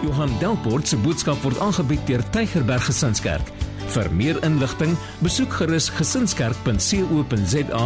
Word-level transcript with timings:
Johan 0.00 0.30
Delport 0.40 0.88
se 0.88 0.96
boodskap 0.96 1.42
word 1.44 1.58
aangebied 1.60 2.00
deur 2.08 2.22
Tygerberg 2.32 2.86
Gesinskerk. 2.88 3.50
Vir 3.92 4.06
meer 4.16 4.38
inligting, 4.46 4.94
besoek 5.20 5.52
gerus 5.58 5.90
gesinskerk.co.za 5.92 7.82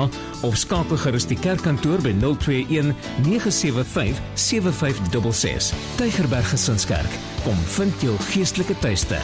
of 0.47 0.59
skakel 0.61 1.01
gerus 1.03 1.27
die 1.27 1.39
kerkkantoor 1.39 2.05
by 2.05 2.13
021 2.21 2.93
975 3.25 4.21
7566. 4.39 5.73
Tygerberg 5.99 6.47
Gesinskerk, 6.53 7.19
kom 7.43 7.59
vind 7.79 8.07
jou 8.07 8.15
geestelike 8.31 8.79
tuiste. 8.85 9.19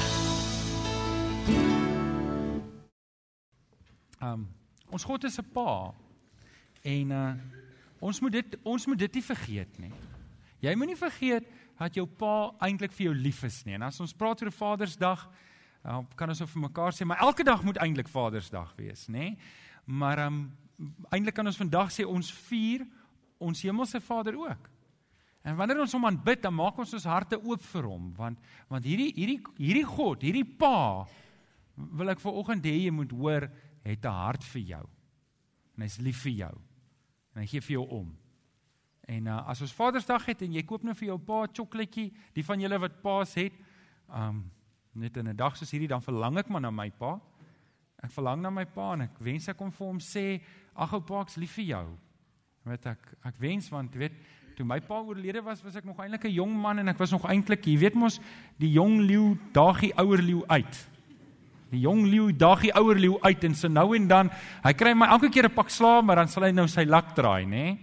Um 4.19 4.49
ons 4.91 5.07
God 5.07 5.25
is 5.31 5.39
'n 5.39 5.47
pa. 5.55 5.95
En 6.83 7.11
uh 7.11 7.33
ons 8.01 8.21
moet 8.21 8.33
dit 8.33 8.59
ons 8.63 8.87
moet 8.87 8.99
dit 8.99 9.15
nie 9.15 9.23
vergeet 9.23 9.79
nie. 9.79 9.93
Jy 10.61 10.75
moenie 10.75 10.97
vergeet 10.97 11.45
dat 11.81 11.97
jou 11.97 12.05
pa 12.05 12.53
eintlik 12.67 12.93
vir 12.93 13.09
jou 13.09 13.15
lief 13.17 13.45
is 13.49 13.63
nie. 13.65 13.79
En 13.79 13.87
as 13.89 14.01
ons 14.05 14.17
praat 14.17 14.43
oor 14.45 14.53
Vadersdag, 14.53 15.23
uh, 15.85 16.01
kan 16.17 16.33
ons 16.33 16.43
vir 16.45 16.65
mekaar 16.67 16.93
sê, 16.97 17.07
maar 17.09 17.23
elke 17.25 17.47
dag 17.47 17.65
moet 17.65 17.81
eintlik 17.81 18.11
Vadersdag 18.13 18.75
wees, 18.77 19.07
nê? 19.09 19.33
Maar 19.89 20.27
um 20.29 20.43
eintlik 21.13 21.37
kan 21.37 21.49
ons 21.49 21.61
vandag 21.61 21.93
sê 21.93 22.07
ons 22.09 22.29
vier 22.49 22.85
ons 23.41 23.65
hemelse 23.65 24.01
Vader 24.05 24.37
ook. 24.37 24.69
En 25.45 25.57
wanneer 25.57 25.81
ons 25.81 25.93
hom 25.97 26.05
aanbid, 26.05 26.43
dan 26.45 26.53
maak 26.53 26.79
ons 26.81 26.93
ons 26.97 27.09
harte 27.09 27.39
oop 27.41 27.63
vir 27.65 27.89
hom, 27.89 28.11
want 28.17 28.41
want 28.69 28.85
hierdie 28.85 29.11
hierdie 29.17 29.41
hierdie 29.57 29.89
God, 29.89 30.25
hierdie 30.25 30.45
Pa 30.45 31.07
wil 31.97 32.13
ek 32.13 32.21
vir 32.21 32.41
oggend 32.43 32.67
hê 32.69 32.77
jy 32.77 32.93
moet 32.93 33.13
hoor 33.17 33.49
het 33.85 34.05
'n 34.05 34.21
hart 34.25 34.45
vir 34.53 34.63
jou. 34.63 34.85
En 35.77 35.83
hy's 35.83 35.99
lief 35.99 36.23
vir 36.25 36.33
jou. 36.33 36.55
En 37.35 37.41
hy 37.41 37.47
gee 37.47 37.61
vir 37.61 37.73
jou 37.81 37.87
om. 37.89 38.17
En 39.11 39.27
uh, 39.27 39.41
as 39.51 39.61
ons 39.65 39.75
Vadersdag 39.75 40.29
het 40.31 40.45
en 40.47 40.55
jy 40.55 40.63
koop 40.67 40.85
nou 40.87 40.95
vir 40.95 41.09
jou 41.11 41.19
pa 41.19 41.43
'n 41.43 41.55
sjokoletjie, 41.55 42.13
die 42.35 42.45
van 42.47 42.61
julle 42.61 42.79
wat 42.79 43.03
paas 43.03 43.35
het, 43.35 43.53
um 44.09 44.45
net 44.95 45.17
in 45.17 45.29
'n 45.29 45.37
dag 45.37 45.57
soos 45.57 45.71
hierdie 45.71 45.89
dan 45.89 46.03
verlang 46.03 46.39
ek 46.39 46.49
maar 46.49 46.61
na 46.61 46.71
my 46.71 46.91
pa. 46.91 47.19
Ek 48.03 48.11
verlang 48.11 48.43
na 48.43 48.51
my 48.51 48.65
pa 48.65 48.93
en 48.93 49.03
ek 49.03 49.19
wens 49.19 49.49
ek 49.49 49.57
kon 49.57 49.71
vir 49.71 49.87
hom 49.87 49.99
sê, 49.99 50.41
"Ag 50.77 50.93
ou 50.93 51.01
pa, 51.01 51.23
ek's 51.23 51.37
lief 51.37 51.53
vir 51.55 51.65
jou." 51.65 51.99
Weet 52.65 52.87
ek, 52.87 52.99
ek 53.25 53.37
wens 53.39 53.71
want 53.71 53.95
weet 53.95 54.13
toe 54.57 54.65
my 54.65 54.81
pa 54.81 55.01
oorlede 55.01 55.43
was, 55.43 55.63
was 55.63 55.77
ek 55.77 55.85
nog 55.85 55.99
eintlik 55.99 56.25
'n 56.25 56.35
jong 56.35 56.55
man 56.55 56.79
en 56.79 56.89
ek 56.89 56.99
was 56.99 57.11
nog 57.11 57.25
eintlik, 57.25 57.65
jy 57.67 57.79
weet 57.79 57.95
mos, 57.95 58.21
die 58.59 58.73
jong 58.73 59.01
leeu 59.01 59.39
daagie 59.53 59.93
ouer 59.97 60.23
leeu 60.23 60.45
uit. 60.47 60.89
Die 61.71 61.81
jong 61.81 62.05
leeu 62.05 62.33
daag 62.33 62.61
die 62.61 62.75
ouer 62.75 62.97
leeu 62.97 63.19
uit 63.23 63.45
en 63.45 63.55
so 63.55 63.69
nou 63.69 63.95
en 63.95 64.09
dan, 64.09 64.31
hy 64.63 64.73
kry 64.73 64.93
my 64.95 65.07
elke 65.07 65.31
keer 65.31 65.47
'n 65.47 65.55
pak 65.55 65.69
slaag, 65.69 66.05
maar 66.05 66.17
dan 66.17 66.29
sal 66.29 66.43
hy 66.43 66.53
nou 66.53 66.67
sy 66.67 66.85
lak 66.85 67.15
draai, 67.15 67.45
nê? 67.47 67.79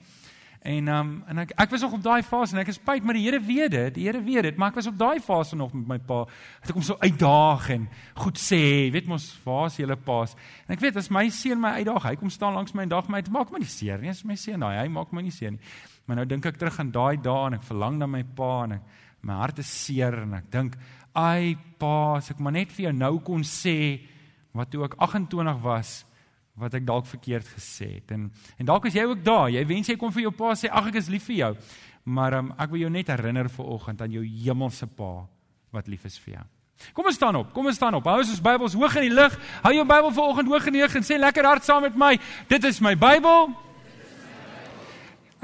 En 0.62 0.88
um, 0.88 1.12
en 1.30 1.42
ek 1.44 1.54
ek 1.56 1.74
was 1.74 1.84
nog 1.86 1.94
op 1.98 2.04
daai 2.04 2.24
fase 2.26 2.56
en 2.56 2.62
ek 2.62 2.72
is 2.74 2.80
spyt, 2.80 3.06
maar 3.06 3.18
die 3.18 3.24
Here 3.26 3.40
weet 3.44 3.72
dit, 3.72 3.94
die 3.96 4.08
Here 4.08 4.22
weet 4.24 4.50
dit, 4.50 4.58
maar 4.58 4.74
ek 4.74 4.80
was 4.80 4.90
op 4.90 4.98
daai 5.00 5.20
fase 5.24 5.56
nog 5.56 5.74
met 5.74 5.88
my 5.88 6.00
pa. 6.10 6.24
Het 6.62 6.74
ek 6.74 6.80
hom 6.80 6.86
so 6.86 6.98
uitdaag 7.00 7.70
en 7.76 7.88
goed 8.24 8.42
sê, 8.42 8.62
weet 8.94 9.08
mos, 9.08 9.30
waar 9.46 9.70
is 9.72 9.80
julle 9.80 9.98
paas? 10.10 10.36
En 10.68 10.76
ek 10.76 10.84
weet 10.84 11.00
as 11.00 11.12
my 11.14 11.28
seun 11.30 11.62
my 11.64 11.78
uitdaag, 11.80 12.10
hy 12.10 12.16
kom 12.20 12.34
staan 12.34 12.58
langs 12.58 12.76
my 12.76 12.88
en 12.88 12.94
dag 12.96 13.10
my, 13.12 13.22
dit 13.22 13.34
maak 13.34 13.54
my 13.54 13.62
nie 13.64 13.72
seer 13.72 14.02
nie, 14.02 14.12
as 14.14 14.26
my 14.28 14.38
seun 14.40 14.66
daai, 14.66 14.80
hy 14.82 14.88
maak 14.92 15.14
my 15.16 15.24
nie 15.26 15.36
seer 15.36 15.56
nie. 15.56 15.64
Maar 16.08 16.22
nou 16.22 16.30
dink 16.30 16.46
ek 16.48 16.60
terug 16.60 16.80
aan 16.82 16.94
daai 16.96 17.18
dae 17.22 17.50
en 17.50 17.58
ek 17.60 17.68
verlang 17.68 18.00
na 18.00 18.08
my 18.10 18.24
pa 18.38 18.54
en 18.66 18.80
ek 18.80 18.96
my 19.28 19.40
hart 19.42 19.60
is 19.60 19.72
seer 19.86 20.24
en 20.24 20.38
ek 20.38 20.52
dink 20.54 20.78
Ai 21.18 21.58
pa, 21.82 22.20
as 22.20 22.30
ek 22.30 22.42
maar 22.44 22.54
net 22.54 22.70
vir 22.76 22.92
jou 22.92 22.94
nou 22.94 23.16
kon 23.26 23.42
sê 23.42 24.06
wat 24.54 24.70
toe 24.70 24.84
ek 24.86 24.94
28 25.02 25.56
was 25.64 26.04
wat 26.58 26.74
ek 26.74 26.86
dalk 26.88 27.06
verkeerd 27.06 27.48
gesê 27.56 27.92
het. 27.98 28.12
En 28.16 28.28
en 28.58 28.66
dalk 28.66 28.88
is 28.90 28.98
jy 28.98 29.06
ook 29.06 29.24
daar. 29.24 29.50
Jy 29.54 29.64
wens 29.70 29.90
jy 29.92 29.98
kon 30.00 30.14
vir 30.14 30.28
jou 30.28 30.34
pa 30.36 30.56
sê 30.58 30.72
ag 30.72 30.90
ek 30.90 31.00
is 31.04 31.10
lief 31.14 31.28
vir 31.30 31.38
jou. 31.38 31.54
Maar 32.08 32.40
um, 32.40 32.54
ek 32.58 32.72
wil 32.74 32.86
jou 32.86 32.92
net 32.92 33.12
herinner 33.14 33.50
vir 33.52 33.66
oggend 33.66 34.02
aan 34.02 34.14
jou 34.16 34.24
hemelse 34.26 34.88
pa 34.98 35.28
wat 35.76 35.90
lief 35.92 36.06
is 36.08 36.18
vir 36.24 36.38
jou. 36.40 36.46
Kom 36.94 37.10
ons 37.10 37.18
staan 37.18 37.36
op. 37.36 37.52
Kom 37.54 37.66
ons 37.70 37.76
staan 37.76 37.96
op. 37.98 38.06
Hou 38.06 38.20
ons 38.22 38.42
Bybels 38.42 38.78
hoog 38.78 38.96
in 39.02 39.08
die 39.10 39.14
lug. 39.14 39.34
Hou 39.64 39.74
jou 39.74 39.86
Bybel 39.86 40.14
vir 40.14 40.24
oggend 40.24 40.52
hoog 40.54 40.68
in 40.70 40.78
die 40.78 40.84
lug 40.86 40.96
en 40.98 41.06
sê 41.06 41.18
lekker 41.20 41.46
hard 41.46 41.66
saam 41.66 41.86
met 41.86 41.98
my. 41.98 42.14
Dit 42.50 42.66
is 42.70 42.82
my 42.82 42.94
Bybel. 42.98 43.52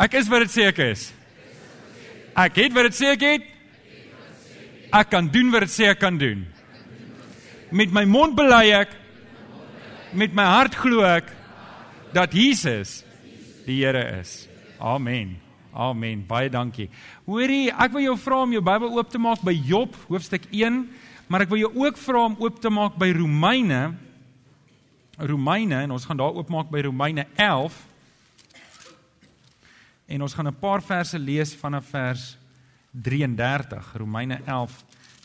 Ek 0.04 0.18
is 0.18 0.30
wat 0.32 0.46
dit 0.48 0.54
sê 0.54 0.70
ek 0.72 0.82
is. 0.88 1.12
Ek 2.34 2.58
het 2.58 2.74
wat 2.74 2.90
dit 2.90 2.98
sê 2.98 3.14
ek 3.14 3.28
het. 3.28 3.50
Ek 4.94 5.10
kan 5.10 5.30
doen 5.30 5.52
wat 5.54 5.68
dit 5.68 5.74
sê 5.74 5.92
ek 5.92 6.02
kan 6.02 6.18
doen. 6.18 6.46
Met 7.74 7.94
my 7.94 8.06
mond 8.10 8.38
bely 8.38 8.68
ek 8.78 9.03
met 10.16 10.34
my 10.36 10.46
hart 10.46 10.76
glo 10.78 11.02
ek 11.06 11.32
dat 12.14 12.34
Jesus 12.36 13.02
die 13.66 13.80
Here 13.82 14.04
is. 14.20 14.48
Amen. 14.78 15.38
Amen. 15.74 16.22
Baie 16.28 16.52
dankie. 16.54 16.90
Hoorie, 17.26 17.72
ek 17.72 17.96
wil 17.96 18.06
jou 18.06 18.16
vra 18.22 18.44
om 18.44 18.54
jou 18.54 18.62
Bybel 18.62 18.94
oop 18.94 19.10
te 19.10 19.22
maak 19.22 19.42
by 19.46 19.54
Job 19.56 19.96
hoofstuk 20.10 20.46
1, 20.52 20.84
maar 21.32 21.46
ek 21.46 21.54
wil 21.54 21.64
jou 21.64 21.72
ook 21.86 21.98
vra 21.98 22.28
om 22.28 22.38
oop 22.44 22.60
te 22.62 22.70
maak 22.74 23.00
by 23.02 23.10
Romeine. 23.18 23.82
Romeine 25.18 25.82
en 25.86 25.96
ons 25.96 26.06
gaan 26.06 26.22
daar 26.22 26.38
oopmaak 26.38 26.70
by 26.74 26.84
Romeine 26.86 27.26
11. 27.42 27.80
En 30.14 30.22
ons 30.22 30.34
gaan 30.34 30.48
'n 30.48 30.60
paar 30.60 30.82
verse 30.82 31.18
lees 31.18 31.56
vanaf 31.56 31.90
vers 31.90 32.38
33 32.92 33.94
Romeine 33.98 34.42
11 34.46 34.84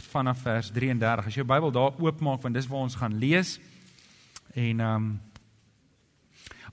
vanaf 0.09 0.41
vers 0.41 0.71
33 0.73 1.27
as 1.27 1.35
jou 1.35 1.45
Bybel 1.45 1.71
daar 1.71 1.93
oopmaak 2.01 2.41
want 2.43 2.55
dis 2.55 2.67
waar 2.67 2.87
ons 2.87 2.95
gaan 2.95 3.19
lees 3.19 3.59
en 4.59 4.81
ehm 4.81 4.95
um, 4.95 5.21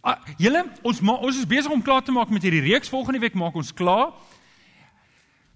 ah, 0.01 0.18
julle 0.38 0.66
ons 0.85 1.01
ma, 1.01 1.18
ons 1.18 1.38
is 1.38 1.50
besig 1.50 1.72
om 1.72 1.81
klaar 1.81 2.03
te 2.06 2.13
maak 2.13 2.29
met 2.34 2.44
hierdie 2.46 2.63
reeks. 2.66 2.90
Volgende 2.90 3.22
week 3.23 3.38
maak 3.38 3.56
ons 3.57 3.73
klaar. 3.73 4.13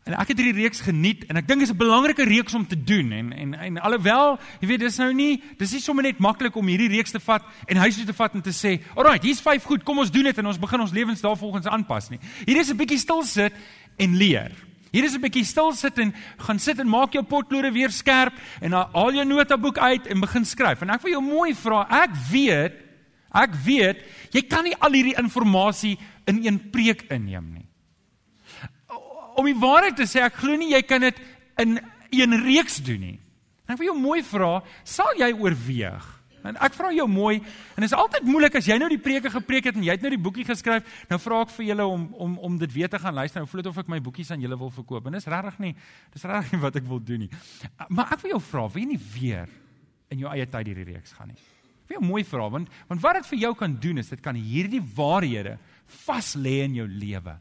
En 0.10 0.16
ek 0.18 0.32
het 0.32 0.40
hierdie 0.42 0.64
reeks 0.64 0.82
geniet 0.82 1.26
en 1.30 1.38
ek 1.38 1.46
dink 1.46 1.62
dit 1.62 1.68
is 1.70 1.74
'n 1.74 1.78
belangrike 1.78 2.26
reeks 2.26 2.54
om 2.58 2.66
te 2.68 2.78
doen. 2.84 3.12
En 3.12 3.34
en 3.34 3.54
en 3.54 3.82
alhoewel 3.82 4.40
jy 4.60 4.68
weet 4.68 4.80
dis 4.80 4.98
nou 4.98 5.14
nie 5.14 5.42
dis 5.58 5.72
nie 5.72 5.82
sommer 5.82 6.04
net 6.04 6.20
maklik 6.20 6.56
om 6.56 6.68
hierdie 6.68 6.90
reeks 6.90 7.12
te 7.12 7.20
vat 7.20 7.44
en 7.68 7.78
huis 7.78 7.96
toe 7.96 8.06
te 8.06 8.14
vat 8.14 8.34
en 8.34 8.42
te 8.42 8.54
sê 8.54 8.80
alraai 8.96 9.20
hier's 9.22 9.42
vyf 9.42 9.64
goed 9.64 9.84
kom 9.84 10.00
ons 10.00 10.12
doen 10.12 10.24
dit 10.24 10.38
en 10.38 10.46
ons 10.46 10.60
begin 10.60 10.82
ons 10.82 10.92
lewens 10.92 11.22
daarvolgens 11.22 11.68
aanpas 11.68 12.10
nie. 12.10 12.20
Hier 12.46 12.58
is 12.58 12.72
'n 12.72 12.78
bietjie 12.78 12.98
stil 12.98 13.24
sit 13.24 13.54
en 13.98 14.16
leer 14.16 14.52
Hier 14.92 15.04
is 15.04 15.16
'n 15.16 15.22
bietjie 15.22 15.46
stil 15.46 15.74
sit 15.74 15.98
en 16.00 16.14
gaan 16.38 16.60
sit 16.60 16.80
en 16.80 16.88
maak 16.88 17.14
jou 17.14 17.24
potlode 17.24 17.72
weer 17.72 17.92
skerp 17.92 18.34
en 18.62 18.72
haal 18.72 19.14
jou 19.14 19.26
notaboek 19.26 19.78
uit 19.78 20.08
en 20.08 20.20
begin 20.20 20.46
skryf. 20.46 20.82
En 20.82 20.90
ek 20.90 21.02
wil 21.02 21.12
jou 21.12 21.22
mooi 21.22 21.54
vra, 21.54 21.88
ek 22.04 22.12
weet, 22.32 22.74
ek 23.34 23.54
weet, 23.66 23.98
jy 24.32 24.42
kan 24.42 24.64
nie 24.64 24.76
al 24.80 24.92
hierdie 24.92 25.18
inligting 25.18 26.00
in 26.26 26.46
een 26.46 26.70
preek 26.72 27.06
inneem 27.12 27.54
nie. 27.54 27.68
Om 29.36 29.46
die 29.46 29.56
waarheid 29.56 29.96
te 29.96 30.04
sê, 30.04 30.22
ek 30.22 30.36
glo 30.36 30.56
nie 30.56 30.74
jy 30.74 30.82
kan 30.82 31.02
dit 31.02 31.16
in 31.58 31.80
een 32.12 32.44
reeks 32.44 32.78
doen 32.78 33.00
nie. 33.00 33.20
En 33.68 33.74
ek 33.74 33.80
wil 33.80 33.94
jou 33.94 34.00
mooi 34.00 34.24
vra, 34.24 34.64
sal 34.84 35.14
jy 35.18 35.32
oorweeg 35.34 36.19
En 36.48 36.56
ek 36.64 36.76
vra 36.78 36.92
jou 36.96 37.08
mooi, 37.12 37.38
en 37.40 37.84
dit 37.84 37.88
is 37.90 37.96
altyd 37.98 38.28
moeilik 38.28 38.56
as 38.56 38.68
jy 38.70 38.78
nou 38.80 38.90
die 38.92 39.02
preke 39.02 39.32
gepreek 39.34 39.70
het 39.70 39.76
en 39.76 39.84
jy 39.84 39.96
het 39.96 40.06
nou 40.06 40.12
die 40.14 40.22
boekie 40.22 40.46
geskryf, 40.48 40.88
nou 41.10 41.20
vra 41.20 41.42
ek 41.44 41.54
vir 41.58 41.66
julle 41.72 41.86
om 41.86 42.06
om 42.14 42.38
om 42.50 42.58
dit 42.62 42.74
weer 42.74 42.92
te 42.92 43.00
gaan 43.00 43.18
luister. 43.18 43.42
Nou 43.42 43.50
voel 43.52 43.62
dit 43.62 43.72
of 43.72 43.82
ek 43.84 43.92
my 43.92 44.00
boekies 44.04 44.32
aan 44.32 44.44
julle 44.44 44.58
wil 44.60 44.72
verkoop. 44.72 45.10
En 45.10 45.18
dis 45.18 45.30
regtig 45.32 45.60
nie, 45.60 45.74
dis 46.14 46.24
regtig 46.24 46.56
nie 46.56 46.62
wat 46.64 46.80
ek 46.80 46.88
wil 46.88 47.04
doen 47.04 47.26
nie. 47.26 47.32
Maar 47.90 48.16
ek 48.16 48.24
wil 48.24 48.36
jou 48.38 48.42
vra, 48.52 48.68
wil 48.68 48.84
jy 48.84 48.92
nie 48.94 49.02
weer 49.14 49.50
in 50.10 50.24
jou 50.24 50.32
eie 50.32 50.48
tyd 50.50 50.72
hierdie 50.72 50.88
reeks 50.94 51.14
gaan 51.18 51.34
nie? 51.34 51.40
Ek 51.84 51.92
wil 51.92 52.00
jou 52.00 52.06
mooi 52.08 52.24
vra 52.24 52.48
want 52.56 52.80
want 52.88 53.04
wat 53.04 53.20
dit 53.20 53.30
vir 53.34 53.44
jou 53.48 53.54
kan 53.60 53.76
doen 53.82 53.98
is 53.98 54.10
dit 54.16 54.24
kan 54.24 54.38
hierdie 54.38 54.82
waarhede 54.96 55.58
vas 56.06 56.34
lê 56.38 56.62
in 56.64 56.80
jou 56.80 56.88
lewe. 56.88 57.36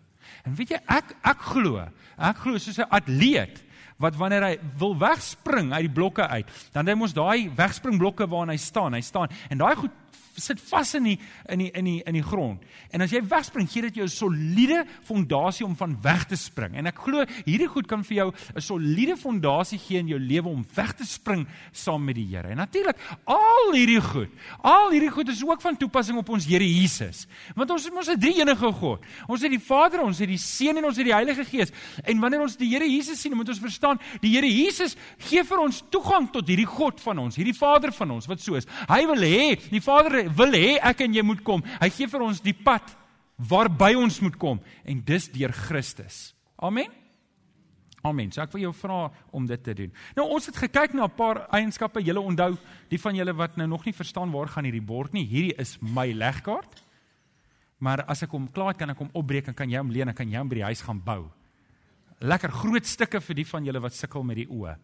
En 0.44 0.54
weet 0.56 0.74
jy, 0.74 0.82
ek 0.88 1.14
ek 1.22 1.48
glo, 1.54 1.86
ek 2.18 2.44
glo 2.44 2.58
soos 2.58 2.78
'n 2.80 2.90
atleet 2.90 3.62
wat 3.98 4.16
wanneer 4.16 4.44
hy 4.46 4.54
wil 4.78 4.94
wegspring 4.98 5.72
uit 5.74 5.88
die 5.88 5.94
blokke 5.94 6.26
uit, 6.28 6.50
dan 6.72 6.86
hy 6.86 6.94
mos 6.98 7.14
daai 7.16 7.50
wegspringblokke 7.58 8.28
waarna 8.30 8.54
hy 8.54 8.62
staan, 8.62 8.94
hy 8.94 9.02
staan. 9.02 9.32
En 9.50 9.58
daai 9.58 9.74
goed 9.78 9.94
sit 10.40 10.60
vas 10.70 10.94
in 10.94 11.04
die 11.04 11.18
in 11.48 11.58
die 11.58 11.70
in 11.70 11.84
die 11.84 12.02
in 12.06 12.14
die 12.14 12.22
grond. 12.22 12.62
En 12.92 13.04
as 13.04 13.12
jy 13.12 13.22
wegspring, 13.22 13.68
gee 13.68 13.82
dit 13.82 13.94
jou 14.00 14.04
'n 14.04 14.08
soliede 14.08 14.84
fondasie 15.02 15.66
om 15.66 15.76
van 15.76 15.96
weg 16.02 16.24
te 16.26 16.36
spring. 16.36 16.74
En 16.74 16.86
ek 16.86 16.98
glo 16.98 17.24
hierdie 17.44 17.68
goed 17.68 17.86
kan 17.86 18.04
vir 18.04 18.16
jou 18.16 18.32
'n 18.56 18.60
soliede 18.60 19.16
fondasie 19.16 19.78
gee 19.78 19.98
in 19.98 20.08
jou 20.08 20.18
lewe 20.18 20.48
om 20.48 20.64
weg 20.74 20.92
te 20.94 21.04
spring 21.04 21.46
saam 21.72 22.04
met 22.04 22.14
die 22.14 22.26
Here. 22.28 22.48
En 22.48 22.56
natuurlik, 22.56 22.96
al 23.24 23.72
hierdie 23.72 24.00
goed, 24.00 24.28
al 24.62 24.90
hierdie 24.90 25.10
goed 25.10 25.28
is 25.28 25.44
ook 25.44 25.60
van 25.60 25.76
toepassing 25.76 26.18
op 26.18 26.28
ons 26.28 26.46
Here 26.46 26.64
Jesus. 26.64 27.26
Want 27.54 27.70
ons 27.70 27.84
het 27.84 27.94
mos 27.94 28.08
'n 28.08 28.18
drie-enige 28.18 28.72
God. 28.72 29.04
Ons 29.26 29.42
het 29.42 29.50
die 29.50 29.60
Vader, 29.60 30.02
ons 30.02 30.18
het 30.18 30.28
die 30.28 30.38
Seun 30.38 30.76
en 30.76 30.84
ons 30.84 30.96
het 30.96 31.04
die 31.04 31.14
Heilige 31.14 31.44
Gees. 31.44 31.70
En 32.04 32.20
wanneer 32.20 32.40
ons 32.40 32.56
die 32.56 32.68
Here 32.68 32.84
Jesus 32.84 33.20
sien, 33.20 33.36
moet 33.36 33.48
ons 33.48 33.58
verstaan, 33.58 33.98
die 34.20 34.30
Here 34.30 34.46
Jesus 34.46 34.96
gee 35.18 35.44
vir 35.44 35.58
ons 35.58 35.82
toegang 35.90 36.30
tot 36.32 36.46
hierdie 36.48 36.66
God 36.66 37.00
van 37.00 37.18
ons, 37.18 37.36
hierdie 37.36 37.56
Vader 37.56 37.92
van 37.92 38.10
ons 38.10 38.26
wat 38.26 38.40
so 38.40 38.54
is. 38.54 38.66
Hy 38.88 39.06
wil 39.06 39.22
hê 39.22 39.58
die 39.70 39.80
Vader 39.80 40.27
wil 40.36 40.52
hê 40.52 40.78
ek 40.82 41.00
en 41.00 41.14
jy 41.14 41.22
moet 41.22 41.42
kom. 41.44 41.62
Hy 41.80 41.88
gee 41.90 42.08
vir 42.10 42.22
ons 42.22 42.40
die 42.40 42.54
pad 42.54 42.96
waarby 43.38 43.94
ons 43.98 44.20
moet 44.20 44.36
kom 44.38 44.60
en 44.84 45.02
dis 45.04 45.28
deur 45.30 45.52
Christus. 45.52 46.34
Amen. 46.56 46.90
Amen. 48.06 48.30
So 48.32 48.42
ek 48.42 48.52
wil 48.54 48.68
jou 48.68 48.74
vra 48.78 49.08
om 49.34 49.46
dit 49.46 49.62
te 49.62 49.74
doen. 49.74 49.92
Nou 50.16 50.28
ons 50.34 50.46
het 50.46 50.56
gekyk 50.56 50.94
na 50.94 51.04
'n 51.06 51.16
paar 51.16 51.46
eienskappe. 51.50 52.02
Julle 52.02 52.20
onthou, 52.20 52.56
die 52.88 53.00
van 53.00 53.14
julle 53.14 53.34
wat 53.34 53.56
nou 53.56 53.66
nog 53.66 53.84
nie 53.84 53.94
verstaan 53.94 54.30
waar 54.30 54.48
gaan 54.48 54.64
hierdie 54.64 54.86
bord 54.86 55.12
nie. 55.12 55.26
Hierdie 55.26 55.58
is 55.58 55.78
my 55.80 56.12
legkaart. 56.12 56.82
Maar 57.78 58.04
as 58.08 58.22
ek 58.22 58.30
hom 58.30 58.48
klaar 58.50 58.74
kan 58.74 58.90
ek 58.90 58.98
hom 58.98 59.10
opbreek 59.12 59.48
en 59.48 59.54
kan 59.54 59.70
jy 59.70 59.78
hom 59.78 59.90
leen 59.90 60.08
en 60.08 60.14
kan 60.14 60.28
jy 60.28 60.38
hom 60.38 60.48
by 60.48 60.54
die 60.54 60.64
huis 60.64 60.82
gaan 60.82 61.00
bou. 61.04 61.30
lekker 62.20 62.50
groot 62.50 62.86
stukke 62.86 63.20
vir 63.22 63.34
die 63.34 63.46
van 63.46 63.64
julle 63.64 63.80
wat 63.80 63.94
sukkel 63.94 64.24
met 64.26 64.40
die 64.40 64.48
oë. 64.50 64.74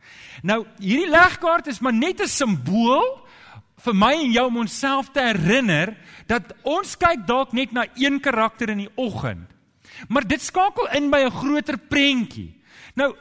Nou, 0.46 0.60
hierdie 0.78 1.10
legkaart 1.10 1.66
is 1.72 1.80
maar 1.80 1.92
net 1.92 2.20
'n 2.20 2.28
simbool 2.28 3.26
vir 3.84 3.94
my 3.94 4.12
en 4.14 4.32
jou 4.32 4.46
om 4.46 4.60
onsself 4.62 5.10
te 5.12 5.20
herinner 5.20 5.96
dat 6.26 6.54
ons 6.62 6.96
kyk 6.96 7.26
dalk 7.26 7.52
net 7.52 7.72
na 7.72 7.86
een 7.98 8.20
karakter 8.20 8.70
in 8.70 8.84
die 8.84 8.92
oggend. 8.96 9.50
Maar 10.08 10.26
dit 10.26 10.42
skakel 10.42 10.88
in 10.96 11.10
by 11.10 11.24
'n 11.24 11.30
groter 11.30 11.78
prentjie. 11.78 12.60
Nou, 12.94 13.14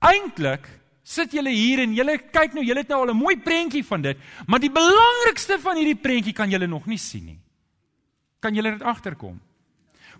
eintlik 0.00 0.68
sit 1.02 1.32
julle 1.32 1.50
hier 1.50 1.78
en 1.78 1.94
julle 1.94 2.18
kyk 2.18 2.54
nou, 2.54 2.64
julle 2.64 2.82
het 2.82 2.88
nou 2.88 3.00
al 3.00 3.14
'n 3.14 3.16
mooi 3.16 3.36
prentjie 3.36 3.84
van 3.84 4.02
dit, 4.02 4.16
maar 4.46 4.60
die 4.60 4.70
belangrikste 4.70 5.58
van 5.58 5.76
hierdie 5.76 6.00
prentjie 6.02 6.32
kan 6.32 6.50
julle 6.50 6.66
nog 6.66 6.86
nie 6.86 6.98
sien 6.98 7.24
nie. 7.24 7.40
Kan 8.40 8.54
julle 8.54 8.70
dit 8.70 8.82
agterkom? 8.82 9.40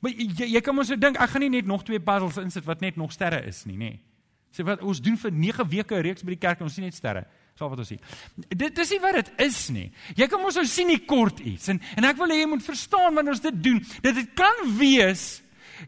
Maar 0.00 0.10
jy, 0.10 0.46
jy 0.46 0.60
kan 0.60 0.74
mos 0.74 0.88
nou 0.88 0.98
dink 0.98 1.16
ek 1.16 1.30
gaan 1.30 1.40
nie 1.40 1.50
net 1.50 1.66
nog 1.66 1.84
twee 1.84 2.00
puzzles 2.00 2.36
insit 2.36 2.64
wat 2.64 2.80
net 2.80 2.96
nog 2.96 3.12
sterre 3.12 3.44
is 3.46 3.64
nie, 3.64 3.76
nê. 3.76 3.98
Sê 4.52 4.64
wat 4.64 4.82
ons 4.82 5.00
doen 5.00 5.16
vir 5.16 5.32
9 5.32 5.68
weke 5.68 6.00
reeks 6.00 6.22
by 6.22 6.30
die 6.30 6.40
kerk 6.40 6.60
en 6.60 6.68
ons 6.68 6.74
sien 6.74 6.84
net 6.84 6.94
sterre. 6.94 7.26
Sal 7.56 7.70
wat 7.72 7.80
ons 7.80 7.88
sien. 7.88 8.00
Dit 8.52 8.74
dis 8.76 8.90
nie 8.92 9.00
wat 9.00 9.16
dit 9.16 9.32
is 9.46 9.58
nie. 9.72 9.86
Jy 10.18 10.28
kan 10.28 10.42
mos 10.42 10.58
nou 10.58 10.66
sien 10.68 10.90
nie 10.92 11.00
kort 11.08 11.40
iets 11.40 11.72
en 11.72 11.80
en 11.96 12.08
ek 12.08 12.20
wil 12.20 12.32
hê 12.32 12.42
jy 12.42 12.52
moet 12.52 12.64
verstaan 12.64 13.16
wanneer 13.16 13.36
ons 13.36 13.44
dit 13.48 13.60
doen, 13.64 13.82
dat 14.04 14.16
dit 14.18 14.32
kan 14.36 14.64
wees 14.76 15.26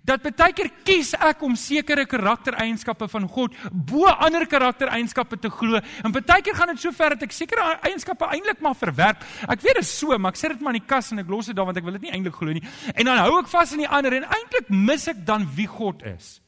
dat 0.05 0.25
baie 0.25 0.53
keer 0.56 0.70
kies 0.85 1.15
ek 1.17 1.43
om 1.47 1.55
sekere 1.56 2.05
karaktereienskappe 2.09 3.09
van 3.09 3.29
God 3.32 3.55
bo 3.73 4.09
ander 4.11 4.47
karaktereienskappe 4.50 5.38
te 5.41 5.50
glo. 5.53 5.81
En 6.05 6.15
baie 6.15 6.43
keer 6.44 6.56
gaan 6.59 6.73
dit 6.75 6.82
so 6.82 6.93
ver 6.97 7.17
dat 7.17 7.29
ek 7.29 7.37
sekere 7.37 7.79
eienskappe 7.88 8.29
eintlik 8.29 8.61
maar 8.64 8.76
verwerp. 8.79 9.25
Ek 9.49 9.62
weet 9.64 9.81
dit 9.81 9.87
is 9.87 9.94
so, 10.00 10.17
maar 10.19 10.37
ek 10.37 10.41
sit 10.41 10.55
dit 10.55 10.64
maar 10.64 10.76
in 10.76 10.82
die 10.82 10.88
kas 10.88 11.12
en 11.12 11.23
ek 11.23 11.31
los 11.32 11.49
dit 11.49 11.56
daar 11.56 11.69
want 11.69 11.81
ek 11.81 11.87
wil 11.87 11.97
dit 11.97 12.09
nie 12.09 12.17
eintlik 12.17 12.37
glo 12.37 12.56
nie. 12.56 12.64
En 12.94 13.09
dan 13.09 13.23
hou 13.25 13.38
ek 13.43 13.53
vas 13.53 13.73
aan 13.73 13.85
die 13.85 13.94
ander 14.00 14.19
en 14.19 14.29
eintlik 14.29 14.69
mis 14.73 15.09
ek 15.12 15.25
dan 15.29 15.49
wie 15.56 15.69
God 15.71 16.05
is. 16.09 16.38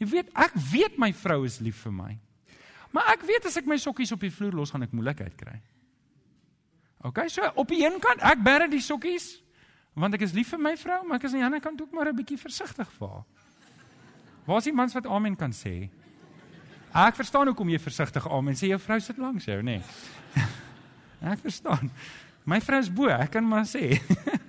Jy 0.00 0.08
weet, 0.14 0.34
ek 0.34 0.54
weet 0.70 0.98
my 0.98 1.12
vrou 1.12 1.44
is 1.44 1.60
lief 1.60 1.82
vir 1.84 1.94
my. 1.94 2.12
Maar 2.92 3.12
ek 3.14 3.22
weet 3.22 3.46
as 3.46 3.56
ek 3.56 3.66
my 3.66 3.76
sokkies 3.78 4.12
op 4.12 4.20
die 4.20 4.32
vloer 4.34 4.52
los 4.52 4.70
gaan 4.70 4.82
ek 4.82 4.92
moeilikheid 4.92 5.36
kry. 5.36 5.60
OK, 7.06 7.22
so 7.28 7.46
op 7.54 7.68
die 7.68 7.84
een 7.84 8.00
kant, 8.02 8.22
ek 8.22 8.42
bære 8.44 8.68
die 8.68 8.82
sokkies, 8.82 9.38
Want 9.94 10.14
ek 10.14 10.24
is 10.24 10.34
lief 10.34 10.52
vir 10.54 10.60
my 10.62 10.76
vrou, 10.78 11.00
maar 11.06 11.18
ek 11.18 11.26
is 11.26 11.34
aan 11.34 11.42
die 11.42 11.46
ander 11.48 11.62
kant 11.62 11.80
ook 11.82 11.92
maar 11.92 12.08
'n 12.08 12.16
bietjie 12.16 12.38
versigtig 12.38 12.88
vir 12.98 13.08
haar. 13.08 13.24
Waar 14.46 14.58
is 14.58 14.64
die 14.64 14.72
mans 14.72 14.94
wat 14.94 15.06
amen 15.06 15.36
kan 15.36 15.52
sê? 15.52 15.90
Ek 16.94 17.14
verstaan 17.14 17.46
hoekom 17.46 17.68
jy 17.68 17.78
versigtig 17.78 18.26
amen 18.26 18.54
sê. 18.54 18.66
Jou 18.68 18.78
vrou 18.78 19.00
sit 19.00 19.18
langs 19.18 19.44
jou, 19.44 19.62
nê? 19.62 19.78
Nee. 19.78 20.44
Ek 21.32 21.38
verstaan. 21.38 21.90
My 22.44 22.60
vrou 22.60 22.80
is 22.80 22.88
bo, 22.88 23.08
ek 23.08 23.30
kan 23.30 23.44
maar 23.44 23.64
sê. 23.64 24.00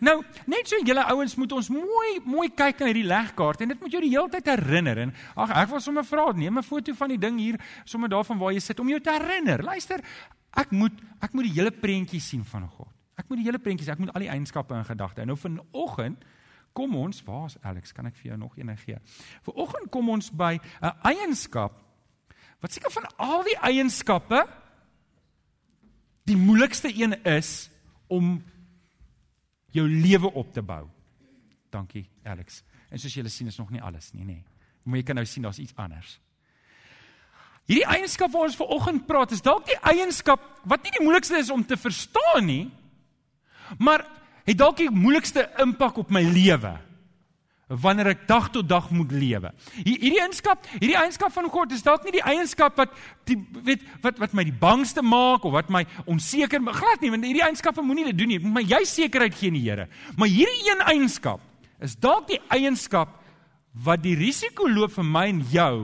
nou, 0.00 0.16
net 0.50 0.68
so 0.68 0.80
julle 0.84 1.04
ouens 1.12 1.36
moet 1.36 1.52
ons 1.52 1.70
mooi 1.72 2.12
mooi 2.24 2.48
kyk 2.56 2.80
na 2.80 2.90
hierdie 2.90 3.06
legkaart 3.08 3.60
en 3.64 3.72
dit 3.74 3.80
moet 3.80 3.92
jou 3.92 4.02
die 4.04 4.12
hele 4.12 4.32
tyd 4.32 4.50
herinner 4.52 4.98
en 5.06 5.14
ag 5.36 5.54
ek 5.62 5.70
wil 5.72 5.80
sommer 5.84 6.04
vra, 6.04 6.32
neem 6.32 6.58
'n 6.58 6.66
foto 6.66 6.94
van 6.94 7.08
die 7.08 7.18
ding 7.18 7.38
hier, 7.38 7.60
sommer 7.84 8.08
daarvan 8.08 8.38
waar 8.38 8.52
jy 8.52 8.60
sit 8.60 8.80
om 8.80 8.88
jou 8.88 9.00
te 9.00 9.10
herinner. 9.10 9.62
Luister, 9.62 10.00
ek 10.56 10.70
moet 10.70 10.92
ek 11.20 11.32
moet 11.32 11.44
die 11.44 11.56
hele 11.60 11.70
prentjie 11.70 12.20
sien 12.20 12.44
van 12.44 12.68
God. 12.68 12.88
Ek 13.16 13.28
moet 13.28 13.38
die 13.38 13.44
hele 13.44 13.58
prentjie 13.58 13.86
sê, 13.86 13.92
ek 13.92 13.98
moet 13.98 14.14
al 14.14 14.20
die 14.20 14.32
eienskappe 14.32 14.74
in 14.74 14.84
gedagte 14.84 15.20
hou. 15.20 15.26
Nou 15.26 15.36
vanoggend 15.36 16.24
kom 16.72 16.96
ons, 16.96 17.22
waar's 17.26 17.56
Alex? 17.62 17.92
Kan 17.92 18.06
ek 18.06 18.16
vir 18.16 18.30
jou 18.30 18.38
nog 18.38 18.56
een 18.56 18.76
gee? 18.76 18.96
Vanoggend 19.42 19.90
kom 19.90 20.08
ons 20.08 20.30
by 20.30 20.58
'n 20.82 20.92
eienskap 21.02 21.72
wat 22.60 22.72
seker 22.72 22.92
van 22.92 23.06
al 23.16 23.42
die 23.42 23.56
eienskappe 23.56 24.46
die 26.28 26.36
moeilikste 26.36 26.90
een 26.92 27.16
is 27.24 27.70
om 28.06 28.42
jou 29.74 29.86
lewe 29.88 30.32
op 30.32 30.52
te 30.52 30.62
bou. 30.62 30.84
Dankie, 31.70 32.08
Alex. 32.26 32.62
En 32.90 32.98
soos 32.98 33.14
julle 33.14 33.30
sien 33.30 33.46
is 33.46 33.58
nog 33.58 33.70
nie 33.70 33.82
alles 33.82 34.10
nie, 34.12 34.24
nê. 34.24 34.40
Nee. 34.40 34.44
Maar 34.82 35.00
jy 35.00 35.06
kan 35.06 35.18
nou 35.20 35.26
sien 35.28 35.44
daar's 35.44 35.60
iets 35.62 35.76
anders. 35.78 36.18
Hierdie 37.70 37.86
eienskap 37.86 38.32
waar 38.32 38.48
ons 38.48 38.58
vanoggend 38.58 39.04
praat, 39.06 39.34
is 39.36 39.44
dalk 39.44 39.68
die 39.68 39.78
eienskap 39.86 40.42
wat 40.66 40.82
nie 40.82 40.94
die 40.96 41.04
moeilikste 41.04 41.38
is 41.38 41.52
om 41.54 41.62
te 41.62 41.76
verstaan 41.78 42.48
nie, 42.48 42.64
maar 43.78 44.02
het 44.48 44.58
dalk 44.58 44.80
die 44.80 44.90
moeilikste 44.90 45.44
impak 45.62 46.00
op 46.02 46.10
my 46.10 46.24
lewe 46.26 46.72
wanneer 47.70 48.10
ek 48.12 48.24
dag 48.26 48.48
tot 48.50 48.66
dag 48.68 48.88
moet 48.90 49.12
lewe. 49.14 49.52
Hierdie 49.78 50.18
eienskap, 50.18 50.66
hierdie 50.72 50.98
eienskap 50.98 51.30
van 51.34 51.46
God 51.52 51.74
is 51.76 51.84
dalk 51.86 52.02
nie 52.06 52.16
die 52.16 52.24
eienskap 52.26 52.74
wat 52.80 52.96
die 53.30 53.36
weet 53.62 53.84
wat 54.02 54.18
wat 54.18 54.34
my 54.34 54.42
die 54.46 54.56
bangste 54.56 55.04
maak 55.06 55.46
of 55.46 55.54
wat 55.54 55.70
my 55.70 55.84
onseker 56.10 56.62
maak. 56.62 56.80
Glad 56.80 57.04
nie, 57.04 57.12
want 57.14 57.26
hierdie 57.28 57.44
eienskappe 57.46 57.84
moenie 57.84 58.08
dit 58.10 58.18
doen 58.18 58.32
nie. 58.34 58.40
Moet 58.42 58.56
my 58.58 58.64
jy 58.66 58.82
sekerheid 58.90 59.36
gee 59.38 59.52
in 59.52 59.58
die 59.60 59.66
Here. 59.68 59.86
Maar 60.18 60.32
hierdie 60.32 60.72
een 60.72 60.82
eienskap 60.90 61.44
is 61.80 61.94
dalk 61.94 62.26
die 62.32 62.40
eienskap 62.50 63.14
wat 63.84 64.02
die 64.02 64.16
risiko 64.18 64.66
loop 64.66 64.96
vir 64.96 65.06
my 65.06 65.28
en 65.30 65.44
jou 65.52 65.76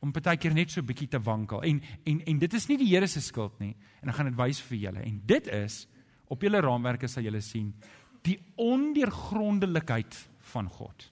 om 0.00 0.14
baie 0.14 0.38
keer 0.38 0.54
net 0.54 0.72
so 0.72 0.86
bietjie 0.86 1.10
te 1.12 1.20
wankel. 1.20 1.60
En 1.60 1.82
en 2.06 2.22
en 2.24 2.40
dit 2.40 2.56
is 2.56 2.68
nie 2.70 2.80
die 2.80 2.88
Here 2.94 3.08
se 3.10 3.20
skuld 3.20 3.60
nie. 3.60 3.74
En 4.00 4.08
ek 4.08 4.16
gaan 4.16 4.32
dit 4.32 4.40
wys 4.40 4.62
vir 4.70 4.86
julle. 4.86 5.04
En 5.04 5.20
dit 5.28 5.52
is 5.60 5.84
op 6.32 6.40
julle 6.42 6.64
raamwerke 6.64 7.08
sal 7.10 7.26
julle 7.26 7.44
sien 7.44 7.74
die 8.26 8.38
ondeurgrondelikheid 8.58 10.16
van 10.52 10.68
God. 10.68 11.10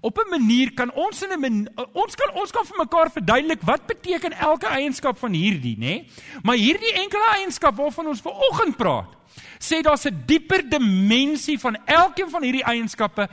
Op 0.00 0.18
'n 0.18 0.28
manier 0.28 0.72
kan 0.74 0.92
ons 0.92 1.22
in 1.22 1.32
'n 1.32 1.68
ons 1.92 2.14
kan 2.14 2.30
ons 2.34 2.50
kan 2.50 2.64
vir 2.64 2.76
mekaar 2.78 3.10
verduidelik 3.10 3.62
wat 3.62 3.86
beteken 3.86 4.32
elke 4.32 4.66
eienskap 4.66 5.18
van 5.18 5.32
hierdie, 5.32 5.76
nê? 5.78 6.08
Maar 6.42 6.56
hierdie 6.56 6.92
enkele 6.92 7.28
eienskap 7.34 7.76
waarvan 7.76 8.06
ons 8.06 8.20
vanoggend 8.20 8.76
praat, 8.76 9.16
sê 9.58 9.82
daar's 9.82 10.06
'n 10.06 10.22
dieper 10.26 10.68
dimensie 10.68 11.58
van 11.58 11.76
elkeen 11.84 12.30
van 12.30 12.42
hierdie 12.42 12.64
eienskappe 12.64 13.28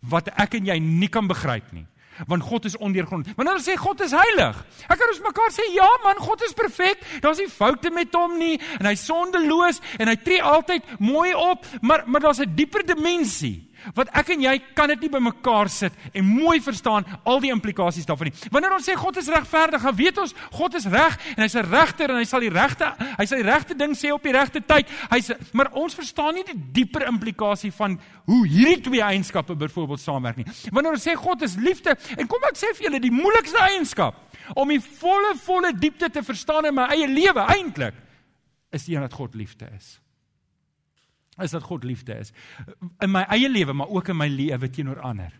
wat 0.00 0.28
ek 0.28 0.54
en 0.54 0.66
jy 0.66 0.78
nie 0.78 1.08
kan 1.08 1.26
begryp 1.26 1.72
nie 1.72 1.86
want 2.26 2.42
God 2.42 2.64
is 2.64 2.76
ondeurgrond. 2.76 3.28
Wanneer 3.36 3.54
ons 3.54 3.68
sê 3.68 3.76
God 3.76 4.00
is 4.00 4.12
heilig, 4.12 4.58
ek 4.88 4.98
kan 4.98 5.08
ons 5.08 5.22
mekaar 5.24 5.52
sê 5.54 5.64
ja 5.74 5.88
man, 6.04 6.20
God 6.20 6.42
is 6.42 6.52
perfek. 6.52 7.00
Daar's 7.20 7.38
nie 7.38 7.48
foute 7.48 7.90
met 7.90 8.14
hom 8.14 8.38
nie 8.38 8.60
en 8.78 8.86
hy's 8.86 9.04
sondeloos 9.04 9.80
en 9.98 10.08
hy 10.08 10.16
tree 10.16 10.42
altyd 10.42 10.84
mooi 11.00 11.32
op, 11.34 11.66
maar 11.80 12.04
maar 12.06 12.20
daar's 12.20 12.40
'n 12.40 12.54
dieper 12.54 12.86
dimensie 12.86 13.69
wat 13.94 14.10
ek 14.16 14.32
en 14.34 14.44
jy 14.44 14.54
kan 14.76 14.90
dit 14.92 15.06
nie 15.06 15.12
bymekaar 15.12 15.70
sit 15.72 15.92
en 16.12 16.26
mooi 16.26 16.60
verstaan 16.60 17.06
al 17.24 17.40
die 17.42 17.52
implikasies 17.52 18.06
daarvan 18.08 18.30
nie. 18.30 18.50
Wanneer 18.52 18.76
ons 18.76 18.88
sê 18.88 18.96
God 18.98 19.16
is 19.20 19.30
regverdig, 19.32 19.82
dan 19.82 19.96
weet 19.96 20.18
ons 20.22 20.34
God 20.56 20.74
is 20.78 20.86
reg 20.90 21.18
en 21.36 21.44
hy's 21.44 21.56
'n 21.56 21.70
regter 21.70 22.10
en 22.10 22.16
hy 22.16 22.24
sal 22.24 22.40
die 22.40 22.50
regte 22.50 22.94
hy 23.18 23.26
sal 23.26 23.38
die 23.38 23.50
regte 23.50 23.74
ding 23.74 23.94
sê 23.94 24.12
op 24.12 24.22
die 24.22 24.32
regte 24.32 24.60
tyd. 24.60 24.86
Hy's 25.10 25.32
maar 25.52 25.72
ons 25.72 25.94
verstaan 25.94 26.34
nie 26.34 26.44
die 26.44 26.58
dieper 26.72 27.06
implikasie 27.06 27.72
van 27.72 27.98
hoe 28.26 28.46
hierdie 28.46 28.80
twee 28.80 29.02
eienskappe 29.02 29.56
byvoorbeeld 29.56 30.00
saamwerk 30.00 30.36
nie. 30.36 30.46
Wanneer 30.70 30.92
ons 30.92 31.06
sê 31.06 31.14
God 31.14 31.42
is 31.42 31.56
liefde 31.56 31.96
en 32.16 32.26
kom 32.26 32.42
ek 32.48 32.56
sê 32.56 32.74
vir 32.76 32.88
julle 32.88 33.00
die 33.00 33.14
moeilikste 33.14 33.58
eienskap 33.58 34.14
om 34.54 34.68
die 34.68 34.80
volle 34.80 35.34
volle 35.44 35.72
diepte 35.72 36.10
te 36.10 36.22
verstaan 36.22 36.66
in 36.66 36.74
my 36.74 36.88
eie 36.94 37.08
lewe 37.08 37.46
eintlik 37.56 37.94
is 38.72 38.86
die 38.86 38.96
een 38.96 39.06
dat 39.06 39.14
God 39.14 39.34
liefde 39.34 39.68
is 39.76 39.98
is 41.42 41.54
dat 41.56 41.66
God 41.66 41.84
liefde 41.84 42.18
is 42.20 42.32
in 43.00 43.10
my 43.12 43.24
eie 43.32 43.48
lewe 43.48 43.74
maar 43.76 43.88
ook 43.88 44.08
in 44.12 44.18
my 44.18 44.28
lewe 44.28 44.70
teenoor 44.70 45.00
ander. 45.00 45.32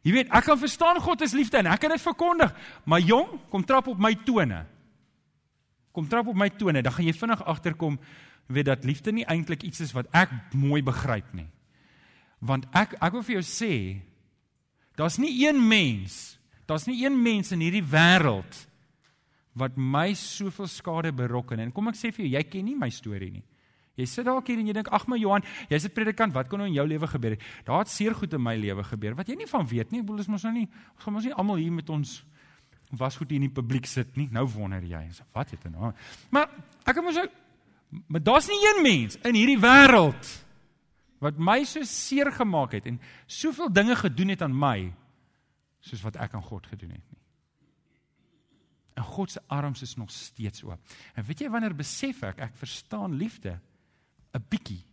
Jy 0.00 0.14
weet, 0.14 0.30
ek 0.32 0.46
kan 0.48 0.58
verstaan 0.58 1.00
God 1.04 1.20
is 1.26 1.36
liefde 1.36 1.60
en 1.60 1.68
ek 1.68 1.82
kan 1.82 1.92
dit 1.92 2.00
verkondig, 2.00 2.52
maar 2.88 3.02
jong, 3.04 3.34
kom 3.52 3.64
trap 3.68 3.90
op 3.92 4.00
my 4.00 4.14
tone. 4.24 4.62
Kom 5.92 6.06
trap 6.08 6.30
op 6.32 6.38
my 6.38 6.48
tone, 6.56 6.80
dan 6.80 6.94
gaan 6.94 7.08
jy 7.08 7.14
vinnig 7.16 7.42
agterkom 7.44 7.98
weet 8.50 8.70
dat 8.70 8.86
liefde 8.88 9.12
nie 9.14 9.26
eintlik 9.28 9.62
iets 9.66 9.82
is 9.84 9.92
wat 9.94 10.08
ek 10.16 10.32
mooi 10.56 10.80
begryp 10.82 11.28
nie. 11.36 11.48
Want 12.40 12.66
ek 12.74 12.96
ek 12.98 13.12
wil 13.14 13.26
vir 13.26 13.38
jou 13.38 13.44
sê, 13.46 13.74
daar's 14.98 15.20
nie 15.20 15.32
een 15.44 15.60
mens, 15.60 16.38
daar's 16.66 16.88
nie 16.88 17.02
een 17.04 17.16
mens 17.20 17.52
in 17.52 17.62
hierdie 17.62 17.84
wêreld 17.84 18.64
wat 19.60 19.76
my 19.76 20.12
soveel 20.16 20.70
skade 20.70 21.12
berokken 21.12 21.60
en 21.60 21.72
kom 21.74 21.90
ek 21.90 21.98
sê 21.98 22.12
vir 22.14 22.24
jou, 22.24 22.32
jy 22.38 22.44
ken 22.48 22.66
nie 22.70 22.78
my 22.78 22.88
storie 22.94 23.32
nie. 23.34 23.44
Jy 23.98 24.06
sit 24.06 24.24
dalk 24.24 24.46
hier 24.46 24.58
en 24.58 24.66
jy 24.66 24.72
dink 24.72 24.88
ag 24.94 25.06
my 25.08 25.18
Johan, 25.18 25.42
jy's 25.68 25.84
'n 25.84 25.92
predikant, 25.92 26.32
wat 26.32 26.48
kon 26.48 26.58
nou 26.58 26.68
in 26.68 26.74
jou 26.74 26.86
lewe 26.86 27.06
gebeur 27.06 27.30
het? 27.30 27.42
Daar 27.64 27.78
het 27.78 27.88
seer 27.88 28.14
goed 28.14 28.32
in 28.32 28.42
my 28.42 28.56
lewe 28.56 28.82
gebeur 28.84 29.14
wat 29.14 29.28
jy 29.28 29.34
nie 29.34 29.46
van 29.46 29.66
weet 29.66 29.90
nie. 29.90 30.00
Ek 30.00 30.06
bedoel, 30.06 30.18
ons 30.18 30.28
mos 30.28 30.42
nou 30.44 30.52
nie 30.52 30.68
ons 30.94 31.04
gaan 31.04 31.14
mos 31.14 31.24
nie 31.24 31.34
almal 31.34 31.56
hier 31.56 31.72
met 31.72 31.90
ons 31.90 32.24
was 32.90 33.16
goed 33.16 33.30
hier 33.30 33.40
in 33.40 33.48
die 33.48 33.62
publiek 33.62 33.86
sit 33.86 34.16
nie. 34.16 34.28
Nou 34.30 34.46
wonder 34.46 34.82
jy, 34.82 35.10
wat 35.32 35.50
het 35.50 35.64
nou? 35.70 35.92
Maar 36.30 36.48
ek 36.86 36.96
het 36.96 37.04
mos 37.04 37.14
nou 37.14 37.28
maar 38.06 38.22
daar's 38.22 38.46
nie 38.46 38.60
een 38.62 38.82
mens 38.82 39.16
in 39.26 39.34
hierdie 39.34 39.58
wêreld 39.58 40.28
wat 41.20 41.38
my 41.38 41.64
so 41.68 41.82
seer 41.84 42.30
gemaak 42.32 42.76
het 42.78 42.86
en 42.86 43.00
soveel 43.26 43.72
dinge 43.72 43.96
gedoen 43.96 44.28
het 44.28 44.42
aan 44.42 44.54
my 44.56 44.92
soos 45.84 46.04
wat 46.04 46.16
ek 46.16 46.34
aan 46.36 46.44
God 46.44 46.66
gedoen 46.70 46.94
het 46.94 47.02
nie. 47.02 47.18
En 49.00 49.04
God 49.04 49.32
se 49.32 49.40
arms 49.48 49.82
is 49.82 49.96
nog 49.96 50.10
steeds 50.10 50.64
oop. 50.64 50.80
En 51.14 51.24
weet 51.24 51.40
jy 51.44 51.50
wanneer 51.50 51.76
besef 51.76 52.22
ek 52.28 52.40
ek 52.50 52.56
verstaan 52.60 53.16
liefde 53.16 53.58
'n 54.34 54.44
bietjie 54.48 54.84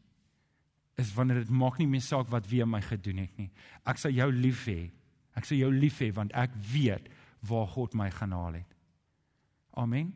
is 0.97 1.13
wanneer 1.13 1.43
dit 1.43 1.49
maak 1.49 1.77
nie 1.77 1.87
meer 1.87 2.01
saak 2.01 2.29
wat 2.29 2.47
wie 2.49 2.65
my 2.65 2.81
gedoen 2.81 3.17
het 3.17 3.37
nie. 3.37 3.49
Ek 3.85 3.97
sal 3.97 4.11
jou 4.11 4.31
lief 4.31 4.65
hê. 4.65 4.89
Ek 5.37 5.45
sal 5.45 5.57
jou 5.57 5.71
lief 5.71 5.99
hê 6.01 6.11
want 6.13 6.33
ek 6.33 6.51
weet 6.73 7.09
waar 7.47 7.67
God 7.67 7.93
my 7.93 8.09
gaan 8.11 8.31
haal 8.31 8.53
het. 8.53 8.71
Amen. 9.77 10.13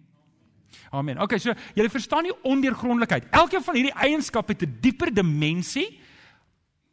Amen. 0.90 1.20
Okay, 1.22 1.38
so 1.38 1.54
jy 1.76 1.90
verstaan 1.92 2.24
die 2.24 2.36
ondeurgrondelikheid. 2.48 3.30
Elkeen 3.36 3.64
van 3.64 3.78
hierdie 3.78 3.94
eienskappe 3.94 4.54
het 4.54 4.64
'n 4.64 4.78
dieper 4.82 5.14
dimensie 5.14 6.00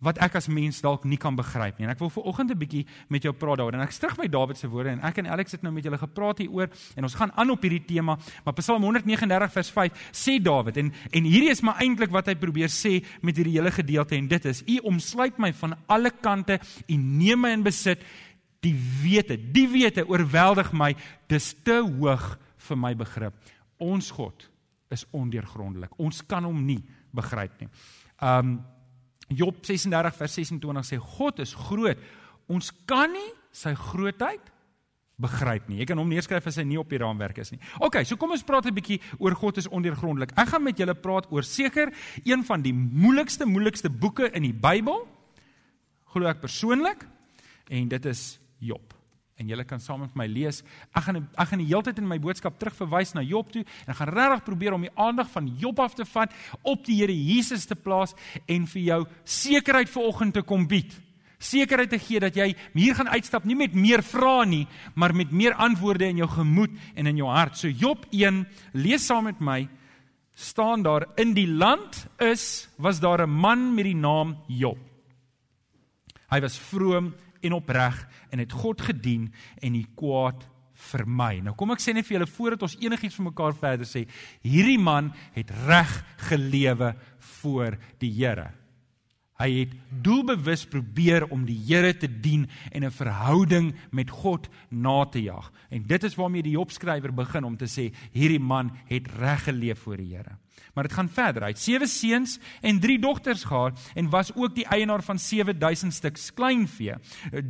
wat 0.05 0.19
ek 0.23 0.37
as 0.38 0.47
mens 0.50 0.78
dalk 0.83 1.05
nie 1.09 1.19
kan 1.19 1.35
begryp 1.37 1.78
nie. 1.78 1.88
En 1.88 1.93
ek 1.93 1.99
wil 1.99 2.11
viroggend 2.12 2.50
'n 2.50 2.59
bietjie 2.59 2.87
met 3.09 3.23
jou 3.23 3.33
praat 3.33 3.59
daaroor. 3.59 3.75
En 3.75 3.81
ek 3.81 3.90
terug 3.90 4.17
by 4.17 4.28
Dawid 4.28 4.57
se 4.57 4.69
woorde 4.69 4.90
en 4.90 5.00
ek 5.00 5.19
en 5.19 5.26
Alex 5.26 5.52
het 5.52 5.62
nou 5.62 5.73
met 5.73 5.85
julle 5.85 5.99
gepraat 5.99 6.38
hieroor 6.38 6.69
en 6.97 7.02
ons 7.02 7.14
gaan 7.14 7.33
aan 7.35 7.50
op 7.50 7.62
hierdie 7.62 7.85
tema. 7.85 8.17
Maar 8.45 8.55
Psalm 8.55 8.83
139 8.83 9.52
vers 9.52 9.71
5 9.71 9.93
sê 10.12 10.43
Dawid 10.43 10.76
en 10.76 10.93
en 11.11 11.25
hierdie 11.25 11.50
is 11.50 11.62
maar 11.62 11.81
eintlik 11.81 12.11
wat 12.11 12.26
hy 12.26 12.35
probeer 12.35 12.69
sê 12.69 13.05
met 13.23 13.37
hierdie 13.37 13.59
hele 13.59 13.71
gedeelte 13.71 14.17
en 14.17 14.28
dit 14.28 14.45
is: 14.45 14.62
U 14.62 14.78
omsluit 14.78 15.38
my 15.38 15.52
van 15.52 15.76
alle 15.88 16.11
kante, 16.11 16.61
U 16.88 16.95
neem 16.97 17.40
my 17.40 17.50
in 17.50 17.62
besit. 17.62 18.02
Die 18.61 18.75
wete, 18.75 19.37
die 19.37 19.69
wete 19.69 20.07
oorweldig 20.09 20.73
my. 20.73 20.95
Dis 21.28 21.55
te 21.64 21.81
hoog 21.83 22.38
vir 22.57 22.76
my 22.76 22.95
begrip. 22.95 23.35
Ons 23.78 24.11
God 24.11 24.49
is 24.90 25.05
ondeurgrondelik. 25.11 25.90
Ons 25.99 26.23
kan 26.26 26.45
hom 26.45 26.64
nie 26.67 26.83
begryp 27.14 27.61
nie. 27.61 27.69
Um 28.21 28.59
Job 29.28 29.61
36 29.64 30.16
vers 30.16 30.37
26 30.40 30.87
sê 30.88 30.99
God 31.16 31.42
is 31.44 31.54
groot. 31.54 31.99
Ons 32.49 32.73
kan 32.88 33.12
nie 33.12 33.30
sy 33.52 33.75
grootheid 33.76 34.42
begryp 35.18 35.68
nie. 35.68 35.80
Jy 35.82 35.88
kan 35.90 35.99
hom 35.99 36.08
neerskryf 36.08 36.47
as 36.47 36.61
hy 36.61 36.64
nie 36.68 36.78
op 36.80 36.90
die 36.90 37.00
raamwerk 37.02 37.40
is 37.42 37.50
nie. 37.52 37.61
OK, 37.85 38.00
so 38.06 38.16
kom 38.16 38.32
ons 38.32 38.47
praat 38.47 38.66
'n 38.66 38.75
bietjie 38.75 39.00
oor 39.18 39.35
God 39.35 39.58
is 39.58 39.68
ondeurgrondelik. 39.68 40.32
Ek 40.38 40.49
gaan 40.49 40.62
met 40.62 40.78
julle 40.78 40.94
praat 40.94 41.26
oor 41.30 41.42
seker 41.42 41.92
een 42.25 42.44
van 42.44 42.62
die 42.62 42.73
moeilikste 42.73 43.44
moeilikste 43.44 43.90
boeke 43.90 44.30
in 44.32 44.42
die 44.42 44.54
Bybel. 44.54 45.06
Glo 46.14 46.26
ek 46.26 46.40
persoonlik 46.40 47.06
en 47.68 47.88
dit 47.88 48.06
is 48.06 48.38
Job 48.58 48.98
en 49.38 49.49
julle 49.49 49.64
kan 49.64 49.80
saam 49.80 50.02
met 50.02 50.14
my 50.18 50.26
lees. 50.26 50.62
Ek 50.92 51.04
gaan 51.07 51.21
ek 51.23 51.50
gaan 51.50 51.62
die 51.62 51.68
hele 51.68 51.83
tyd 51.87 52.00
in 52.02 52.09
my 52.11 52.18
boodskap 52.23 52.59
terugverwys 52.59 53.14
na 53.14 53.23
Job 53.23 53.52
toe 53.54 53.62
en 53.62 53.92
ek 53.92 54.00
gaan 54.00 54.14
regtig 54.16 54.45
probeer 54.49 54.75
om 54.75 54.87
die 54.87 54.95
aandag 54.99 55.30
van 55.30 55.50
Job 55.61 55.78
af 55.85 55.95
te 55.95 56.07
vat 56.09 56.35
op 56.62 56.87
die 56.87 56.99
Here 56.99 57.14
Jesus 57.14 57.66
te 57.71 57.78
plaas 57.78 58.16
en 58.47 58.66
vir 58.66 58.83
jou 58.83 59.00
sekerheid 59.25 59.90
vanoggend 59.92 60.35
te 60.35 60.42
kom 60.42 60.66
bied. 60.68 60.90
Sekerheid 61.38 61.92
te 61.95 62.00
gee 62.02 62.18
dat 62.18 62.35
jy 62.35 62.50
hier 62.75 62.97
gaan 62.99 63.12
uitstap 63.14 63.45
nie 63.47 63.54
met 63.54 63.75
meer 63.78 64.02
vrae 64.02 64.47
nie, 64.47 64.64
maar 64.99 65.14
met 65.14 65.30
meer 65.30 65.54
antwoorde 65.54 66.09
in 66.11 66.18
jou 66.18 66.28
gemoed 66.33 66.75
en 66.97 67.07
in 67.07 67.21
jou 67.23 67.30
hart. 67.30 67.54
So 67.57 67.71
Job 67.71 68.09
1, 68.11 68.42
lees 68.75 69.07
saam 69.07 69.30
met 69.30 69.38
my 69.38 69.68
staan 70.38 70.83
daar 70.83 71.07
in 71.18 71.33
die 71.35 71.49
land 71.50 72.07
is 72.23 72.68
was 72.78 73.00
daar 73.00 73.26
'n 73.26 73.30
man 73.30 73.75
met 73.75 73.85
die 73.85 73.97
naam 73.97 74.37
Job. 74.47 74.78
Hy 76.30 76.40
was 76.40 76.59
vroom 76.59 77.14
en 77.40 77.57
opreg 77.59 77.99
en 78.30 78.38
het 78.42 78.52
God 78.52 78.80
gedien 78.80 79.28
en 79.62 79.73
die 79.73 79.87
kwaad 79.95 80.47
vermy. 80.78 81.40
Nou 81.42 81.54
kom 81.59 81.75
ek 81.75 81.83
sê 81.83 81.95
net 81.95 82.07
vir 82.07 82.18
julle 82.18 82.30
voordat 82.30 82.62
ons 82.68 82.78
enigiets 82.80 83.18
vir 83.18 83.28
mekaar 83.30 83.57
verder 83.59 83.88
sê, 83.88 84.04
hierdie 84.47 84.78
man 84.78 85.11
het 85.37 85.50
reg 85.66 85.90
gelewe 86.30 86.95
voor 87.40 87.78
die 88.02 88.12
Here. 88.14 88.50
Hy 89.38 89.49
het 89.54 89.75
doelbewus 90.02 90.64
probeer 90.66 91.28
om 91.30 91.45
die 91.47 91.59
Here 91.68 91.92
te 91.95 92.09
dien 92.09 92.49
en 92.73 92.85
'n 92.85 92.90
verhouding 92.90 93.75
met 93.90 94.11
God 94.11 94.49
na 94.71 95.04
te 95.04 95.23
jaag. 95.23 95.52
En 95.71 95.87
dit 95.87 96.04
is 96.04 96.14
waarmee 96.14 96.42
die 96.42 96.59
Job 96.59 96.71
skrywer 96.71 97.14
begin 97.14 97.45
om 97.45 97.57
te 97.57 97.66
sê 97.66 97.92
hierdie 98.12 98.40
man 98.40 98.71
het 98.87 99.07
reg 99.07 99.45
geleef 99.45 99.78
voor 99.78 99.97
die 99.97 100.16
Here. 100.16 100.38
Maar 100.75 100.88
dit 100.88 100.97
gaan 100.97 101.09
verder. 101.09 101.43
Hy 101.43 101.53
het 101.55 101.61
sewe 101.61 101.87
seuns 101.87 102.38
en 102.61 102.81
drie 102.81 102.99
dogters 102.99 103.45
gehad 103.49 103.79
en 103.95 104.11
was 104.12 104.33
ook 104.35 104.55
die 104.55 104.67
eienaar 104.67 105.03
van 105.03 105.19
7000 105.19 105.95
stuks 105.95 106.31
kleinvee, 106.35 106.95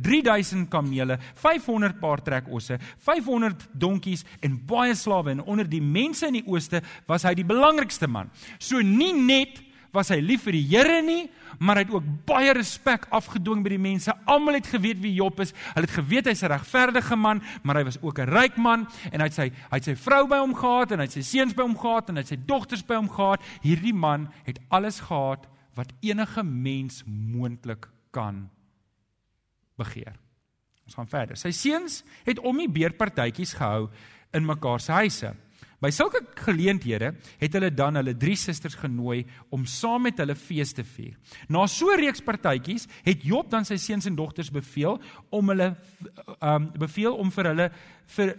3000 0.01 0.69
kamele, 0.69 1.19
500 1.33 1.99
paar 1.99 2.23
trekosse, 2.23 2.79
500 3.05 3.67
donkies 3.71 4.25
en 4.39 4.59
baie 4.65 4.95
slawe 4.95 5.31
en 5.31 5.43
onder 5.43 5.69
die 5.69 5.83
mense 5.83 6.27
in 6.27 6.39
die 6.39 6.47
ooste 6.47 6.81
was 7.07 7.25
hy 7.27 7.35
die 7.37 7.47
belangrikste 7.47 8.07
man. 8.07 8.31
So 8.59 8.81
nie 8.81 9.13
net 9.13 9.68
was 9.93 10.11
hy 10.13 10.19
lief 10.21 10.43
vir 10.45 10.57
die 10.57 10.65
Here 10.69 11.01
nie, 11.01 11.29
maar 11.59 11.79
hy 11.79 11.85
het 11.85 11.93
ook 11.93 12.09
baie 12.29 12.53
respek 12.53 13.07
afgedwing 13.15 13.63
by 13.65 13.73
die 13.73 13.81
mense. 13.81 14.13
Almal 14.29 14.59
het 14.59 14.69
geweet 14.69 14.99
wie 15.01 15.15
Job 15.17 15.39
is. 15.43 15.53
Hulle 15.73 15.87
het 15.87 15.95
geweet 15.95 16.29
hy's 16.29 16.43
'n 16.43 16.51
regverdige 16.53 17.15
man, 17.15 17.41
maar 17.63 17.77
hy 17.77 17.83
was 17.83 18.01
ook 18.01 18.19
'n 18.19 18.29
ryk 18.29 18.57
man 18.57 18.87
en 19.11 19.19
hy 19.19 19.27
het 19.27 19.33
sy 19.33 19.49
hy 19.49 19.77
het 19.77 19.83
sy 19.83 19.95
vrou 19.95 20.27
by 20.27 20.37
hom 20.37 20.53
gehad 20.53 20.91
en 20.91 20.99
hy 20.99 21.05
het 21.05 21.13
sy 21.13 21.21
seuns 21.21 21.53
by 21.53 21.63
hom 21.63 21.77
gehad 21.77 22.09
en 22.09 22.15
hy 22.15 22.21
het 22.21 22.27
sy 22.27 22.39
dogters 22.45 22.85
by 22.85 22.95
hom 22.95 23.09
gehad. 23.09 23.41
Hierdie 23.61 23.93
man 23.93 24.29
het 24.45 24.59
alles 24.69 24.99
gehad 24.99 25.47
wat 25.75 25.93
enige 26.01 26.43
mens 26.43 27.03
moontlik 27.05 27.87
kan 28.11 28.49
begeer. 29.77 30.15
Ons 30.85 30.95
gaan 30.95 31.07
verder. 31.07 31.37
Sy 31.37 31.51
seuns 31.51 32.03
het 32.25 32.39
om 32.39 32.57
die 32.57 32.69
beerpartytjies 32.69 33.53
gehou 33.53 33.89
in 34.33 34.45
mekaar 34.45 34.79
se 34.79 34.91
huise. 34.91 35.35
By 35.79 35.91
sulke 35.95 36.19
geleenthede 36.35 37.13
het 37.39 37.53
hulle 37.55 37.71
dan 37.71 37.95
hulle 37.95 38.15
drie 38.19 38.35
susters 38.35 38.75
genooi 38.75 39.23
om 39.55 39.65
saam 39.65 40.03
met 40.03 40.19
hulle 40.19 40.35
fees 40.35 40.73
te 40.75 40.83
vier. 40.83 41.15
Na 41.47 41.67
so 41.67 41.91
'n 41.91 41.99
reeks 41.99 42.21
partytjies 42.21 42.87
het 43.03 43.23
Job 43.23 43.49
dan 43.49 43.65
sy 43.65 43.77
seuns 43.77 44.05
en 44.05 44.15
dogters 44.15 44.51
beveel 44.51 44.99
om 45.29 45.49
hulle 45.49 45.75
um 46.41 46.71
beveel 46.77 47.15
om 47.15 47.31
vir 47.31 47.45
hulle 47.45 47.71
vir 48.07 48.35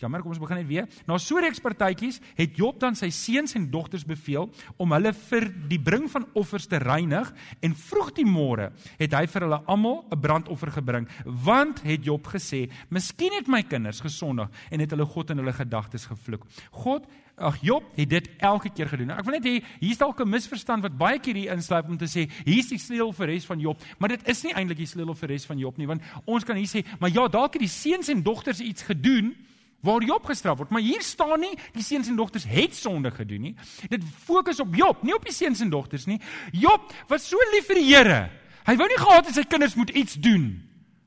Jammer, 0.00 0.22
kom 0.22 0.32
ons 0.32 0.40
begin 0.40 0.58
net 0.58 0.66
weer. 0.66 0.86
Na 1.06 1.18
so 1.20 1.38
reeks 1.38 1.60
partytjies 1.62 2.18
het 2.38 2.56
Job 2.58 2.80
dan 2.82 2.96
sy 2.98 3.10
seuns 3.14 3.54
en 3.58 3.68
dogters 3.70 4.06
beveel 4.08 4.48
om 4.80 4.94
hulle 4.96 5.12
vir 5.28 5.46
die 5.70 5.78
bring 5.78 6.08
van 6.10 6.26
offers 6.38 6.66
te 6.66 6.80
reinig 6.82 7.30
en 7.62 7.76
vroeg 7.78 8.12
die 8.16 8.26
môre 8.26 8.70
het 8.98 9.14
hy 9.14 9.26
vir 9.30 9.46
hulle 9.46 9.60
almal 9.70 10.04
'n 10.10 10.20
brandoffer 10.20 10.72
gebring, 10.72 11.08
want 11.24 11.82
het 11.82 12.04
Job 12.04 12.26
gesê, 12.26 12.70
"Miskien 12.90 13.32
het 13.32 13.48
my 13.48 13.62
kinders 13.62 14.00
gesondig 14.00 14.48
en 14.70 14.80
het 14.80 14.90
hulle 14.90 15.06
God 15.06 15.30
in 15.30 15.38
hulle 15.38 15.52
gedagtes 15.52 16.06
gevloek." 16.06 16.46
God 16.72 17.06
Ag 17.36 17.58
Job 17.62 17.82
het 17.96 18.08
dit 18.08 18.28
elke 18.38 18.70
keer 18.70 18.88
gedoen. 18.88 19.10
Ek 19.10 19.24
wil 19.24 19.40
net 19.40 19.44
hê 19.44 19.64
hier's 19.80 19.98
dalk 19.98 20.20
'n 20.20 20.28
misverstand 20.28 20.82
wat 20.82 20.98
baie 20.98 21.18
keer 21.18 21.34
hier 21.34 21.52
insluip 21.52 21.88
om 21.88 21.96
te 21.96 22.04
sê 22.04 22.30
hier's 22.44 22.68
die 22.68 22.78
sleutel 22.78 23.12
vir 23.12 23.26
res 23.26 23.46
van 23.46 23.58
Job, 23.58 23.82
maar 23.98 24.08
dit 24.08 24.28
is 24.28 24.42
nie 24.42 24.52
eintlik 24.52 24.76
die 24.76 24.86
sleutel 24.86 25.14
vir 25.14 25.28
res 25.28 25.46
van 25.46 25.58
Job 25.58 25.78
nie, 25.78 25.86
want 25.86 26.02
ons 26.26 26.44
kan 26.44 26.56
hier 26.56 26.66
sê, 26.66 26.84
maar 27.00 27.10
ja, 27.10 27.28
dalk 27.28 27.54
het 27.54 27.60
die 27.60 27.68
seuns 27.68 28.08
en 28.08 28.22
dogters 28.22 28.60
iets 28.60 28.82
gedoen 28.82 29.34
waar 29.82 30.02
Job 30.06 30.26
gestraf 30.30 30.58
word. 30.62 30.70
Maar 30.70 30.84
hier 30.84 31.02
staan 31.02 31.40
nie 31.42 31.52
die 31.74 31.84
seuns 31.84 32.08
en 32.08 32.16
dogters 32.16 32.46
het 32.48 32.74
sonde 32.78 33.10
gedoen 33.10 33.48
nie. 33.50 33.54
Dit 33.90 34.04
fokus 34.24 34.60
op 34.62 34.74
Job, 34.78 35.02
nie 35.02 35.14
op 35.14 35.26
die 35.26 35.34
seuns 35.34 35.60
en 35.60 35.70
dogters 35.72 36.06
nie. 36.06 36.20
Job 36.54 36.92
was 37.10 37.26
so 37.28 37.50
lief 37.52 37.66
vir 37.70 37.82
die 37.82 37.88
Here. 37.90 38.20
Hy 38.62 38.76
wou 38.78 38.86
nie 38.88 39.00
gehad 39.00 39.26
het 39.26 39.34
sy 39.34 39.46
kinders 39.48 39.74
moet 39.74 39.90
iets 39.90 40.14
doen 40.22 40.52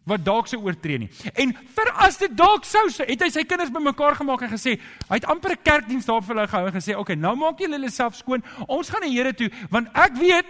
wat 0.06 0.22
dalk 0.22 0.50
sou 0.50 0.60
oortree 0.62 1.00
nie. 1.02 1.08
En 1.34 1.54
vir 1.78 1.90
as 2.06 2.20
dit 2.22 2.34
dalk 2.38 2.68
sou 2.70 2.84
sê, 2.94 3.08
het 3.10 3.24
hy 3.26 3.30
sy 3.34 3.42
kinders 3.48 3.72
bymekaar 3.74 4.20
gemaak 4.20 4.44
en 4.46 4.52
gesê, 4.52 4.76
hy 5.10 5.18
het 5.18 5.26
amper 5.26 5.56
'n 5.56 5.64
kerkdiens 5.64 6.06
daar 6.06 6.22
vir 6.22 6.36
hulle 6.36 6.48
gehou 6.48 6.68
en 6.68 6.74
gesê, 6.74 6.92
"Oké, 6.94 7.00
okay, 7.02 7.16
nou 7.16 7.36
maak 7.36 7.58
julle 7.60 7.90
self 7.90 8.16
skoon. 8.16 8.44
Ons 8.68 8.90
gaan 8.90 9.02
na 9.02 9.08
Here 9.08 9.34
toe, 9.34 9.50
want 9.72 9.88
ek 9.96 10.14
weet 10.14 10.46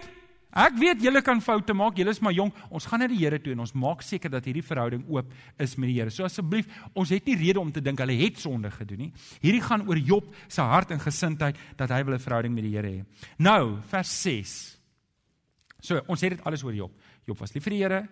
Ek 0.56 0.78
weet 0.80 1.02
julle 1.04 1.20
kan 1.20 1.42
foute 1.44 1.74
maak, 1.76 1.98
julle 2.00 2.14
is 2.14 2.20
maar 2.24 2.32
jonk. 2.32 2.56
Ons 2.72 2.86
gaan 2.88 3.02
na 3.04 3.08
die 3.10 3.18
Here 3.20 3.36
toe 3.42 3.52
en 3.52 3.60
ons 3.60 3.74
maak 3.76 4.00
seker 4.06 4.32
dat 4.32 4.46
hierdie 4.48 4.64
verhouding 4.64 5.02
oop 5.12 5.34
is 5.60 5.74
met 5.76 5.90
die 5.90 5.98
Here. 5.98 6.12
So 6.14 6.24
asseblief, 6.24 6.68
ons 6.96 7.12
het 7.12 7.28
nie 7.28 7.36
rede 7.36 7.60
om 7.60 7.72
te 7.72 7.82
dink 7.84 8.00
hulle 8.00 8.16
het 8.16 8.40
sonde 8.40 8.70
gedoen 8.72 9.04
nie. 9.04 9.10
Hierdie 9.42 9.60
gaan 9.66 9.84
oor 9.84 10.00
Job 10.00 10.30
se 10.48 10.64
hart 10.64 10.94
en 10.96 11.02
gesindheid 11.02 11.60
dat 11.76 11.92
hy 11.92 12.02
wil 12.04 12.14
'n 12.16 12.24
verhouding 12.24 12.54
met 12.54 12.64
die 12.64 12.72
Here 12.72 12.88
hê. 12.88 13.04
Nou, 13.38 13.80
vers 13.90 14.22
6. 14.22 14.78
So, 15.80 16.00
ons 16.08 16.20
het 16.20 16.30
dit 16.30 16.44
alles 16.44 16.64
oor 16.64 16.74
Job. 16.74 16.92
Job 17.26 17.38
was 17.38 17.52
lief 17.52 17.64
vir 17.64 17.70
die 17.70 17.82
Here. 17.82 18.08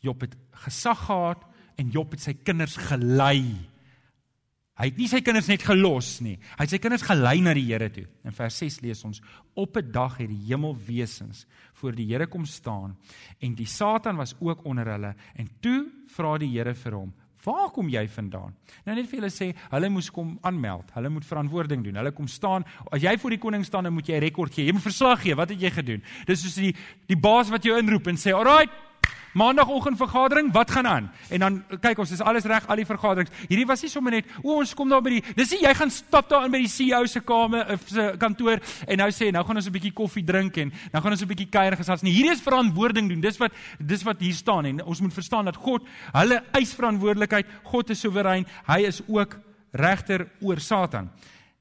Job 0.00 0.20
het 0.20 0.34
gesag 0.64 1.06
gehad 1.06 1.44
en 1.76 1.90
Job 1.90 2.10
het 2.10 2.20
sy 2.20 2.34
kinders 2.34 2.76
gelei 2.76 3.71
Hy 4.82 4.88
het 4.90 4.96
nie 4.98 5.06
sy 5.06 5.20
kinders 5.22 5.46
net 5.46 5.62
gelos 5.62 6.16
nie. 6.26 6.34
Hy 6.56 6.64
het 6.64 6.72
sy 6.74 6.78
kinders 6.82 7.04
gelei 7.06 7.36
na 7.38 7.52
die 7.54 7.68
Here 7.68 7.86
toe. 7.94 8.02
In 8.26 8.34
vers 8.34 8.56
6 8.58 8.80
lees 8.82 9.04
ons: 9.06 9.20
Op 9.54 9.76
'n 9.78 9.92
dag 9.92 10.16
het 10.18 10.28
die 10.28 10.42
hemelwesens 10.48 11.46
voor 11.74 11.92
die 11.94 12.06
Here 12.06 12.26
kom 12.26 12.44
staan 12.44 12.96
en 13.38 13.54
die 13.54 13.66
Satan 13.66 14.16
was 14.16 14.34
ook 14.40 14.64
onder 14.66 14.86
hulle 14.86 15.14
en 15.36 15.48
toe 15.60 15.86
vra 16.08 16.36
die 16.38 16.50
Here 16.50 16.74
vir 16.74 16.92
hom: 16.94 17.14
"Waar 17.44 17.70
kom 17.70 17.88
jy 17.88 18.08
vandaan?" 18.08 18.54
Nou 18.84 18.96
net 18.96 19.06
vir 19.06 19.20
julle 19.20 19.30
sê, 19.30 19.54
hulle 19.70 19.88
moes 19.88 20.10
kom 20.10 20.38
aanmeld. 20.42 20.90
Hulle 20.94 21.08
moet 21.08 21.24
verantwoording 21.24 21.84
doen. 21.84 21.94
Hulle 21.94 22.12
kom 22.12 22.26
staan. 22.26 22.64
As 22.90 23.02
jy 23.02 23.16
voor 23.18 23.30
die 23.30 23.38
koning 23.38 23.64
staan, 23.64 23.84
dan 23.84 23.92
moet 23.92 24.08
jy 24.08 24.16
'n 24.16 24.20
rekord 24.20 24.52
gee. 24.52 24.66
Jy 24.66 24.72
moet 24.72 24.82
verslag 24.82 25.22
gee. 25.22 25.34
Wat 25.34 25.48
het 25.48 25.60
jy 25.60 25.70
gedoen? 25.70 26.02
Dis 26.26 26.42
soos 26.42 26.54
die 26.54 26.74
die 27.06 27.16
baas 27.16 27.50
wat 27.50 27.62
jou 27.62 27.78
inroep 27.78 28.06
en 28.08 28.16
sê: 28.16 28.32
"Alraai, 28.32 28.66
Maandagoggend 29.32 29.96
vergadering, 29.96 30.52
wat 30.52 30.70
gaan 30.70 30.86
aan? 30.86 31.10
En 31.32 31.40
dan 31.40 31.58
kyk 31.80 31.98
ons, 31.98 32.10
is 32.12 32.20
alles 32.20 32.44
reg 32.44 32.66
al 32.68 32.76
die 32.76 32.86
vergaderings. 32.86 33.32
Hierdie 33.48 33.66
was 33.66 33.82
nie 33.82 33.88
sommer 33.88 34.12
net, 34.12 34.28
o, 34.42 34.58
ons 34.60 34.74
kom 34.76 34.90
daar 34.92 35.00
by 35.04 35.14
die 35.14 35.22
Dis 35.38 35.54
nie 35.54 35.62
jy 35.62 35.72
gaan 35.78 35.90
stap 35.90 36.28
daar 36.28 36.44
in 36.44 36.52
by 36.52 36.60
die 36.60 36.68
CEO 36.68 37.06
se 37.08 37.22
kamer 37.24 37.72
of 37.72 37.86
se 37.88 38.04
kantoor 38.20 38.60
en 38.86 39.00
nou 39.00 39.08
sê 39.14 39.30
nou 39.32 39.44
gaan 39.44 39.56
ons 39.56 39.66
'n 39.66 39.72
bietjie 39.72 39.94
koffie 39.96 40.24
drink 40.24 40.56
en 40.58 40.72
nou 40.92 41.02
gaan 41.02 41.12
ons 41.12 41.22
'n 41.22 41.28
bietjie 41.28 41.48
kuier 41.48 41.76
gesels 41.76 42.02
nie. 42.02 42.12
Hierdie 42.12 42.32
is 42.32 42.42
verantwoording 42.42 43.08
doen. 43.08 43.20
Dis 43.20 43.38
wat 43.38 43.52
dis 43.78 44.02
wat 44.02 44.20
hier 44.20 44.34
staan 44.34 44.66
en 44.66 44.84
ons 44.84 45.00
moet 45.00 45.14
verstaan 45.14 45.44
dat 45.44 45.56
God 45.56 45.86
hulle 46.12 46.42
eis 46.52 46.74
verantwoordelikheid. 46.74 47.46
God 47.62 47.90
is 47.90 48.00
soewerein. 48.00 48.46
Hy 48.66 48.80
is 48.86 49.02
ook 49.08 49.38
regter 49.72 50.28
oor 50.40 50.60
Satan. 50.60 51.10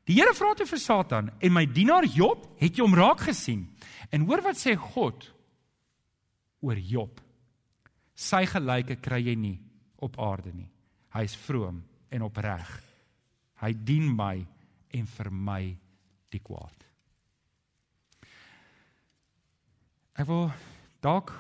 Die 0.05 0.15
Here 0.15 0.33
vra 0.33 0.53
toe 0.53 0.65
vir 0.65 0.79
Satan 0.79 1.31
en 1.39 1.53
my 1.53 1.65
dienaar 1.65 2.05
Job, 2.05 2.47
het 2.59 2.75
jy 2.75 2.83
hom 2.83 2.95
raak 2.95 3.21
gesien? 3.21 3.69
En 4.11 4.25
hoor 4.27 4.41
wat 4.41 4.57
sê 4.57 4.75
God 4.75 5.31
oor 6.61 6.77
Job. 6.77 7.21
Sy 8.21 8.45
gelyke 8.45 8.99
kry 9.01 9.23
jy 9.25 9.35
nie 9.39 9.57
op 10.05 10.19
aarde 10.21 10.53
nie. 10.53 10.69
Hy 11.15 11.25
is 11.25 11.35
vroom 11.47 11.81
en 12.13 12.25
opreg. 12.27 12.69
Hy 13.61 13.71
dien 13.73 14.09
my 14.13 14.35
en 14.93 15.07
vermy 15.09 15.73
die 16.31 16.41
kwaad. 16.43 16.85
Ek 20.21 20.27
wil 20.27 20.51
dalk 21.01 21.31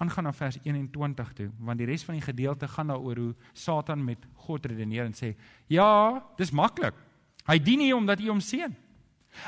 aangaan 0.00 0.28
na 0.28 0.32
vers 0.32 0.56
21 0.62 1.32
toe, 1.36 1.48
want 1.60 1.80
die 1.80 1.88
res 1.88 2.04
van 2.06 2.16
die 2.16 2.24
gedeelte 2.24 2.68
gaan 2.70 2.92
daaroor 2.92 3.18
hoe 3.20 3.32
Satan 3.52 4.04
met 4.04 4.22
God 4.46 4.68
redeneer 4.70 5.08
en 5.08 5.16
sê: 5.16 5.34
"Ja, 5.68 6.22
dis 6.38 6.54
maklik. 6.54 6.94
Hy 7.46 7.58
dien 7.58 7.78
nie 7.78 7.94
omdat 7.96 8.20
U 8.20 8.28
hom 8.28 8.40
seën. 8.40 8.72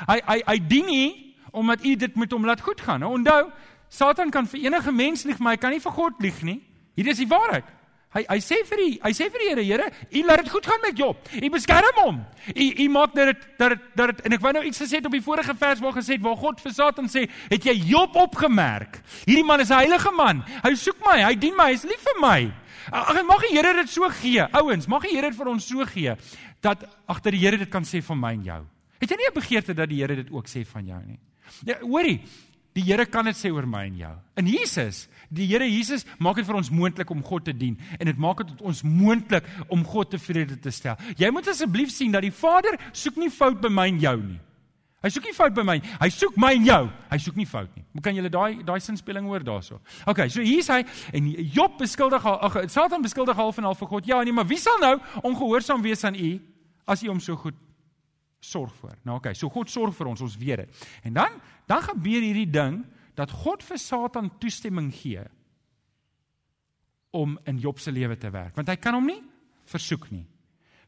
Hy 0.07 0.19
hy 0.27 0.41
hy 0.45 0.57
dien 0.67 0.85
nie 0.85 1.35
omdat 1.51 1.85
U 1.85 1.95
dit 1.95 2.15
met 2.15 2.31
hom 2.31 2.45
laat 2.45 2.61
goed 2.61 2.81
gaan." 2.81 2.99
Nou 2.99 3.13
onthou, 3.13 3.51
Satan 3.89 4.29
kan 4.29 4.45
vir 4.47 4.59
enige 4.65 4.91
mens 4.91 5.23
lieg, 5.23 5.39
maar 5.39 5.53
hy 5.53 5.57
kan 5.57 5.71
nie 5.71 5.79
vir 5.79 5.91
God 5.91 6.21
lieg 6.21 6.41
nie. 6.43 6.61
Hier 6.95 7.07
is 7.07 7.17
die 7.17 7.29
waarheid. 7.29 7.65
Hy 8.13 8.21
hy 8.29 8.37
sê 8.45 8.59
vir 8.67 8.77
die 8.77 8.91
hy 9.01 9.11
sê 9.17 9.27
vir 9.33 9.41
die 9.41 9.47
Here, 9.49 9.63
Here, 9.65 9.85
U 10.13 10.21
laat 10.27 10.43
dit 10.43 10.51
goed 10.53 10.67
gaan 10.69 10.81
met 10.83 10.97
Job. 10.97 11.29
U 11.33 11.49
beskerm 11.55 12.01
hom. 12.03 12.19
U 12.53 12.67
u 12.83 12.87
maak 12.93 13.15
dat 13.17 13.31
dit 13.31 13.47
dat 13.57 13.73
dat 13.97 14.11
dit 14.11 14.27
en 14.27 14.35
ek 14.37 14.43
wou 14.43 14.51
nou 14.53 14.63
iets 14.69 14.81
gesê 14.83 14.99
het 14.99 15.07
op 15.09 15.15
die 15.17 15.23
vorige 15.25 15.55
vers 15.57 15.81
waar 15.81 15.95
gesê 15.97 16.17
het 16.17 16.25
waar 16.25 16.37
God 16.37 16.61
vir 16.61 16.75
Satan 16.75 17.09
sê, 17.09 17.25
het 17.49 17.65
jy 17.65 17.73
Job 17.89 18.13
opgemerk? 18.21 19.01
Hierdie 19.25 19.45
man 19.45 19.65
is 19.65 19.71
'n 19.71 19.81
heilige 19.81 20.13
man. 20.13 20.43
Hy 20.63 20.75
soek 20.75 21.01
my, 21.05 21.23
hy 21.23 21.33
dien 21.35 21.57
my, 21.57 21.71
hy 21.71 21.79
is 21.79 21.83
lief 21.89 22.05
vir 22.05 22.21
my. 22.21 22.53
Ag 22.91 23.25
mag 23.25 23.41
die 23.41 23.57
Here 23.57 23.73
dit 23.73 23.89
so 23.89 24.09
gee. 24.09 24.45
Ouens, 24.53 24.87
mag 24.87 25.01
die 25.01 25.15
Here 25.15 25.29
dit 25.29 25.37
vir 25.37 25.47
ons 25.47 25.65
so 25.65 25.85
gee 25.85 26.15
dat 26.61 26.85
agter 27.07 27.31
die 27.31 27.39
Here 27.39 27.57
dit 27.57 27.69
kan 27.69 27.83
sê 27.83 28.01
van 28.03 28.19
my 28.19 28.33
en 28.33 28.43
jou. 28.43 28.61
Het 28.99 29.09
jy 29.09 29.17
nie 29.17 29.29
'n 29.31 29.39
begeerte 29.41 29.73
dat 29.73 29.89
die 29.89 30.01
Here 30.01 30.15
dit 30.15 30.29
ook 30.31 30.45
sê 30.45 30.65
van 30.65 30.85
jou 30.85 31.01
nie? 31.05 31.19
Ja, 31.65 31.79
hoorie, 31.81 32.21
Die 32.73 32.81
Here 32.87 33.05
kan 33.05 33.27
dit 33.29 33.37
sê 33.37 33.51
oor 33.53 33.67
my 33.69 33.83
en 33.85 33.97
jou. 33.99 34.13
In 34.41 34.47
Jesus, 34.49 35.05
die 35.33 35.49
Here 35.49 35.67
Jesus 35.67 36.05
maak 36.19 36.39
dit 36.39 36.47
vir 36.47 36.59
ons 36.59 36.71
moontlik 36.73 37.11
om 37.13 37.23
God 37.25 37.47
te 37.49 37.53
dien 37.57 37.77
en 37.99 38.09
dit 38.09 38.21
maak 38.21 38.45
dit 38.45 38.61
ons 38.61 38.83
moontlik 38.85 39.47
om 39.67 39.83
God 39.85 40.13
tevrede 40.13 40.59
te 40.61 40.71
stel. 40.71 40.97
Jy 41.17 41.29
moet 41.33 41.49
asseblief 41.51 41.91
sien 41.93 42.13
dat 42.13 42.25
die 42.25 42.33
Vader 42.33 42.79
soek 42.93 43.17
nie 43.21 43.31
fout 43.33 43.61
by 43.61 43.71
my 43.73 43.87
en 43.91 44.01
jou 44.03 44.17
nie. 44.21 44.41
Hy 45.03 45.09
soek 45.11 45.25
nie 45.27 45.35
fout 45.35 45.51
by 45.51 45.63
my, 45.67 45.73
hy 45.99 46.07
soek 46.15 46.37
my 46.39 46.53
en 46.55 46.63
jou. 46.63 46.83
Hy 47.09 47.17
soek 47.19 47.35
nie 47.35 47.47
fout 47.47 47.71
nie. 47.75 47.83
Hoe 47.91 48.03
kan 48.05 48.15
julle 48.15 48.29
daai 48.31 48.61
daai 48.63 48.79
sinspeling 48.79 49.25
hoor 49.27 49.43
daarso? 49.43 49.81
OK, 50.07 50.21
so 50.31 50.39
hier's 50.39 50.69
hy 50.71 50.79
en 51.11 51.27
Job 51.51 51.75
beskuldig 51.81 52.23
ag 52.23 52.55
Satan 52.71 53.03
beskuldig 53.03 53.35
half 53.35 53.59
en 53.59 53.67
half 53.67 53.81
vir 53.83 53.89
God. 53.91 54.07
Ja, 54.07 54.21
nee, 54.23 54.35
maar 54.35 54.47
wie 54.47 54.61
sal 54.63 54.79
nou 54.79 54.95
ongehoorsaam 55.19 55.83
wees 55.83 56.07
aan 56.07 56.15
u 56.15 56.37
as 56.87 57.03
u 57.03 57.11
hom 57.11 57.19
so 57.23 57.35
goed 57.35 57.57
sorg 58.43 58.71
vir. 58.79 58.95
Nou 59.03 59.19
okay, 59.19 59.35
so 59.35 59.51
God 59.51 59.71
sorg 59.71 59.95
vir 59.97 60.13
ons, 60.13 60.23
ons 60.23 60.39
weet 60.39 60.63
dit. 60.63 60.87
En 61.03 61.19
dan 61.19 61.35
dan 61.67 61.83
gebeur 61.83 62.23
hierdie 62.23 62.47
ding 62.47 62.79
dat 63.15 63.31
God 63.43 63.63
vir 63.63 63.77
Satan 63.77 64.31
toestemming 64.41 64.91
gee 64.93 65.23
om 67.13 67.37
in 67.45 67.59
Job 67.61 67.79
se 67.79 67.91
lewe 67.93 68.17
te 68.17 68.31
werk, 68.33 68.55
want 68.57 68.71
hy 68.71 68.75
kan 68.81 68.97
hom 68.97 69.05
nie 69.05 69.21
versoek 69.69 70.09
nie. 70.11 70.25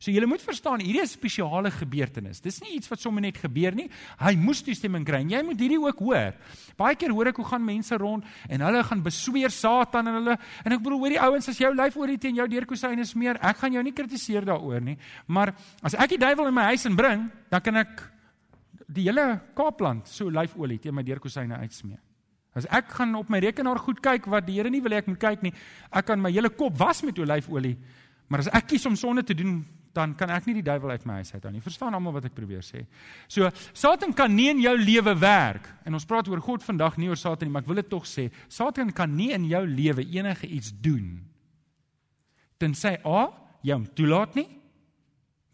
So 0.05 0.11
julle 0.11 0.27
moet 0.27 0.43
verstaan, 0.43 0.83
hierdie 0.83 1.01
is 1.01 1.15
'n 1.15 1.17
spesiale 1.17 1.71
gebeurtenis. 1.71 2.41
Dis 2.41 2.61
nie 2.61 2.75
iets 2.75 2.89
wat 2.89 2.99
sommer 2.99 3.21
net 3.21 3.37
gebeur 3.37 3.73
nie. 3.73 3.89
Hy 4.19 4.35
moes 4.35 4.61
toestemming 4.61 5.05
kry. 5.05 5.23
Jy 5.23 5.41
moet 5.41 5.59
hierdie 5.59 5.79
ook 5.79 5.99
hoor. 5.99 6.33
Baie 6.77 6.95
keer 6.95 7.09
hoor 7.09 7.27
ek 7.27 7.37
hoe 7.37 7.45
gaan 7.45 7.65
mense 7.65 7.97
rond 7.97 8.23
en 8.49 8.61
hulle 8.61 8.83
gaan 8.83 9.01
besweer 9.01 9.49
Satan 9.49 10.07
en 10.07 10.13
hulle 10.13 10.37
en 10.65 10.71
ek 10.71 10.83
bedoel 10.83 10.99
hoor 10.99 11.09
die 11.09 11.21
ouens 11.21 11.49
as 11.49 11.57
jou 11.57 11.73
lyf 11.73 11.95
oor 11.97 12.07
die 12.07 12.17
teen 12.17 12.35
jou 12.35 12.47
deurkosyne 12.47 13.05
smeer, 13.05 13.39
ek 13.41 13.57
gaan 13.57 13.73
jou 13.73 13.83
nie 13.83 13.93
kritiseer 13.93 14.45
daaroor 14.45 14.81
nie. 14.81 14.97
Maar 15.27 15.55
as 15.81 15.93
ek 15.93 16.09
die 16.09 16.17
duiwel 16.17 16.47
in 16.47 16.53
my 16.53 16.63
huis 16.63 16.85
inbring, 16.85 17.31
dan 17.49 17.61
kan 17.61 17.75
ek 17.75 18.11
die 18.87 19.03
hele 19.03 19.41
Kaapland 19.55 20.07
so 20.07 20.29
lyfolie 20.29 20.79
teen 20.79 20.93
my 20.93 21.03
deurkosyne 21.03 21.57
uitsmeer. 21.57 21.99
As 22.55 22.67
ek 22.71 22.93
gaan 22.95 23.15
op 23.19 23.29
my 23.29 23.41
rekenaar 23.43 23.79
goed 23.83 23.99
kyk 24.03 24.29
wat 24.31 24.47
die 24.47 24.57
Here 24.57 24.71
nie 24.71 24.81
wil 24.83 24.95
hê 24.95 25.03
ek 25.03 25.09
moet 25.11 25.19
kyk 25.19 25.43
nie, 25.43 25.53
ek 25.91 26.07
kan 26.07 26.21
my 26.21 26.31
hele 26.31 26.49
kop 26.49 26.77
was 26.79 27.03
met 27.03 27.19
olyfolie. 27.19 27.75
Maar 28.31 28.45
as 28.45 28.51
ek 28.55 28.71
kies 28.73 28.85
om 28.87 28.95
sonde 28.97 29.25
te 29.27 29.35
doen, 29.37 29.59
dan 29.95 30.15
kan 30.17 30.31
ek 30.33 30.47
nie 30.47 30.57
die 30.57 30.65
duiwel 30.65 30.95
uit 30.95 31.05
my 31.07 31.19
huis 31.21 31.31
uit 31.33 31.43
hou 31.43 31.51
nie. 31.53 31.63
Verstaan 31.63 31.93
almal 31.95 32.17
wat 32.17 32.25
ek 32.27 32.35
probeer 32.35 32.63
sê? 32.65 32.83
So 33.31 33.47
Satan 33.71 34.15
kan 34.15 34.33
nie 34.35 34.49
in 34.51 34.63
jou 34.63 34.73
lewe 34.79 35.13
werk. 35.19 35.69
En 35.87 35.95
ons 35.95 36.07
praat 36.07 36.27
oor 36.31 36.41
God 36.43 36.65
vandag 36.65 36.97
nie 36.99 37.07
oor 37.11 37.19
Satan 37.19 37.47
nie, 37.47 37.53
maar 37.53 37.63
ek 37.63 37.69
wil 37.69 37.79
dit 37.79 37.91
tog 37.91 38.07
sê. 38.09 38.27
Satan 38.51 38.91
kan 38.95 39.13
nie 39.15 39.31
in 39.35 39.47
jou 39.47 39.63
lewe 39.67 40.03
enige 40.15 40.49
iets 40.49 40.73
doen 40.83 41.23
tensy 42.61 42.95
A 43.05 43.25
hom 43.65 43.87
toelaat 43.97 44.35
nie. 44.37 44.47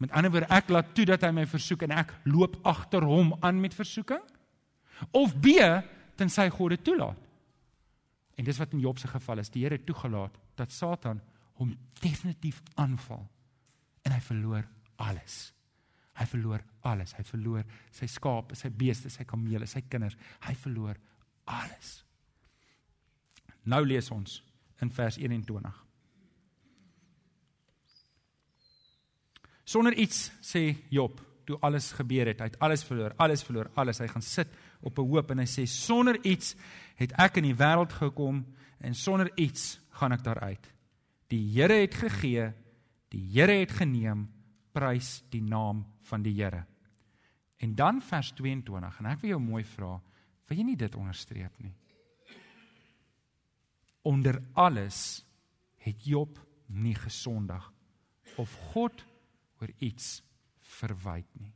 Met 0.02 0.12
ander 0.12 0.32
woorde, 0.34 0.50
ek 0.52 0.70
laat 0.74 0.90
toe 0.96 1.06
dat 1.08 1.22
hy 1.24 1.30
my 1.34 1.46
versoek 1.48 1.86
en 1.86 1.94
ek 2.02 2.12
loop 2.28 2.58
agter 2.68 3.04
hom 3.06 3.32
aan 3.40 3.60
met 3.62 3.74
versoeking. 3.76 4.20
Of 5.16 5.34
B 5.40 5.62
tensy 6.22 6.48
God 6.54 6.76
dit 6.76 6.84
toelaat. 6.86 7.28
En 8.38 8.46
dis 8.46 8.58
wat 8.58 8.72
in 8.72 8.82
Job 8.82 8.98
se 8.98 9.10
geval 9.10 9.42
is. 9.42 9.50
Die 9.52 9.64
Here 9.64 9.76
het 9.76 9.86
toegelaat 9.86 10.38
dat 10.58 10.72
Satan 10.72 11.20
hom 11.60 11.74
definitief 12.00 12.62
aanval 12.80 13.26
en 14.02 14.14
hy 14.14 14.20
verloor 14.24 14.64
alles. 15.02 15.52
Hy 16.18 16.26
verloor 16.28 16.64
alles. 16.88 17.14
Hy 17.16 17.24
verloor 17.26 17.66
sy 17.94 18.08
skape, 18.10 18.56
sy 18.58 18.70
beeste, 18.70 19.12
sy 19.12 19.26
kamele, 19.28 19.68
sy 19.70 19.84
kinders. 19.88 20.16
Hy 20.46 20.54
verloor 20.58 20.98
alles. 21.50 22.00
Nou 23.70 23.82
lees 23.86 24.10
ons 24.10 24.40
in 24.82 24.90
vers 24.90 25.18
21. 25.20 25.78
Sonder 29.72 29.94
iets 29.94 30.26
sê 30.44 30.64
Job, 30.92 31.20
toe 31.46 31.56
alles 31.64 31.92
gebeur 31.96 32.28
het, 32.30 32.42
hy 32.42 32.50
het 32.50 32.58
alles 32.62 32.82
verloor, 32.86 33.14
alles 33.22 33.44
verloor, 33.46 33.70
alles. 33.78 34.02
Hy 34.02 34.08
gaan 34.10 34.24
sit 34.26 34.50
op 34.82 34.98
'n 34.98 35.08
hoop 35.08 35.30
en 35.30 35.38
hy 35.38 35.46
sê 35.46 35.66
sonder 35.66 36.18
iets 36.24 36.56
het 36.96 37.12
ek 37.18 37.36
in 37.36 37.44
die 37.44 37.56
wêreld 37.56 37.92
gekom 37.92 38.44
en 38.80 38.94
sonder 38.94 39.30
iets 39.36 39.80
gaan 39.90 40.12
ek 40.12 40.24
daaruit. 40.24 40.72
Die 41.28 41.52
Here 41.52 41.74
het 41.74 41.94
gegee 41.94 42.52
Die 43.12 43.28
Here 43.34 43.58
het 43.60 43.74
geneem, 43.76 44.24
prys 44.72 45.20
die 45.32 45.42
naam 45.44 45.84
van 46.08 46.24
die 46.24 46.32
Here. 46.38 46.64
En 47.60 47.74
dan 47.76 48.00
vers 48.02 48.32
22 48.38 48.98
en 48.98 49.08
ek 49.12 49.20
wil 49.22 49.34
jou 49.34 49.40
mooi 49.42 49.62
vra, 49.68 49.98
wil 50.48 50.58
jy 50.58 50.64
nie 50.66 50.78
dit 50.80 50.96
onderstreep 50.98 51.60
nie? 51.62 51.74
Onder 54.08 54.40
alles 54.58 55.22
het 55.84 56.06
Job 56.08 56.40
nie 56.72 56.96
gesondig 56.96 57.68
of 58.40 58.54
God 58.72 59.04
oor 59.60 59.70
iets 59.78 60.22
verwyd 60.80 61.28
nie. 61.38 61.52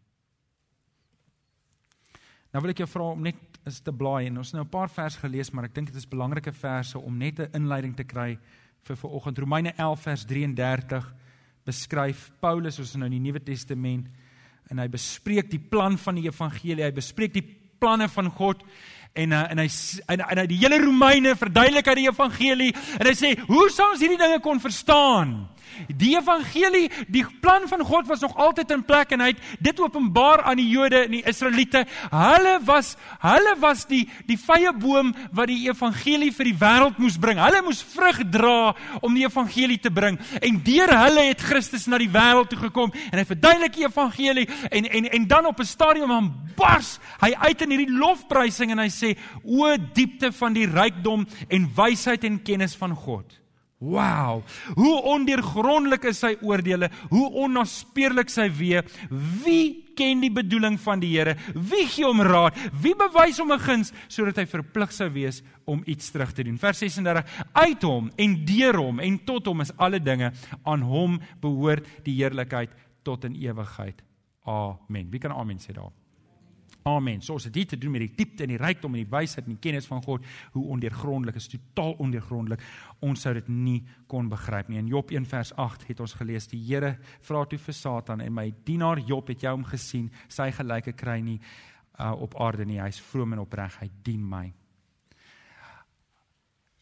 Nou 2.57 2.63
wil 2.65 2.73
ek 2.73 2.79
jou 2.81 2.87
vra 2.89 3.11
om 3.13 3.21
net 3.21 3.59
is 3.69 3.83
te 3.85 3.93
blaai 3.93 4.31
en 4.31 4.39
ons 4.41 4.49
het 4.49 4.57
nou 4.57 4.63
'n 4.65 4.73
paar 4.73 4.89
vers 4.89 5.17
gelees, 5.21 5.51
maar 5.53 5.65
ek 5.65 5.75
dink 5.75 5.89
dit 5.89 5.97
is 5.97 6.09
belangrike 6.09 6.53
verse 6.53 6.97
om 6.99 7.19
net 7.19 7.39
'n 7.39 7.53
inleiding 7.53 7.95
te 7.95 8.05
kry 8.05 8.39
vir 8.83 8.97
vanoggend. 8.97 9.39
Romeine 9.39 9.75
11 9.77 10.01
vers 10.01 10.25
33 10.25 11.15
beskryf 11.67 12.31
Paulus 12.41 12.79
ons 12.79 12.95
nou 12.97 13.05
in 13.05 13.23
die 13.23 13.31
Nuwe 13.31 13.45
Testament 13.45 14.09
en 14.71 14.79
hy 14.79 14.89
bespreek 14.89 15.51
die 15.51 15.59
plan 15.59 15.99
van 15.99 16.15
die 16.15 16.25
evangelie, 16.25 16.83
hy 16.83 16.93
bespreek 16.93 17.35
die 17.35 17.45
planne 17.79 18.09
van 18.09 18.31
God 18.31 18.63
en 19.13 19.33
uh, 19.33 19.51
en 19.51 19.59
hy 19.59 19.69
en, 20.09 20.21
en 20.21 20.39
hy 20.39 20.47
die 20.47 20.59
hele 20.59 20.81
Romeine 20.81 21.37
verduidelik 21.37 21.89
uit 21.89 21.97
die 21.97 22.09
evangelie 22.09 22.73
en 22.99 23.07
hy 23.07 23.13
sê 23.13 23.39
hoe 23.39 23.69
sou 23.69 23.91
ons 23.93 24.01
hierdie 24.01 24.17
dinge 24.17 24.41
kon 24.41 24.61
verstaan? 24.61 25.47
Die 25.89 26.15
evangelie, 26.17 26.91
die 27.09 27.25
plan 27.41 27.69
van 27.69 27.85
God 27.87 28.07
was 28.07 28.21
nog 28.21 28.37
altyd 28.37 28.71
in 28.71 28.85
plek 28.85 29.13
en 29.15 29.25
hy 29.25 29.33
het 29.33 29.43
dit 29.61 29.81
openbaar 29.81 30.43
aan 30.43 30.61
die 30.61 30.69
Jode 30.69 31.05
en 31.05 31.17
die 31.17 31.25
Israeliete. 31.27 31.85
Hulle 32.11 32.59
was 32.67 32.95
hulle 33.23 33.57
was 33.61 33.87
die 33.91 34.05
die 34.27 34.39
vrye 34.41 34.73
boom 34.77 35.13
wat 35.37 35.51
die 35.51 35.69
evangelie 35.69 36.33
vir 36.35 36.51
die 36.51 36.57
wêreld 36.61 36.99
moes 37.03 37.19
bring. 37.21 37.41
Hulle 37.43 37.63
moes 37.67 37.83
vrug 37.95 38.23
dra 38.33 38.75
om 39.01 39.15
die 39.15 39.27
evangelie 39.27 39.79
te 39.83 39.93
bring. 39.93 40.19
En 40.41 40.61
deur 40.65 40.93
hulle 41.05 41.29
het 41.31 41.45
Christus 41.45 41.87
na 41.87 42.01
die 42.03 42.11
wêreld 42.13 42.51
toe 42.51 42.61
gekom 42.67 42.93
en 43.11 43.19
hy 43.21 43.27
verduidelik 43.29 43.77
die 43.77 43.89
evangelie 43.89 44.49
en 44.71 44.91
en 44.91 45.11
en 45.11 45.27
dan 45.27 45.47
op 45.47 45.61
'n 45.61 45.65
stadium 45.69 46.13
aan 46.13 46.33
bars 46.57 46.99
hy 47.21 47.35
uit 47.35 47.63
in 47.63 47.71
hierdie 47.71 47.99
lofprysing 47.99 48.71
en 48.71 48.79
hy 48.79 48.91
sê 48.93 49.17
o 49.45 49.77
diepte 49.77 50.33
van 50.33 50.57
die 50.57 50.67
rykdom 50.67 51.27
en 51.49 51.71
wysheid 51.77 52.25
en 52.25 52.43
kennis 52.43 52.77
van 52.77 52.95
God. 52.95 53.46
Wow! 53.79 54.41
Hoe 54.73 54.95
ondeurgrondelik 55.05 56.07
is 56.09 56.23
sy 56.23 56.33
oordeele, 56.41 56.89
hoe 57.11 57.27
onnaspeurlik 57.45 58.31
sy 58.33 58.47
weë. 58.49 58.81
Wie 59.45 59.93
ken 59.97 60.23
die 60.25 60.33
bedoeling 60.33 60.79
van 60.81 61.03
die 61.03 61.11
Here? 61.13 61.35
Wie 61.53 61.85
gee 61.93 62.07
hom 62.09 62.23
raad? 62.25 62.57
Wie 62.81 62.95
bewys 62.97 63.39
hom 63.39 63.53
'n 63.53 63.61
guns 63.61 63.93
sodat 64.09 64.39
hy 64.39 64.47
verplig 64.47 64.93
sou 64.93 65.11
wees 65.13 65.43
om 65.67 65.83
iets 65.87 66.11
terug 66.11 66.33
te 66.33 66.45
doen? 66.45 66.59
Vers 66.59 66.79
36: 66.79 67.25
Uit 67.53 67.83
hom 67.83 68.11
en 68.17 68.45
deur 68.45 68.77
hom 68.77 69.01
en 69.01 69.19
tot 69.25 69.47
hom 69.47 69.61
is 69.61 69.77
alle 69.77 70.01
dinge, 70.01 70.33
aan 70.65 70.83
hom 70.83 71.21
behoort 71.41 71.85
die 72.05 72.17
heerlikheid 72.17 72.71
tot 73.05 73.25
in 73.25 73.35
ewigheid. 73.35 74.03
Amen. 74.47 75.11
Wie 75.11 75.21
kan 75.21 75.33
amen 75.33 75.59
sê 75.59 75.73
daar? 75.73 76.06
Amen. 76.87 77.19
So 77.21 77.35
as 77.35 77.49
dit 77.51 77.69
te 77.69 77.79
doen 77.79 77.91
met 77.97 78.05
die 78.05 78.13
diepte 78.15 78.45
en 78.45 78.53
die 78.53 78.61
rykdom 78.61 78.95
en 78.95 79.03
die 79.03 79.11
wysheid 79.11 79.49
en 79.49 79.57
die 79.57 79.63
kennis 79.63 79.89
van 79.91 80.05
God, 80.05 80.27
hoe 80.55 80.69
ondeurgrondelik 80.71 81.35
is 81.35 81.49
totaal 81.51 81.97
ondeurgrondelik. 82.05 82.63
Ons 83.03 83.25
sou 83.27 83.33
dit 83.35 83.49
nie 83.51 83.81
kon 84.07 84.29
begryp 84.31 84.71
nie. 84.71 84.79
In 84.79 84.93
Job 84.93 85.11
1 85.11 85.27
vers 85.27 85.51
8 85.59 85.89
het 85.89 86.05
ons 86.05 86.15
gelees: 86.15 86.47
Die 86.53 86.63
Here 86.63 86.93
vra 87.27 87.43
toe 87.51 87.59
vir 87.59 87.75
Satan 87.75 88.23
en 88.23 88.33
my 88.39 88.53
dienaar 88.69 89.03
Job 89.03 89.35
het 89.35 89.43
jou 89.43 89.57
hom 89.57 89.67
gesien, 89.67 90.13
sy 90.29 90.53
gelyke 90.55 90.95
kry 90.95 91.19
nie 91.27 91.41
uh, 91.99 92.13
op 92.15 92.39
aarde 92.39 92.65
nie. 92.65 92.79
Hy's 92.79 93.03
vroom 93.03 93.35
en 93.35 93.43
opreg, 93.43 93.81
hy 93.83 93.91
dien 94.07 94.23
my. 94.23 94.47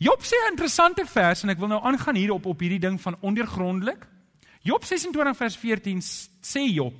Job 0.04 0.20
sê 0.20 0.36
'n 0.36 0.52
interessante 0.52 1.06
vers 1.06 1.44
en 1.44 1.50
ek 1.50 1.58
wil 1.58 1.68
nou 1.68 1.80
aangaan 1.80 2.16
hier 2.16 2.34
op 2.34 2.44
op 2.46 2.60
hierdie 2.60 2.82
ding 2.82 3.00
van 3.00 3.16
ondeurgrondelik. 3.20 4.04
Job 4.60 4.84
26 4.84 5.36
vers 5.36 5.56
14 5.56 6.00
sê 6.44 6.68
Job: 6.68 6.92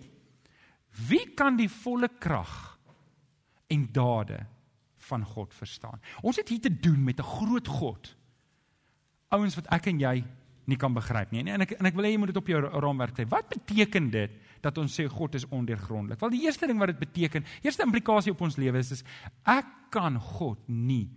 Wie 1.09 1.35
kan 1.35 1.57
die 1.57 1.69
volle 1.69 2.09
krag 2.19 2.74
en 3.67 3.89
dade 3.93 4.47
van 5.09 5.25
God 5.25 5.55
verstaan. 5.55 6.01
Ons 6.23 6.41
het 6.41 6.49
hier 6.49 6.61
te 6.61 6.73
doen 6.73 7.05
met 7.05 7.21
'n 7.21 7.23
groot 7.23 7.69
God. 7.69 8.17
Ouens 9.29 9.55
wat 9.55 9.67
ek 9.67 9.87
en 9.87 9.99
jy 9.99 10.25
nie 10.65 10.77
kan 10.77 10.95
begryp 10.95 11.31
nie. 11.31 11.45
En 11.51 11.61
ek 11.61 11.77
en 11.77 11.87
ek 11.87 11.95
wil 11.95 12.05
hê 12.05 12.15
jy 12.15 12.19
moet 12.19 12.33
dit 12.33 12.37
op 12.37 12.47
jou 12.47 12.61
raamwerk 12.61 13.19
hê. 13.19 13.29
Wat 13.29 13.49
beteken 13.49 14.11
dit 14.11 14.31
dat 14.65 14.79
ons 14.79 15.01
sê 15.01 15.07
God 15.11 15.35
is 15.35 15.47
ondeurgrondelik? 15.49 16.21
Wel 16.21 16.31
die 16.31 16.45
eerste 16.47 16.67
ding 16.67 16.79
wat 16.79 16.87
dit 16.95 16.99
beteken, 16.99 17.45
eerste 17.63 17.83
implikasie 17.83 18.33
op 18.33 18.41
ons 18.41 18.57
lewe 18.57 18.79
is 18.79 18.91
is 18.91 19.05
ek 19.45 19.67
kan 19.91 20.19
God 20.21 20.59
nie 20.67 21.11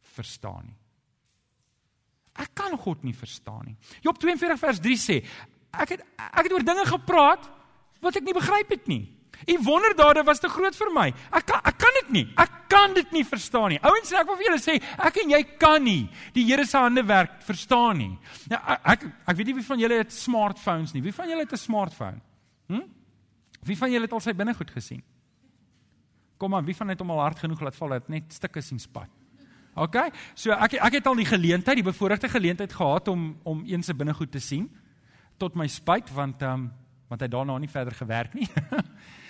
verstaan 0.00 0.66
nie. 0.66 0.76
Ek 2.40 2.52
kan 2.54 2.76
God 2.78 3.02
nie 3.04 3.14
verstaan 3.14 3.66
nie. 3.66 3.76
Job 4.04 4.18
42 4.18 4.60
vers 4.60 4.80
3 4.80 4.96
sê, 4.96 5.18
ek 5.72 5.96
het 5.96 6.04
ek 6.16 6.44
het 6.44 6.52
oor 6.52 6.64
dinge 6.64 6.84
gepraat 6.86 7.48
wat 8.02 8.16
ek 8.16 8.24
nie 8.24 8.36
begryp 8.36 8.72
het 8.72 8.88
nie. 8.88 9.04
U 9.48 9.56
wonderdade 9.66 10.24
was 10.24 10.40
te 10.40 10.48
groot 10.48 10.76
vir 10.76 10.90
my. 10.94 11.08
Ek 11.34 11.46
kan 11.46 11.60
ek 11.64 11.78
kan 11.78 11.96
dit 12.00 12.10
nie. 12.16 12.24
Ek 12.38 12.50
kan 12.72 12.94
dit 12.94 13.12
nie 13.12 13.24
verstaan 13.24 13.74
nie. 13.74 13.80
Ouens, 13.82 14.12
ek 14.12 14.26
wil 14.28 14.38
vir 14.40 14.48
julle 14.50 14.62
sê, 14.62 14.76
ek 14.98 15.22
en 15.24 15.34
jy 15.34 15.42
kan 15.60 15.82
nie 15.84 16.08
die 16.36 16.44
Here 16.48 16.66
se 16.66 16.78
hande 16.78 17.04
werk 17.06 17.40
verstaan 17.46 17.98
nie. 17.98 18.12
Nou 18.50 18.60
ek 18.94 19.06
ek 19.26 19.36
weet 19.36 19.50
nie 19.50 19.56
wie 19.60 19.68
van 19.70 19.80
julle 19.82 20.02
het 20.02 20.12
smartphones 20.12 20.94
nie. 20.94 21.02
Wie 21.02 21.14
van 21.16 21.28
julle 21.28 21.46
het 21.46 21.52
'n 21.52 21.64
smartphone? 21.64 22.20
Hm? 22.68 22.86
Wie 23.62 23.76
van 23.76 23.90
julle 23.90 24.04
het 24.04 24.12
al 24.12 24.20
sy 24.20 24.32
binnegoed 24.32 24.70
gesien? 24.70 25.02
Kom 26.38 26.54
aan, 26.54 26.64
wie 26.64 26.74
van 26.74 26.88
het 26.88 26.98
hom 26.98 27.10
al 27.10 27.20
hard 27.20 27.38
genoeg 27.38 27.60
laat 27.60 27.76
val 27.76 27.88
dat 27.88 28.08
net 28.08 28.32
stukke 28.32 28.60
sien 28.60 28.78
spat? 28.78 29.08
OK. 29.74 29.96
So 30.34 30.52
ek 30.52 30.74
ek 30.74 30.92
het 31.00 31.06
al 31.06 31.16
die 31.16 31.28
geleentheid, 31.28 31.76
die 31.76 31.86
bevoordeelde 31.86 32.28
geleentheid 32.28 32.72
gehad 32.72 33.08
om 33.08 33.38
om 33.42 33.62
een 33.66 33.82
se 33.82 33.94
binnegoed 33.94 34.32
te 34.32 34.40
sien 34.40 34.70
tot 35.38 35.54
my 35.54 35.66
spyt 35.66 36.10
want 36.12 36.42
ehm 36.42 36.52
um, 36.52 36.70
want 37.08 37.20
hy 37.20 37.28
daarna 37.28 37.58
nie 37.58 37.68
verder 37.68 37.92
gewerk 37.92 38.34
nie. 38.34 38.48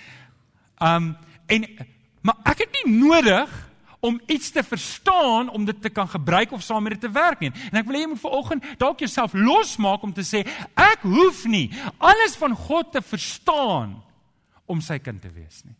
Um, 0.78 1.16
en 1.46 1.66
maar 2.22 2.38
ek 2.46 2.64
het 2.64 2.78
nie 2.82 2.94
nodig 3.02 3.50
om 4.02 4.20
iets 4.26 4.50
te 4.50 4.62
verstaan 4.62 5.50
om 5.50 5.64
dit 5.64 5.82
te 5.82 5.90
kan 5.90 6.08
gebruik 6.08 6.52
of 6.52 6.62
saam 6.62 6.82
met 6.82 6.92
dit 6.92 7.00
te 7.00 7.10
werk 7.10 7.38
nie. 7.38 7.52
En 7.70 7.78
ek 7.78 7.86
wil 7.86 7.94
hê 7.94 8.00
jy 8.02 8.08
moet 8.10 8.22
vanoggend 8.22 8.64
dalk 8.80 9.02
jouself 9.04 9.34
losmaak 9.34 10.02
om 10.02 10.14
te 10.14 10.24
sê 10.26 10.42
ek 10.74 11.04
hoef 11.06 11.44
nie 11.50 11.68
alles 12.02 12.34
van 12.40 12.56
God 12.58 12.90
te 12.94 13.02
verstaan 13.02 13.94
om 14.66 14.82
sy 14.82 14.98
kind 14.98 15.22
te 15.22 15.30
wees 15.30 15.62
nie. 15.62 15.76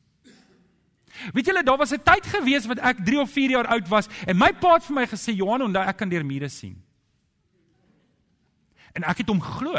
Weet 1.35 1.50
julle, 1.50 1.64
daar 1.66 1.81
was 1.83 1.92
'n 1.92 2.02
tyd 2.02 2.26
gewees 2.26 2.66
wat 2.66 2.78
ek 2.78 3.02
3 3.05 3.20
of 3.20 3.31
4 3.31 3.50
jaar 3.50 3.66
oud 3.66 3.88
was 3.88 4.09
en 4.26 4.38
my 4.38 4.52
pa 4.52 4.74
het 4.74 4.85
vir 4.85 4.94
my 4.94 5.07
gesê, 5.07 5.35
"Johan, 5.35 5.62
onthou 5.62 5.83
ek 5.83 5.96
kan 5.96 6.09
deur 6.09 6.24
mure 6.24 6.48
sien." 6.48 6.83
En 8.94 9.02
ek 9.02 9.18
het 9.18 9.28
hom 9.28 9.40
geglo. 9.40 9.74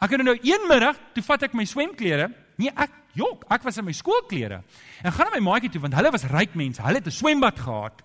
Ek 0.00 0.10
het 0.10 0.22
nou 0.22 0.38
een 0.42 0.66
middag, 0.68 0.96
toe 1.14 1.22
vat 1.22 1.42
ek 1.42 1.54
my 1.54 1.64
swemklere, 1.64 2.32
nee, 2.58 2.72
ek 2.74 2.94
jok, 3.18 3.46
ek 3.50 3.64
was 3.66 3.78
in 3.80 3.86
my 3.86 3.94
skoolklere. 3.96 4.62
En 5.02 5.14
gaan 5.14 5.30
na 5.30 5.38
my 5.38 5.44
maatjie 5.50 5.70
toe 5.72 5.82
want 5.82 5.96
hulle 5.98 6.12
was 6.14 6.26
ryk 6.30 6.54
mense, 6.58 6.82
hulle 6.82 7.00
het 7.00 7.06
'n 7.06 7.14
swembad 7.14 7.58
gehad. 7.58 8.02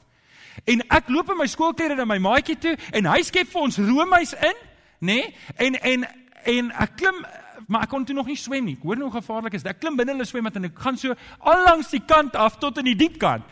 En 0.69 0.81
ek 0.89 1.09
loop 1.09 1.29
in 1.29 1.37
my 1.37 1.47
skoolklere 1.47 1.95
na 1.95 2.05
my 2.05 2.17
maatjie 2.17 2.57
toe 2.57 2.77
en 2.93 3.05
hy 3.05 3.21
skep 3.21 3.47
vir 3.47 3.61
ons 3.61 3.77
roomys 3.77 4.33
in, 4.33 4.57
nê? 5.01 5.21
Nee? 5.21 5.35
En 5.57 5.75
en 5.81 6.07
en 6.43 6.71
ek 6.71 6.97
klim 6.97 7.25
maar 7.67 7.85
ek 7.85 7.89
kon 7.89 8.05
toe 8.05 8.15
nog 8.15 8.27
nie 8.27 8.37
swem 8.37 8.65
nie. 8.65 8.75
Ek 8.77 8.83
hoor 8.83 8.99
nou 8.99 9.09
hoe 9.09 9.21
gevaarlik 9.21 9.53
is 9.53 9.63
dit. 9.63 9.71
Ek 9.71 9.79
klim 9.79 9.95
binne 9.95 10.11
hulle 10.11 10.25
swembad 10.25 10.55
en 10.59 10.65
ek 10.69 10.79
gaan 10.79 10.97
so 10.99 11.15
al 11.39 11.63
langs 11.63 11.91
die 11.93 12.03
kant 12.05 12.35
af 12.35 12.57
tot 12.61 12.77
in 12.81 12.85
die 12.91 12.97
diep 12.99 13.17
kant. 13.21 13.45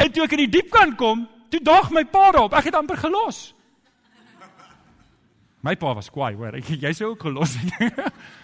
En 0.00 0.12
toe 0.12 0.24
ek 0.24 0.36
in 0.36 0.44
die 0.46 0.52
diep 0.58 0.70
kant 0.70 0.96
kom, 1.00 1.26
toe 1.50 1.60
daag 1.64 1.90
my 1.90 2.04
pa 2.04 2.30
daarop. 2.30 2.54
Ek 2.56 2.70
het 2.70 2.78
amper 2.78 2.96
gelos. 2.96 3.50
My 5.60 5.74
pa 5.76 5.92
was 5.94 6.08
kwaai, 6.08 6.34
hoor. 6.38 6.56
Ek 6.56 6.70
jy 6.72 6.92
sou 6.96 7.10
ook 7.12 7.26
gelos 7.28 7.56
het. 7.60 7.90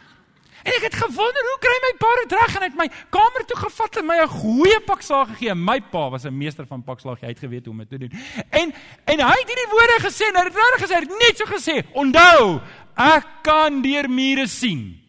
en 0.67 0.73
ek 0.75 0.87
het 0.89 0.97
gewonder 0.99 1.47
hoe 1.49 1.59
kry 1.63 1.77
my 1.85 1.93
pa 2.03 2.11
dit 2.21 2.35
reg 2.37 2.57
en 2.59 2.67
het 2.67 2.79
my 2.81 2.87
kamer 3.15 3.47
toe 3.47 3.59
gevat 3.63 4.01
en 4.01 4.07
my 4.07 4.19
'n 4.25 4.29
goeie 4.29 4.81
pak 4.87 5.03
slaag 5.03 5.29
gegee. 5.35 5.55
My 5.55 5.81
pa 5.81 6.11
was 6.11 6.25
'n 6.27 6.37
meester 6.37 6.67
van 6.67 6.83
pak 6.83 7.01
slaag. 7.01 7.21
Hy 7.21 7.29
het 7.29 7.39
geweet 7.39 7.65
hoe 7.65 7.75
om 7.75 7.79
dit 7.79 7.89
te 7.89 7.99
doen. 7.99 8.13
En 8.51 8.75
en 9.05 9.19
hy 9.21 9.37
het 9.41 9.49
hierdie 9.53 9.71
woorde 9.71 9.99
gesê, 10.09 10.33
nou 10.33 10.45
het 10.45 10.55
reg 10.55 10.81
gesê, 10.83 10.95
het 11.01 11.09
net 11.09 11.35
so 11.37 11.45
gesê. 11.47 11.77
Onthou, 11.93 12.61
ek 12.97 13.27
kan 13.43 13.83
deur 13.83 14.11
mure 14.11 14.47
sien. 14.47 15.01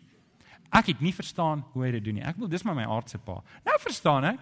Ek 0.71 0.85
het 0.85 0.99
nie 0.99 1.13
verstaan 1.13 1.65
hoe 1.73 1.83
hy 1.85 1.91
dit 1.91 2.03
doen 2.03 2.13
nie. 2.19 2.23
Ek 2.23 2.35
wil 2.37 2.47
dis 2.47 2.63
maar 2.63 2.75
my 2.75 2.83
aardse 2.83 3.17
pa. 3.17 3.41
Nou 3.65 3.77
verstaan 3.79 4.23
ek. 4.23 4.39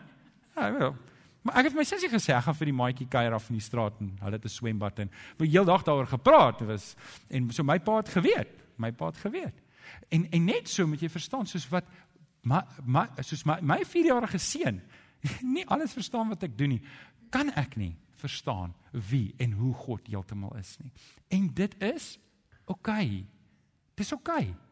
Ja, 0.55 0.71
wel. 0.71 0.95
Maar 1.45 1.59
ek 1.61 1.69
het 1.69 1.75
my 1.77 1.83
sussie 1.85 2.09
gesê 2.09 2.33
ek 2.33 2.47
gaan 2.47 2.57
vir 2.57 2.65
die 2.71 2.73
maatjie 2.73 3.07
kuier 3.07 3.33
af 3.33 3.49
in 3.51 3.59
die 3.59 3.63
straat 3.63 3.99
en 4.01 4.15
hulle 4.23 4.39
het 4.39 4.45
'n 4.45 4.49
swembad 4.49 4.99
en 4.99 5.11
we 5.37 5.45
heel 5.45 5.65
dag 5.65 5.83
daaroor 5.83 6.07
gepraat 6.07 6.61
was 6.61 6.95
en 7.29 7.51
so 7.51 7.63
my 7.63 7.77
pa 7.79 7.97
het 7.97 8.09
geweet, 8.09 8.49
my 8.77 8.91
pa 8.91 9.05
het 9.05 9.17
geweet. 9.17 9.53
En 10.09 10.27
en 10.31 10.45
net 10.45 10.69
so 10.69 10.87
moet 10.87 11.01
jy 11.01 11.09
verstaan 11.09 11.47
soos 11.47 11.67
wat 11.69 11.85
maar 12.41 12.67
maar 12.85 13.09
soos 13.21 13.45
my 13.45 13.59
my 13.61 13.79
4-jarige 13.83 14.37
seun 14.37 14.81
nie 15.55 15.65
alles 15.67 15.93
verstaan 15.93 16.29
wat 16.29 16.43
ek 16.43 16.57
doen 16.57 16.75
nie, 16.75 16.81
kan 17.33 17.49
ek 17.57 17.75
nie 17.75 17.95
verstaan 18.21 18.75
wie 18.91 19.33
en 19.37 19.55
hoe 19.57 19.73
God 19.73 20.07
heeltemal 20.07 20.53
is 20.59 20.75
nie. 20.81 20.91
En 21.33 21.49
dit 21.53 21.81
is 21.83 22.15
oukei. 22.65 23.05
Okay. 23.05 23.25
Dis 23.95 24.13
oukei. 24.13 24.45
Okay. 24.45 24.65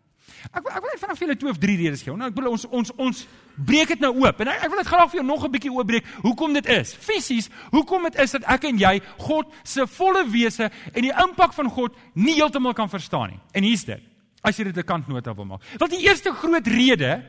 Ek 0.54 0.67
ek 0.69 0.84
wil 0.84 0.91
net 0.91 1.02
vanaf 1.02 1.21
julle 1.21 1.36
twee 1.39 1.52
of 1.52 1.60
drie 1.62 1.76
redes 1.80 2.04
gee. 2.04 2.13
Nou 2.15 2.30
ek 2.32 2.38
wil 2.38 2.52
ons 2.54 2.65
ons 2.71 2.93
ons 3.02 3.23
breek 3.67 3.91
dit 3.93 4.04
nou 4.04 4.12
oop. 4.23 4.41
En 4.43 4.52
ek, 4.54 4.65
ek 4.65 4.71
wil 4.71 4.82
dit 4.82 4.91
graag 4.91 5.12
vir 5.12 5.19
jou 5.19 5.26
nog 5.28 5.45
'n 5.45 5.52
bietjie 5.52 5.73
oopbreek. 5.73 6.06
Hoekom 6.23 6.54
dit 6.54 6.65
is? 6.65 6.93
Fisies, 6.95 7.49
hoekom 7.71 8.04
dit 8.10 8.15
is 8.15 8.32
dat 8.32 8.43
ek 8.47 8.63
en 8.63 8.78
jy 8.78 9.02
God 9.17 9.52
se 9.63 9.88
volle 9.88 10.23
wese 10.30 10.71
en 10.93 11.02
die 11.02 11.13
impak 11.13 11.54
van 11.54 11.69
God 11.69 11.95
nie 12.13 12.36
heeltemal 12.36 12.73
kan 12.73 12.89
verstaan 12.89 13.30
nie. 13.30 13.39
En 13.54 13.63
hier's 13.63 13.86
dit. 13.86 14.02
As 14.44 14.58
jy 14.58 14.66
dit 14.66 14.78
'n 14.78 14.84
kantnota 14.84 15.34
wil 15.36 15.46
maak. 15.46 15.62
Want 15.78 15.92
die 15.92 16.04
eerste 16.04 16.34
groot 16.34 16.68
rede 16.68 17.24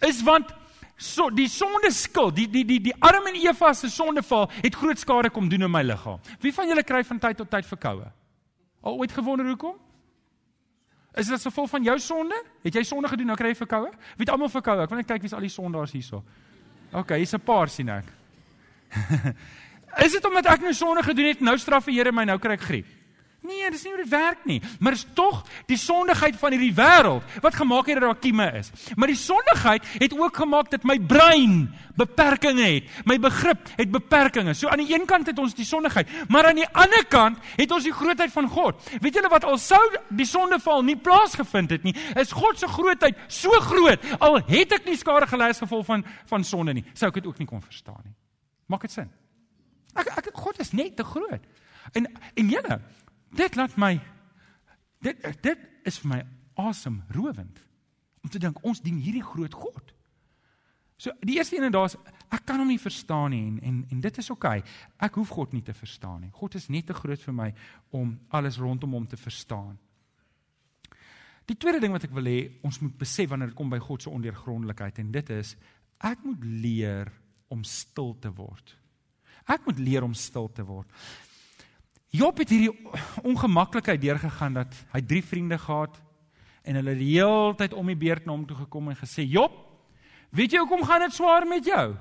is 0.00 0.22
want 0.22 0.54
so 0.96 1.28
die 1.30 1.48
sonde 1.48 1.90
skuld, 1.92 2.36
die 2.36 2.48
die 2.48 2.64
die 2.64 2.80
die 2.80 2.94
Adam 2.98 3.26
en 3.26 3.34
Eva 3.36 3.72
se 3.74 3.88
sondeval 3.88 4.50
het 4.62 4.74
groot 4.74 4.98
skade 4.98 5.30
kom 5.30 5.48
doen 5.48 5.62
in 5.62 5.70
my 5.70 5.82
liggaam. 5.82 6.20
Wie 6.40 6.52
van 6.52 6.68
julle 6.68 6.82
kry 6.82 7.04
van 7.04 7.18
tyd 7.18 7.36
tot 7.36 7.50
tyd 7.50 7.66
verkoue? 7.66 8.08
Al 8.82 8.96
ooit 8.96 9.12
gewonder 9.12 9.46
hoekom? 9.46 9.76
Is 11.16 11.26
dit 11.26 11.42
gevolg 11.42 11.70
van 11.70 11.82
jou 11.82 11.98
sonde? 11.98 12.36
Het 12.62 12.74
jy 12.74 12.82
sonde 12.82 13.08
gedoen 13.08 13.26
nou 13.26 13.36
kry 13.36 13.48
jy 13.48 13.60
verkoue? 13.60 13.90
Wie 14.16 14.24
het 14.24 14.30
almal 14.30 14.48
verkoue? 14.52 14.82
Ek 14.84 14.90
wil 14.92 15.00
net 15.00 15.08
kyk 15.08 15.22
wie's 15.24 15.36
al 15.36 15.44
die 15.44 15.52
sondaars 15.52 15.92
hierso. 15.92 16.22
OK, 16.92 17.16
hier's 17.16 17.34
'n 17.34 17.40
paar 17.40 17.68
sien 17.68 17.88
ek. 17.88 18.04
is 20.04 20.12
dit 20.12 20.24
omdat 20.24 20.46
ek 20.46 20.60
nou 20.60 20.72
sonde 20.72 21.02
gedoen 21.02 21.26
het, 21.26 21.40
nou 21.40 21.58
straf 21.58 21.84
die 21.84 21.96
Here 21.96 22.12
my, 22.12 22.24
nou 22.24 22.38
kry 22.38 22.52
ek 22.52 22.60
griep? 22.60 22.95
Nee, 23.46 23.70
dis 23.70 23.84
nie 23.84 23.92
hoe 23.92 24.02
dit 24.02 24.10
werk 24.10 24.44
nie. 24.48 24.58
Maar 24.82 24.96
dis 24.96 25.06
tog 25.14 25.42
die 25.70 25.78
sondigheid 25.78 26.36
van 26.40 26.54
hierdie 26.54 26.74
wêreld 26.74 27.36
wat 27.44 27.54
gemaak 27.54 27.86
het 27.86 28.00
dat 28.00 28.08
daar 28.08 28.22
kieme 28.22 28.46
is. 28.58 28.70
Maar 28.98 29.12
die 29.12 29.18
sondigheid 29.20 29.86
het 30.02 30.16
ook 30.18 30.36
gemaak 30.42 30.70
dat 30.72 30.86
my 30.88 30.98
brein 30.98 31.68
beperkings 31.96 32.62
het. 32.62 32.90
My 33.08 33.18
begrip 33.22 33.70
het 33.76 33.90
beperkings. 33.92 34.58
So 34.58 34.68
aan 34.68 34.82
die 34.82 34.92
een 34.94 35.06
kant 35.06 35.30
het 35.30 35.38
ons 35.38 35.54
die 35.56 35.66
sondigheid, 35.68 36.10
maar 36.28 36.50
aan 36.50 36.60
die 36.60 36.68
ander 36.72 37.04
kant 37.08 37.38
het 37.56 37.72
ons 37.72 37.86
die 37.86 37.94
grootheid 37.94 38.32
van 38.34 38.48
God. 38.52 38.90
Weet 39.00 39.20
julle 39.20 39.30
wat 39.32 39.46
al 39.48 39.58
sou 39.62 39.80
die 40.08 40.28
sondeval 40.28 40.84
nie 40.86 40.98
plaasgevind 40.98 41.76
het 41.76 41.86
nie, 41.86 41.94
is 42.18 42.34
God 42.34 42.58
se 42.60 42.68
grootheid 42.70 43.18
so 43.32 43.50
groot. 43.70 44.02
Al 44.18 44.40
het 44.48 44.76
ek 44.76 44.88
nie 44.88 44.98
skade 44.98 45.28
gelei 45.30 45.52
as 45.54 45.62
gevolg 45.62 45.86
van 45.86 46.04
van 46.26 46.44
sonde 46.44 46.74
nie, 46.76 46.84
sou 46.94 47.08
ek 47.10 47.20
dit 47.20 47.30
ook 47.30 47.38
nie 47.38 47.48
kon 47.48 47.62
verstaan 47.62 48.02
nie. 48.02 48.14
Maak 48.66 48.86
dit 48.88 48.92
sin? 48.92 49.10
Ek 49.96 50.10
ek 50.18 50.30
God 50.34 50.60
is 50.60 50.74
net 50.76 50.96
te 50.98 51.06
groot. 51.06 51.42
En 51.94 52.08
en 52.34 52.48
julle 52.50 52.80
Dit 53.36 53.56
laat 53.56 53.76
my 53.76 53.96
dit 55.04 55.26
dit 55.44 55.66
is 55.86 55.98
vir 56.02 56.10
my 56.10 56.22
awesome 56.56 57.04
rowend 57.14 57.60
om 58.24 58.30
te 58.32 58.40
dink 58.42 58.62
ons 58.66 58.80
dien 58.82 58.96
hierdie 58.98 59.24
groot 59.24 59.54
God. 59.54 59.92
So 60.96 61.12
die 61.20 61.36
eerste 61.36 61.58
een 61.58 61.68
en 61.68 61.74
daar's 61.74 61.98
ek 62.32 62.46
kan 62.48 62.58
hom 62.58 62.70
nie 62.72 62.80
verstaan 62.80 63.30
nie 63.30 63.42
en 63.44 63.58
en 63.60 63.82
en 63.92 64.00
dit 64.00 64.18
is 64.18 64.30
oukei. 64.32 64.58
Okay. 64.58 64.76
Ek 65.06 65.18
hoef 65.20 65.34
God 65.36 65.52
nie 65.52 65.62
te 65.62 65.74
verstaan 65.76 66.20
nie. 66.24 66.30
God 66.32 66.56
is 66.56 66.70
net 66.72 66.88
te 66.88 66.96
groot 66.96 67.20
vir 67.20 67.36
my 67.36 67.50
om 67.90 68.16
alles 68.28 68.58
rondom 68.58 68.96
hom 68.96 69.06
te 69.06 69.20
verstaan. 69.20 69.76
Die 71.46 71.56
tweede 71.56 71.80
ding 71.80 71.92
wat 71.94 72.08
ek 72.08 72.16
wil 72.16 72.26
hê 72.26 72.38
ons 72.66 72.80
moet 72.82 72.96
besef 72.98 73.30
wanneer 73.30 73.52
dit 73.52 73.58
kom 73.58 73.70
by 73.70 73.78
God 73.78 74.02
se 74.02 74.10
ondeurgrondelikheid 74.10 74.98
en 75.04 75.12
dit 75.14 75.30
is 75.36 75.54
ek 76.02 76.24
moet 76.24 76.42
leer 76.64 77.12
om 77.52 77.62
stil 77.64 78.16
te 78.20 78.32
word. 78.34 78.74
Ek 79.46 79.68
moet 79.68 79.78
leer 79.78 80.02
om 80.02 80.14
stil 80.18 80.48
te 80.50 80.64
word. 80.66 80.90
Job 82.16 82.38
het 82.40 82.52
hierdie 82.52 82.72
ongemaklikheid 83.30 84.00
deurgegaan 84.00 84.60
dat 84.62 84.74
hy 84.94 85.02
drie 85.04 85.22
vriende 85.24 85.58
gehad 85.60 85.98
en 86.66 86.78
hulle 86.80 86.94
die 86.98 87.12
hele 87.16 87.54
tyd 87.58 87.74
om 87.76 87.90
die 87.90 87.98
beurt 87.98 88.26
na 88.26 88.34
hom 88.34 88.46
toe 88.48 88.56
gekom 88.64 88.90
en 88.90 88.98
gesê: 88.98 89.26
"Job, 89.26 89.52
weet 90.30 90.52
jy 90.52 90.62
hoekom 90.62 90.84
gaan 90.86 91.04
dit 91.06 91.14
swaar 91.14 91.46
met 91.46 91.64
jou? 91.64 91.96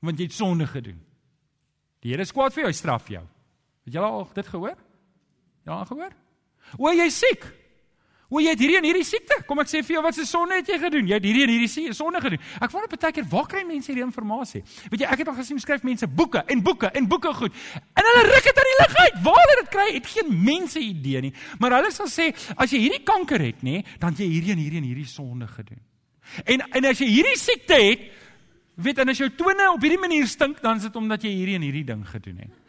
Want 0.00 0.18
jy 0.18 0.24
het 0.24 0.36
sonde 0.36 0.66
gedoen. 0.66 1.00
Die 2.00 2.12
Here 2.12 2.22
is 2.22 2.32
kwaad 2.32 2.52
vir 2.52 2.62
jou, 2.64 2.70
hy 2.72 2.76
straf 2.76 3.08
jou." 3.08 3.22
Het 3.84 3.92
julle 3.92 4.06
al 4.06 4.28
dit 4.34 4.46
gehoor? 4.46 4.76
Ja, 5.66 5.84
gehoor? 5.84 6.12
O, 6.78 6.92
jy's 6.92 7.18
siek. 7.18 7.44
O, 8.30 8.38
jy 8.38 8.52
het 8.54 8.60
hierdie 8.62 8.78
en 8.78 8.86
hierdie 8.86 9.06
siekte. 9.06 9.40
Kom 9.48 9.58
ek 9.58 9.70
sê 9.72 9.80
vir 9.82 9.96
jou 9.96 10.02
wat 10.04 10.14
se 10.14 10.24
sonde 10.28 10.60
het 10.60 10.68
jy 10.70 10.78
gedoen? 10.78 11.08
Jy 11.10 11.16
het 11.18 11.24
hierdie 11.26 11.42
en 11.48 11.50
hierdie 11.50 11.94
sonde 11.98 12.20
gedoen. 12.22 12.42
Ek 12.62 12.70
wonder 12.70 12.92
baie 12.92 13.16
keer 13.16 13.26
waar 13.32 13.48
kry 13.50 13.64
mense 13.66 13.90
hierdie 13.90 14.04
inligting? 14.06 14.62
Weet 14.92 15.02
jy, 15.02 15.08
ek 15.10 15.24
het 15.24 15.32
al 15.32 15.36
gesien 15.40 15.58
skryf 15.62 15.82
mense 15.86 16.06
boeke 16.06 16.44
en 16.46 16.62
boeke 16.62 16.92
en 16.94 17.08
boeke 17.10 17.34
goed. 17.40 17.58
En 17.98 18.06
hulle 18.06 18.22
ruk 18.28 18.46
dit 18.46 18.62
uit 18.62 18.70
die 18.70 18.78
lug 18.78 18.96
uit. 19.00 19.18
Waar 19.26 19.42
hulle 19.42 19.58
dit 19.60 19.72
kry, 19.74 19.88
het 19.96 20.08
geen 20.14 20.32
mense 20.46 20.78
idee 20.78 21.24
nie. 21.26 21.32
Maar 21.58 21.80
hulle 21.80 21.90
sal 21.94 22.06
sê 22.12 22.30
as 22.54 22.70
jy 22.70 22.84
hierdie 22.86 23.02
kanker 23.02 23.42
het, 23.50 23.66
nê, 23.66 23.82
dan 23.98 24.14
jy 24.14 24.30
hierdie 24.30 24.54
en 24.54 24.62
hierdie 24.62 24.82
en 24.84 24.88
hierdie 24.92 25.10
sonde 25.10 25.50
gedoen. 25.50 25.82
En 26.46 26.62
en 26.70 26.90
as 26.92 27.02
jy 27.02 27.10
hierdie 27.10 27.38
siekte 27.40 27.82
het, 27.82 28.08
Weet 28.80 29.00
en 29.02 29.12
as 29.12 29.18
jou 29.20 29.28
tone 29.36 29.66
op 29.74 29.82
hierdie 29.84 30.00
manier 30.00 30.28
stink, 30.30 30.60
dan 30.64 30.78
is 30.80 30.86
dit 30.86 30.94
omdat 30.96 31.24
jy 31.26 31.34
hierdie 31.34 31.56
en 31.58 31.64
hierdie 31.66 31.84
ding 31.84 32.04
gedoen 32.08 32.38
het. 32.46 32.59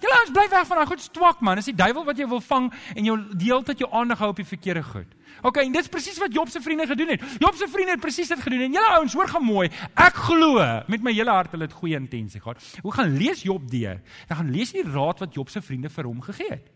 Julle 0.00 0.16
ouens 0.16 0.32
bly 0.32 0.46
weg 0.48 0.66
van 0.66 0.80
daai 0.80 0.88
goed 0.88 1.02
swak 1.04 1.40
man. 1.44 1.58
Dis 1.60 1.68
die 1.68 1.76
duiwel 1.76 2.04
wat 2.06 2.20
jou 2.20 2.28
wil 2.30 2.40
vang 2.40 2.68
en 2.94 3.04
jou 3.04 3.16
hele 3.42 3.62
tyd 3.68 3.82
jou 3.84 3.88
aandag 3.92 4.22
hou 4.22 4.30
op 4.32 4.38
die 4.40 4.48
verkeerde 4.48 4.82
goed. 4.86 5.10
OK, 5.44 5.60
en 5.62 5.72
dit 5.72 5.84
is 5.84 5.92
presies 5.92 6.18
wat 6.20 6.32
Job 6.34 6.48
se 6.52 6.60
vriende 6.64 6.86
gedoen 6.88 7.14
het. 7.14 7.24
Job 7.42 7.56
se 7.56 7.68
vriende 7.68 7.96
het 7.96 8.02
presies 8.02 8.28
dit 8.32 8.40
gedoen 8.40 8.64
en 8.66 8.76
julle 8.78 8.92
ouens 8.96 9.16
hoor 9.16 9.28
gaan 9.28 9.44
mooi. 9.44 9.68
Ek 9.94 10.22
glo 10.28 10.64
met 10.88 11.04
my 11.04 11.12
hele 11.16 11.32
hart 11.34 11.52
hulle 11.56 11.68
het 11.68 11.76
goeie 11.76 12.00
intensie 12.00 12.40
gehad. 12.40 12.64
Hoe 12.82 12.94
gaan 12.96 13.16
lees 13.16 13.44
Job 13.44 13.68
deur? 13.70 14.00
Dan 14.28 14.40
gaan 14.40 14.52
lees 14.54 14.72
die 14.76 14.84
raad 14.88 15.20
wat 15.20 15.36
Job 15.36 15.52
se 15.52 15.62
vriende 15.64 15.92
vir 15.92 16.08
hom 16.08 16.24
gegee 16.24 16.50
het. 16.50 16.72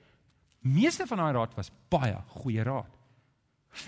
Meeste 0.64 1.06
van 1.08 1.20
daai 1.20 1.32
raad 1.36 1.56
was 1.56 1.72
baie 1.92 2.16
goeie 2.40 2.62
raad. 2.64 2.92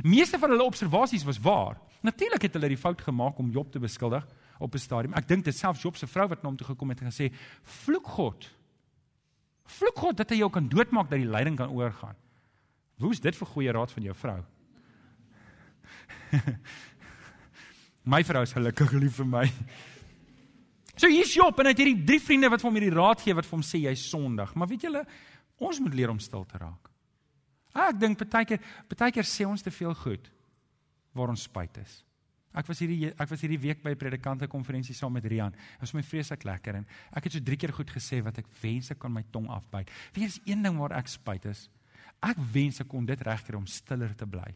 Meeste 0.02 0.38
van 0.38 0.50
hulle 0.50 0.64
observasies 0.64 1.24
was 1.24 1.40
waar. 1.40 1.78
Natuurlik 2.04 2.42
het 2.42 2.56
hulle 2.56 2.68
die 2.72 2.80
fout 2.80 3.00
gemaak 3.00 3.38
om 3.38 3.52
Job 3.52 3.72
te 3.72 3.78
beskuldig 3.78 4.26
op 4.58 4.74
'n 4.74 4.78
stadium. 4.78 5.14
Ek 5.14 5.28
dink 5.28 5.44
dit 5.44 5.56
selfs 5.56 5.82
Job 5.82 5.96
se 5.96 6.06
vrou 6.06 6.28
wat 6.28 6.42
na 6.42 6.48
hom 6.48 6.56
toe 6.56 6.66
gekom 6.66 6.88
het 6.88 7.00
en 7.00 7.12
gesê: 7.12 7.32
"Vloek 7.62 8.06
God 8.06 8.55
Vloek 9.66 9.98
God 9.98 10.20
dat 10.20 10.30
hy 10.30 10.40
jou 10.40 10.50
kan 10.52 10.68
doodmaak 10.70 11.10
dat 11.10 11.20
die 11.20 11.30
lyding 11.30 11.56
kan 11.58 11.72
oorgaan. 11.74 12.16
Hoe 13.02 13.12
is 13.12 13.20
dit 13.20 13.36
vir 13.36 13.50
goeie 13.52 13.74
raad 13.74 13.92
van 13.92 14.06
jou 14.06 14.14
vrou? 14.16 14.38
my 18.14 18.22
vrou 18.24 18.42
is 18.46 18.54
gelukkig 18.56 18.94
lief 18.96 19.18
vir 19.20 19.28
my. 19.28 19.44
So 20.96 21.10
hier's 21.12 21.34
Job 21.36 21.58
en 21.60 21.68
hy 21.68 21.74
het 21.74 21.82
hierdie 21.82 22.06
drie 22.08 22.22
vriende 22.22 22.48
wat 22.52 22.62
vir 22.62 22.70
hom 22.70 22.78
hierdie 22.78 22.94
raad 22.96 23.20
gee 23.24 23.36
wat 23.36 23.48
vir 23.48 23.58
hom 23.58 23.66
sê 23.66 23.82
jy's 23.82 24.06
sondig. 24.08 24.54
Maar 24.56 24.70
weet 24.70 24.86
julle, 24.88 25.04
ons 25.60 25.82
moet 25.84 25.98
leer 25.98 26.12
om 26.12 26.22
stil 26.22 26.46
te 26.48 26.60
raak. 26.62 26.92
Ah, 27.76 27.90
ek 27.90 28.00
dink 28.00 28.16
partykeer 28.22 28.62
partykeer 28.88 29.28
sê 29.28 29.44
ons 29.44 29.62
te 29.62 29.72
veel 29.74 29.92
goed 30.00 30.30
waar 31.16 31.32
ons 31.32 31.44
spyt 31.48 31.76
is. 31.82 32.00
Ek 32.56 32.68
was 32.70 32.80
hierdie 32.80 33.10
ek 33.12 33.28
was 33.28 33.42
hierdie 33.44 33.60
week 33.60 33.82
by 33.84 33.90
'n 33.90 34.00
predikante 34.00 34.48
konferensie 34.48 34.94
saam 34.94 35.12
met 35.12 35.24
Rian. 35.24 35.52
Dit 35.52 35.80
was 35.80 35.94
my 35.94 36.02
vreeslik 36.02 36.44
lekker 36.44 36.74
en 36.74 36.86
ek 37.12 37.24
het 37.24 37.32
so 37.32 37.40
drie 37.40 37.56
keer 37.56 37.72
goed 37.72 37.90
gesê 37.90 38.22
wat 38.22 38.38
ek 38.38 38.46
wens 38.62 38.90
ek 38.90 38.98
kon 38.98 39.12
my 39.12 39.24
tong 39.30 39.48
afbyt. 39.48 39.90
Weet 40.14 40.24
jy, 40.24 40.52
een 40.52 40.62
ding 40.62 40.78
waar 40.78 40.92
ek 40.92 41.08
spyt 41.08 41.44
is. 41.44 41.68
Ek 42.22 42.36
wens 42.52 42.80
ek 42.80 42.88
kon 42.88 43.04
dit 43.04 43.20
regkry 43.20 43.56
om 43.56 43.66
stiller 43.66 44.14
te 44.14 44.26
bly. 44.26 44.54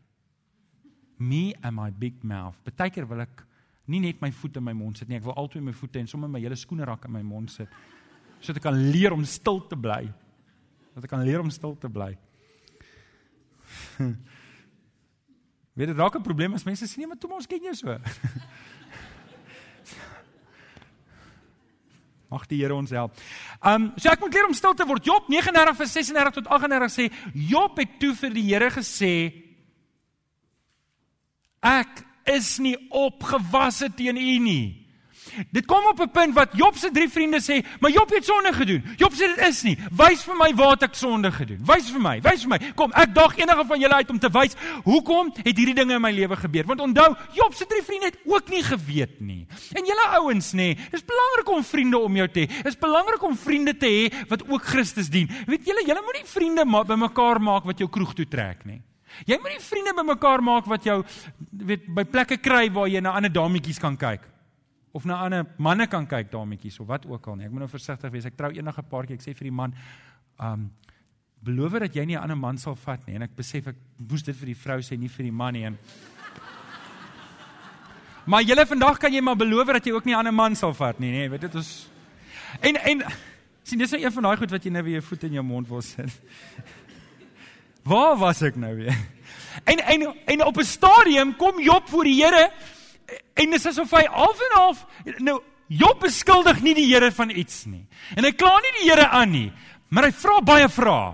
Me 1.19 1.55
and 1.63 1.77
my 1.77 1.91
big 1.91 2.23
mouth. 2.23 2.57
Partykeer 2.65 3.07
wil 3.07 3.21
ek 3.21 3.45
nie 3.87 4.01
net 4.01 4.21
my 4.21 4.31
voete 4.31 4.59
in 4.59 4.65
my 4.65 4.73
mond 4.73 4.99
sit 4.99 5.09
nie, 5.09 5.17
ek 5.17 5.25
wil 5.25 5.35
altyd 5.35 5.63
my 5.63 5.73
voete 5.73 5.99
en 5.99 6.07
sommer 6.07 6.29
my 6.29 6.41
hele 6.41 6.57
skoene 6.57 6.87
rak 6.87 7.05
in 7.05 7.13
my 7.13 7.23
mond 7.23 7.51
sit 7.51 7.69
sodat 8.41 8.57
ek 8.57 8.63
kan 8.63 8.79
leer 8.93 9.13
om 9.13 9.25
stil 9.25 9.61
te 9.69 9.77
bly. 9.77 10.07
Dat 10.95 11.05
ek 11.05 11.11
kan 11.11 11.25
leer 11.25 11.43
om 11.43 11.51
stil 11.53 11.77
te 11.77 11.91
bly. 11.93 12.17
Weet 15.81 15.89
dit 15.89 15.97
raak 15.97 16.15
'n 16.15 16.23
probleem 16.23 16.53
as 16.55 16.65
mense 16.65 16.87
sê 16.87 16.97
nee, 16.97 17.07
maar 17.07 17.17
toe 17.17 17.33
ons 17.33 17.47
ken 17.47 17.63
jou 17.63 17.75
so. 17.75 17.89
Mag 22.29 22.47
die 22.47 22.61
Here 22.61 22.75
ons 22.75 22.91
help. 22.91 23.17
Um 23.65 23.93
so 23.97 24.11
ek 24.11 24.21
moet 24.21 24.35
leer 24.35 24.47
om 24.47 24.53
stil 24.53 24.75
te 24.75 24.87
word. 24.87 25.05
Job 25.05 25.29
39 25.29 25.77
vers 25.77 25.93
36 25.93 26.33
tot 26.35 26.47
38 26.47 26.93
sê 26.93 27.13
Job 27.33 27.79
het 27.79 27.99
toe 27.99 28.15
vir 28.15 28.31
die 28.31 28.43
Here 28.53 28.71
gesê 28.71 29.33
ek 31.63 32.05
is 32.25 32.59
nie 32.59 32.77
opgewasse 32.91 33.95
teen 33.97 34.17
u 34.17 34.39
nie. 34.39 34.80
Dit 35.51 35.67
kom 35.67 35.87
op 35.87 36.01
'n 36.01 36.11
punt 36.11 36.35
wat 36.35 36.49
Job 36.53 36.77
se 36.77 36.91
drie 36.91 37.09
vriende 37.09 37.41
sê, 37.41 37.67
"Maar 37.81 37.91
Job 37.91 38.11
het 38.11 38.25
sonde 38.25 38.53
gedoen." 38.53 38.85
Job 38.97 39.13
sê 39.13 39.35
dit 39.35 39.39
is 39.49 39.63
nie. 39.63 39.79
Wys 39.91 40.23
vir 40.23 40.37
my 40.37 40.55
waar 40.55 40.77
ek 40.81 40.95
sonde 40.95 41.33
gedoen. 41.33 41.59
Wys 41.65 41.91
vir 41.91 42.01
my, 42.01 42.21
wys 42.21 42.41
vir 42.41 42.49
my. 42.49 42.73
Kom, 42.75 42.93
ek 42.93 43.15
daag 43.15 43.39
enige 43.39 43.65
van 43.67 43.81
julle 43.81 43.95
uit 43.95 44.11
om 44.11 44.19
te 44.19 44.31
wys 44.31 44.55
hoekom 44.85 45.33
het 45.43 45.57
hierdie 45.57 45.75
dinge 45.75 45.95
in 45.95 46.01
my 46.01 46.11
lewe 46.11 46.37
gebeur. 46.37 46.65
Want 46.65 46.81
onthou, 46.81 47.17
Job 47.33 47.55
se 47.55 47.67
drie 47.67 47.83
vriende 47.83 48.07
het 48.07 48.19
ook 48.25 48.49
nie 48.49 48.63
geweet 48.63 49.21
nie. 49.21 49.47
En 49.73 49.85
julle 49.85 50.07
ouens 50.09 50.53
nê, 50.53 50.77
dis 50.91 51.05
belangrik 51.05 51.49
om 51.49 51.65
vriende 51.65 51.99
om 51.99 52.17
jou 52.17 52.29
te 52.29 52.41
hê. 52.41 52.63
Dis 52.63 52.79
belangrik 52.79 53.23
om 53.23 53.37
vriende 53.37 53.77
te 53.77 53.87
hê 53.87 54.29
wat 54.29 54.49
ook 54.49 54.63
Christus 54.63 55.09
dien. 55.09 55.31
Weet 55.47 55.65
julle, 55.65 55.85
julle 55.87 56.03
moenie 56.03 56.25
vriende 56.25 56.65
ma 56.65 56.85
bymekaar 56.85 57.41
maak 57.41 57.65
wat 57.65 57.79
jou 57.79 57.89
kroeg 57.89 58.15
toe 58.15 58.29
trek 58.29 58.65
nie. 58.65 58.83
Jy 59.27 59.39
moet 59.43 59.51
nie 59.51 59.61
vriende 59.61 59.95
bymekaar 59.95 60.43
maak 60.43 60.67
wat 60.67 60.85
jou 60.85 61.05
weet 61.51 61.87
by 61.87 62.05
plekke 62.05 62.37
kry 62.37 62.71
waar 62.73 62.89
jy 62.89 63.01
na 63.01 63.11
ander 63.11 63.33
dametjies 63.33 63.79
kan 63.79 63.97
kyk 63.97 64.21
of 64.93 65.05
na 65.05 65.25
ander 65.25 65.47
manne 65.59 65.87
kan 65.87 66.07
kyk 66.07 66.31
dametjies 66.31 66.81
of 66.81 66.87
wat 66.87 67.07
ook 67.07 67.27
al 67.27 67.37
nie. 67.37 67.47
Ek 67.47 67.53
moet 67.53 67.61
nou 67.61 67.71
versigtig 67.71 68.11
wees. 68.11 68.27
Ek 68.27 68.37
trou 68.37 68.51
enige 68.51 68.83
paartjie, 68.83 69.15
ek 69.15 69.23
sê 69.23 69.35
vir 69.35 69.51
die 69.51 69.59
man, 69.63 69.75
um 70.39 70.71
beloof 71.41 71.79
dat 71.81 71.97
jy 71.97 72.05
nie 72.05 72.17
'n 72.17 72.23
ander 72.23 72.37
man 72.37 72.59
sal 72.59 72.77
vat 72.77 73.07
nie. 73.07 73.15
En 73.15 73.23
ek 73.23 73.37
besef 73.37 73.69
ek 73.69 73.77
moes 73.97 74.23
dit 74.23 74.37
vir 74.37 74.47
die 74.47 74.55
vrou 74.55 74.83
sê, 74.83 74.99
nie 74.99 75.09
vir 75.09 75.25
die 75.25 75.33
man 75.33 75.53
nie. 75.53 75.65
En 75.65 75.79
Maar 78.27 78.43
julle 78.43 78.67
vandag 78.67 78.99
kan 78.99 79.13
jy 79.13 79.21
maar 79.21 79.37
beloof 79.37 79.67
dat 79.67 79.87
jy 79.87 79.93
ook 79.93 80.05
nie 80.05 80.13
'n 80.13 80.19
ander 80.19 80.35
man 80.35 80.55
sal 80.55 80.75
vat 80.75 81.01
nie, 81.01 81.11
nê? 81.11 81.19
Nee, 81.19 81.29
weet 81.29 81.41
dit 81.41 81.55
ons 81.55 81.91
En 82.61 82.77
en 82.77 83.05
sien 83.63 83.79
dis 83.79 83.93
nou 83.95 84.03
een 84.03 84.13
van 84.13 84.27
daai 84.27 84.37
goed 84.41 84.51
wat 84.51 84.67
jy 84.67 84.73
nou 84.75 84.83
weer 84.87 84.99
jou 84.99 85.07
voet 85.13 85.27
in 85.29 85.39
jou 85.39 85.45
mond 85.47 85.69
wil 85.69 85.83
sit. 85.85 86.17
Waar 87.91 88.17
was 88.19 88.43
ek 88.43 88.59
nou 88.61 88.75
weer? 88.83 89.01
En 89.71 89.81
en 89.83 90.03
en 90.31 90.45
op 90.47 90.59
'n 90.59 90.65
stadium 90.65 91.37
kom 91.37 91.61
Job 91.61 91.89
voor 91.89 92.05
die 92.05 92.23
Here 92.23 92.51
en 93.41 93.57
dis 93.57 93.67
asof 93.67 93.93
hy 93.97 94.05
half 94.11 94.45
en 94.49 94.59
half 94.59 94.85
nou 95.19 95.41
Job 95.71 96.01
beskuldig 96.03 96.65
nie 96.65 96.75
die 96.75 96.89
Here 96.89 97.13
van 97.15 97.31
iets 97.31 97.63
nie. 97.71 97.85
En 98.19 98.27
hy 98.27 98.33
kla 98.35 98.57
nie 98.59 98.73
die 98.81 98.89
Here 98.89 99.07
aan 99.07 99.31
nie, 99.31 99.51
maar 99.95 100.09
hy 100.09 100.15
vra 100.19 100.41
baie 100.43 100.67
vrae. 100.67 101.13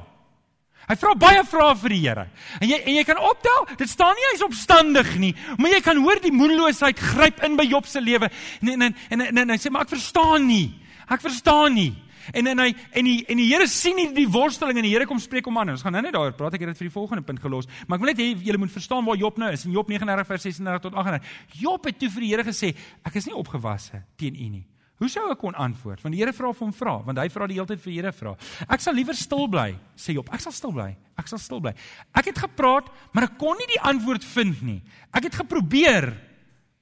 Hy 0.86 0.94
vra 1.00 1.12
baie 1.18 1.42
vrae 1.44 1.74
vir 1.82 1.92
die 1.92 2.00
Here. 2.06 2.24
En 2.62 2.70
jy 2.70 2.78
en 2.78 2.96
jy 2.96 3.04
kan 3.04 3.20
optel, 3.20 3.66
dit 3.76 3.90
staan 3.90 4.16
nie 4.16 4.30
hy's 4.30 4.46
opstandig 4.46 5.12
nie, 5.20 5.34
maar 5.58 5.74
jy 5.74 5.82
kan 5.84 6.00
hoor 6.00 6.22
die 6.24 6.32
moedeloosheid 6.32 7.02
gryp 7.12 7.44
in 7.44 7.58
by 7.58 7.66
Job 7.68 7.88
se 7.90 8.00
lewe. 8.00 8.30
En 8.62 8.72
en 8.72 8.86
en, 8.88 8.96
en, 9.10 9.26
en, 9.26 9.42
en 9.44 9.54
hy 9.54 9.60
sê 9.60 9.72
maar 9.74 9.84
ek 9.84 9.92
verstaan 9.96 10.48
nie. 10.48 10.70
Ek 11.10 11.20
verstaan 11.20 11.76
nie. 11.76 11.92
En 12.32 12.46
en 12.46 12.58
hy 12.58 12.74
en 12.92 13.04
die 13.04 13.24
en 13.28 13.36
die 13.36 13.48
Here 13.50 13.66
sien 13.70 13.96
nie 13.96 14.08
die 14.16 14.28
worsteling 14.28 14.78
en 14.78 14.86
die 14.88 14.92
Here 14.94 15.06
kom 15.06 15.20
spreek 15.22 15.46
hom 15.46 15.58
aan. 15.58 15.74
Ons 15.76 15.82
gaan 15.86 15.92
nou 15.92 16.02
net 16.02 16.14
daaroor 16.16 16.36
praat. 16.38 16.54
Ek 16.54 16.64
het 16.64 16.74
dit 16.74 16.82
vir 16.84 16.88
die 16.88 16.94
volgende 16.94 17.26
punt 17.26 17.42
gelos. 17.42 17.68
Maar 17.86 17.98
ek 17.98 18.04
wil 18.04 18.12
net 18.12 18.22
hê 18.22 18.30
julle 18.48 18.58
moet 18.58 18.72
verstaan 18.72 19.04
waar 19.04 19.20
Job 19.20 19.38
nou 19.38 19.50
is. 19.52 19.66
In 19.68 19.74
Job 19.76 19.88
39 19.88 20.26
vers 20.26 20.48
36 20.48 20.86
tot 20.88 20.94
38. 20.94 21.36
Job 21.60 21.84
het 21.84 21.98
toe 21.98 22.10
vir 22.10 22.26
die 22.26 22.32
Here 22.34 22.46
gesê, 22.46 22.72
ek 23.06 23.20
is 23.20 23.28
nie 23.28 23.36
opgewasse 23.36 24.02
teen 24.16 24.34
u 24.34 24.48
nie. 24.56 24.66
Hoe 24.96 25.08
sou 25.12 25.26
ek 25.28 25.42
kon 25.42 25.56
antwoord? 25.60 26.00
Want 26.00 26.16
die 26.16 26.22
Here 26.22 26.32
vra 26.32 26.52
vir 26.56 26.64
hom 26.64 26.72
vra, 26.72 26.94
want 27.04 27.18
hy 27.20 27.26
vra 27.32 27.48
die 27.50 27.58
hele 27.58 27.68
tyd 27.68 27.82
vir 27.82 27.92
die 27.92 27.98
Here 27.98 28.12
vra. 28.16 28.32
Ek 28.64 28.80
sal 28.80 28.96
liewer 28.96 29.16
stil 29.18 29.44
bly, 29.52 29.66
sê 30.00 30.14
Job. 30.16 30.30
Ek 30.32 30.40
sal 30.40 30.54
stil 30.56 30.72
bly. 30.72 30.88
Ek 31.20 31.28
sal 31.28 31.40
stil 31.42 31.60
bly. 31.64 31.74
Ek 32.16 32.30
het 32.30 32.40
gepraat, 32.46 32.88
maar 33.12 33.28
ek 33.28 33.36
kon 33.40 33.60
nie 33.60 33.68
die 33.74 33.82
antwoord 33.92 34.24
vind 34.24 34.62
nie. 34.64 34.78
Ek 35.12 35.28
het 35.28 35.36
geprobeer, 35.36 36.08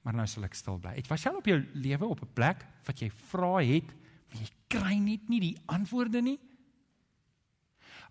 maar 0.06 0.14
nou 0.14 0.28
sal 0.30 0.46
ek 0.46 0.54
stil 0.54 0.78
bly. 0.78 0.94
Het 1.00 1.10
was 1.10 1.26
jy 1.26 1.34
op 1.34 1.50
jou 1.50 1.58
lewe 1.74 2.06
op 2.06 2.22
'n 2.22 2.34
plek 2.34 2.62
wat 2.86 3.02
jy 3.02 3.10
vra 3.32 3.58
het 3.64 3.90
Jy 4.34 4.48
kry 4.68 4.98
net 4.98 5.28
nie 5.30 5.40
die 5.40 5.54
antwoorde 5.70 6.22
nie. 6.24 6.38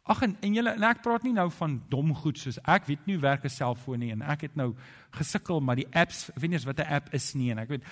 Ag 0.03 0.21
en, 0.25 0.33
en 0.43 0.55
julle 0.57 0.73
en 0.75 0.83
ek 0.83 0.99
praat 1.03 1.23
nie 1.23 1.31
nou 1.35 1.47
van 1.55 1.77
dom 1.91 2.09
goed 2.19 2.39
soos 2.39 2.57
ek 2.67 2.89
weet 2.89 3.05
nie 3.07 3.15
hoe 3.15 3.23
werk 3.23 3.45
'n 3.47 3.49
selfoon 3.49 4.01
nie 4.03 4.11
en 4.11 4.21
ek 4.21 4.49
het 4.49 4.55
nou 4.59 4.73
gesukkel 5.15 5.61
maar 5.63 5.79
die 5.79 5.87
apps, 5.95 6.29
ek 6.29 6.41
weet 6.41 6.51
nie 6.51 6.59
eens 6.59 6.67
wat 6.67 6.79
'n 6.79 6.91
app 6.91 7.13
is 7.13 7.35
nie 7.35 7.51
en 7.51 7.59
ek 7.59 7.69
weet 7.69 7.83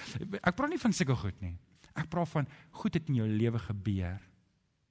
ek 0.44 0.56
praat 0.56 0.70
nie 0.70 0.82
van 0.82 0.94
sulke 0.94 1.16
goed 1.16 1.42
nie. 1.42 1.56
Ek 1.96 2.10
praat 2.10 2.30
van 2.30 2.48
goed 2.72 2.94
het 2.94 3.08
in 3.08 3.16
jou 3.16 3.28
lewe 3.28 3.60
gebeur. 3.60 4.20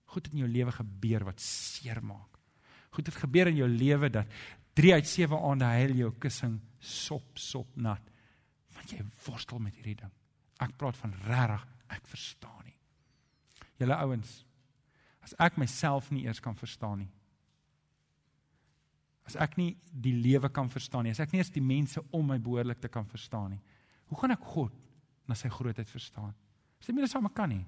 Goed 0.05 0.27
het 0.27 0.33
in 0.33 0.41
jou 0.45 0.49
lewe 0.49 0.73
gebeur 0.73 1.25
wat 1.25 1.41
seermaak. 1.41 2.39
Goed 2.91 3.07
het 3.07 3.15
gebeur 3.15 3.47
in 3.47 3.57
jou 3.57 3.69
lewe 3.69 4.11
dat 4.11 4.27
3 4.75 4.95
uit 4.95 5.07
7 5.07 5.39
aande 5.39 5.65
huil 5.65 5.95
jou 5.95 6.13
kussing 6.19 6.61
sop 6.79 7.39
sop 7.39 7.77
nat. 7.77 8.03
Want 8.75 8.91
jy 8.91 9.05
worstel 9.27 9.59
met 9.59 9.75
hierdie 9.75 9.97
ding. 9.97 10.13
Ek 10.61 10.77
praat 10.77 10.97
van 10.97 11.13
regtig, 11.27 11.67
ek 11.89 12.07
verstaan 12.07 12.65
nie. 12.65 12.80
Julle 13.81 13.97
ouens, 14.05 14.35
as 15.25 15.35
ek 15.41 15.57
myself 15.61 16.11
nie 16.13 16.27
eers 16.27 16.41
kan 16.43 16.57
verstaan 16.57 17.03
nie. 17.03 17.11
As 19.29 19.37
ek 19.41 19.57
nie 19.61 19.73
die 19.91 20.15
lewe 20.17 20.51
kan 20.53 20.69
verstaan 20.73 21.07
nie, 21.07 21.15
as 21.15 21.23
ek 21.23 21.33
nie 21.33 21.41
eens 21.43 21.53
die 21.55 21.65
mense 21.65 22.03
om 22.13 22.33
my 22.33 22.39
behoorlik 22.43 22.81
te 22.83 22.91
kan 22.93 23.07
verstaan 23.09 23.55
nie. 23.55 23.61
Hoe 24.11 24.19
gaan 24.21 24.35
ek 24.35 24.47
God 24.53 24.75
na 25.31 25.37
sy 25.39 25.49
grootheid 25.53 25.89
verstaan? 25.89 26.33
Sê 26.83 26.93
my 26.93 27.05
dis 27.05 27.15
wat 27.15 27.37
kan 27.37 27.53
nie. 27.53 27.65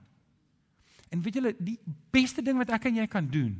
En 1.13 1.21
weet 1.23 1.37
julle, 1.39 1.53
die 1.61 1.79
beste 2.13 2.43
ding 2.45 2.59
wat 2.61 2.73
ek 2.73 2.89
en 2.89 3.03
jy 3.03 3.07
kan 3.11 3.27
doen, 3.29 3.59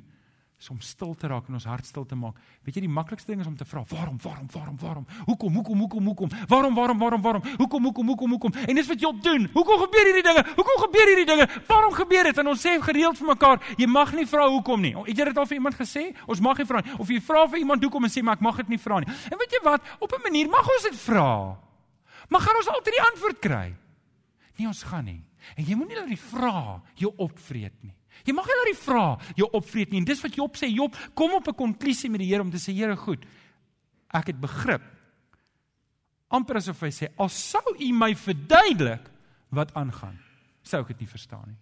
is 0.63 0.71
om 0.71 0.79
stil 0.81 1.15
te 1.19 1.27
raak 1.27 1.49
en 1.51 1.57
ons 1.59 1.65
hart 1.67 1.87
stil 1.87 2.05
te 2.07 2.15
maak. 2.15 2.37
Weet 2.63 2.77
jy 2.79 2.85
die 2.85 2.93
maklikste 2.93 3.33
ding 3.33 3.41
is 3.43 3.49
om 3.51 3.57
te 3.59 3.67
vra, 3.67 3.83
waarom, 3.91 4.19
waarom, 4.23 4.47
waarom, 4.53 4.77
waarom? 4.79 5.07
Hoekom, 5.27 5.57
hoekom, 5.59 5.81
hoekom, 5.83 6.11
hoekom? 6.11 6.35
Waarom, 6.49 6.75
waarom, 6.79 6.99
waarom, 7.03 7.23
waarom? 7.25 7.47
Hoekom, 7.59 7.89
hoekom, 7.89 8.13
hoekom, 8.13 8.35
hoekom? 8.37 8.55
En 8.71 8.79
dis 8.79 8.87
wat 8.87 9.01
jy 9.03 9.09
op 9.09 9.23
doen. 9.25 9.49
Hoekom 9.57 9.81
gebeur 9.83 10.11
hierdie 10.11 10.23
dinge? 10.29 10.45
Hoekom 10.55 10.83
gebeur 10.85 11.11
hierdie 11.11 11.27
dinge? 11.27 11.49
Waarom 11.67 11.97
gebeur 11.97 12.29
dit? 12.31 12.39
En 12.39 12.51
ons 12.53 12.63
sê 12.67 12.77
gereeld 12.85 13.19
vir 13.19 13.31
mekaar, 13.33 13.65
jy 13.81 13.89
mag 13.91 14.13
nie 14.15 14.27
vra 14.31 14.45
hoekom 14.53 14.85
nie. 14.87 14.93
Het 15.09 15.25
jy 15.25 15.27
dit 15.33 15.41
al 15.43 15.49
vir 15.51 15.59
iemand 15.59 15.79
gesê? 15.81 16.05
Ons 16.31 16.43
mag 16.47 16.63
nie 16.63 16.69
vra 16.69 16.83
nie. 16.85 16.95
Of 17.03 17.11
jy 17.11 17.19
vra 17.27 17.43
vir 17.51 17.63
iemand 17.65 17.83
hoekom 17.83 18.07
en 18.07 18.15
sê 18.15 18.23
maar 18.23 18.39
ek 18.39 18.45
mag 18.47 18.61
dit 18.63 18.71
nie 18.77 18.79
vra 18.85 19.01
nie. 19.03 19.11
En 19.33 19.43
weet 19.43 19.57
jy 19.59 19.63
wat? 19.67 19.91
Op 19.99 20.15
'n 20.15 20.23
manier 20.29 20.47
mag 20.53 20.69
ons 20.77 20.87
dit 20.87 20.99
vra. 21.09 21.59
Maar 22.31 22.41
gaan 22.41 22.57
ons 22.63 22.71
altyd 22.71 22.95
die 22.95 23.07
antwoord 23.11 23.39
kry? 23.43 23.75
Nee, 24.59 24.67
ons 24.69 24.83
gaan 24.83 25.05
nie. 25.05 25.25
En 25.57 25.65
jy 25.65 25.75
moenie 25.75 25.97
laat 25.97 26.09
die 26.09 26.23
vraag 26.31 26.81
jou 26.95 27.13
opvreet 27.17 27.83
nie. 27.83 27.95
Jy 28.25 28.33
mag 28.33 28.47
hulle 28.47 28.71
die 28.71 28.79
vra 28.79 29.19
jou 29.37 29.49
opvreet 29.53 29.91
nie. 29.91 29.99
En 29.99 30.05
dis 30.05 30.23
wat 30.23 30.35
Job 30.35 30.57
sê, 30.57 30.71
Job, 30.71 30.97
kom 31.15 31.35
op 31.35 31.49
'n 31.49 31.55
konklusie 31.55 32.11
met 32.11 32.21
die 32.21 32.29
Here 32.29 32.43
om 32.43 32.51
te 32.51 32.59
sê, 32.59 32.73
Here, 32.73 32.97
goed. 32.97 33.25
Ek 34.13 34.27
het 34.27 34.41
begrip. 34.41 34.83
amper 36.33 36.57
asof 36.57 36.81
hy 36.81 36.89
sê, 36.89 37.11
al 37.21 37.29
sou 37.29 37.75
U 37.79 37.93
my 37.93 38.15
verduidelik 38.15 39.11
wat 39.53 39.75
aangaan, 39.75 40.17
sou 40.65 40.81
ek 40.81 40.95
dit 40.95 41.05
nie 41.05 41.11
verstaan 41.11 41.45
nie. 41.47 41.59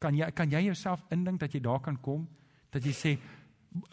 Kan 0.00 0.16
jy 0.16 0.30
kan 0.36 0.50
jy 0.50 0.64
jouself 0.68 1.04
indink 1.10 1.40
dat 1.40 1.54
jy 1.54 1.60
daar 1.60 1.80
kan 1.80 1.96
kom 2.00 2.26
dat 2.74 2.84
jy 2.84 2.92
sê 2.96 3.12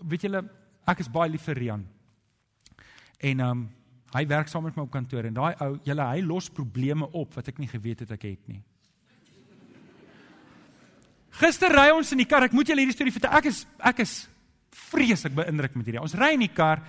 weet 0.02 0.26
julle 0.26 0.42
ek 0.90 1.04
is 1.04 1.12
baie 1.12 1.30
lief 1.32 1.46
vir 1.50 1.60
Rian. 1.60 1.86
En 3.22 3.40
ehm 3.40 3.52
um, 3.52 3.70
hy 4.12 4.26
werk 4.28 4.50
saam 4.52 4.66
met 4.68 4.76
my 4.76 4.84
op 4.84 4.92
kantoor 4.92 5.24
en 5.24 5.38
daai 5.38 5.54
ou 5.64 5.78
julle 5.88 6.04
hy 6.04 6.24
los 6.26 6.50
probleme 6.52 7.08
op 7.16 7.38
wat 7.38 7.48
ek 7.48 7.62
nie 7.64 7.70
geweet 7.72 8.02
het 8.04 8.12
ek 8.12 8.26
het 8.28 8.50
nie. 8.52 8.60
Gister 11.40 11.72
ry 11.72 11.90
ons 11.92 12.12
in 12.12 12.18
die 12.18 12.26
kar. 12.26 12.44
Ek 12.44 12.52
moet 12.52 12.68
julle 12.68 12.84
hierdie 12.84 12.96
storie 12.96 13.14
vertel. 13.14 13.32
Ek 13.32 13.46
is 13.46 13.66
ek 13.80 14.00
is 14.04 14.28
vreeslik 14.92 15.36
beïndruk 15.36 15.76
met 15.76 15.88
hierdie. 15.88 16.04
Ons 16.04 16.16
ry 16.20 16.34
in 16.36 16.46
die 16.46 16.52
kar 16.54 16.82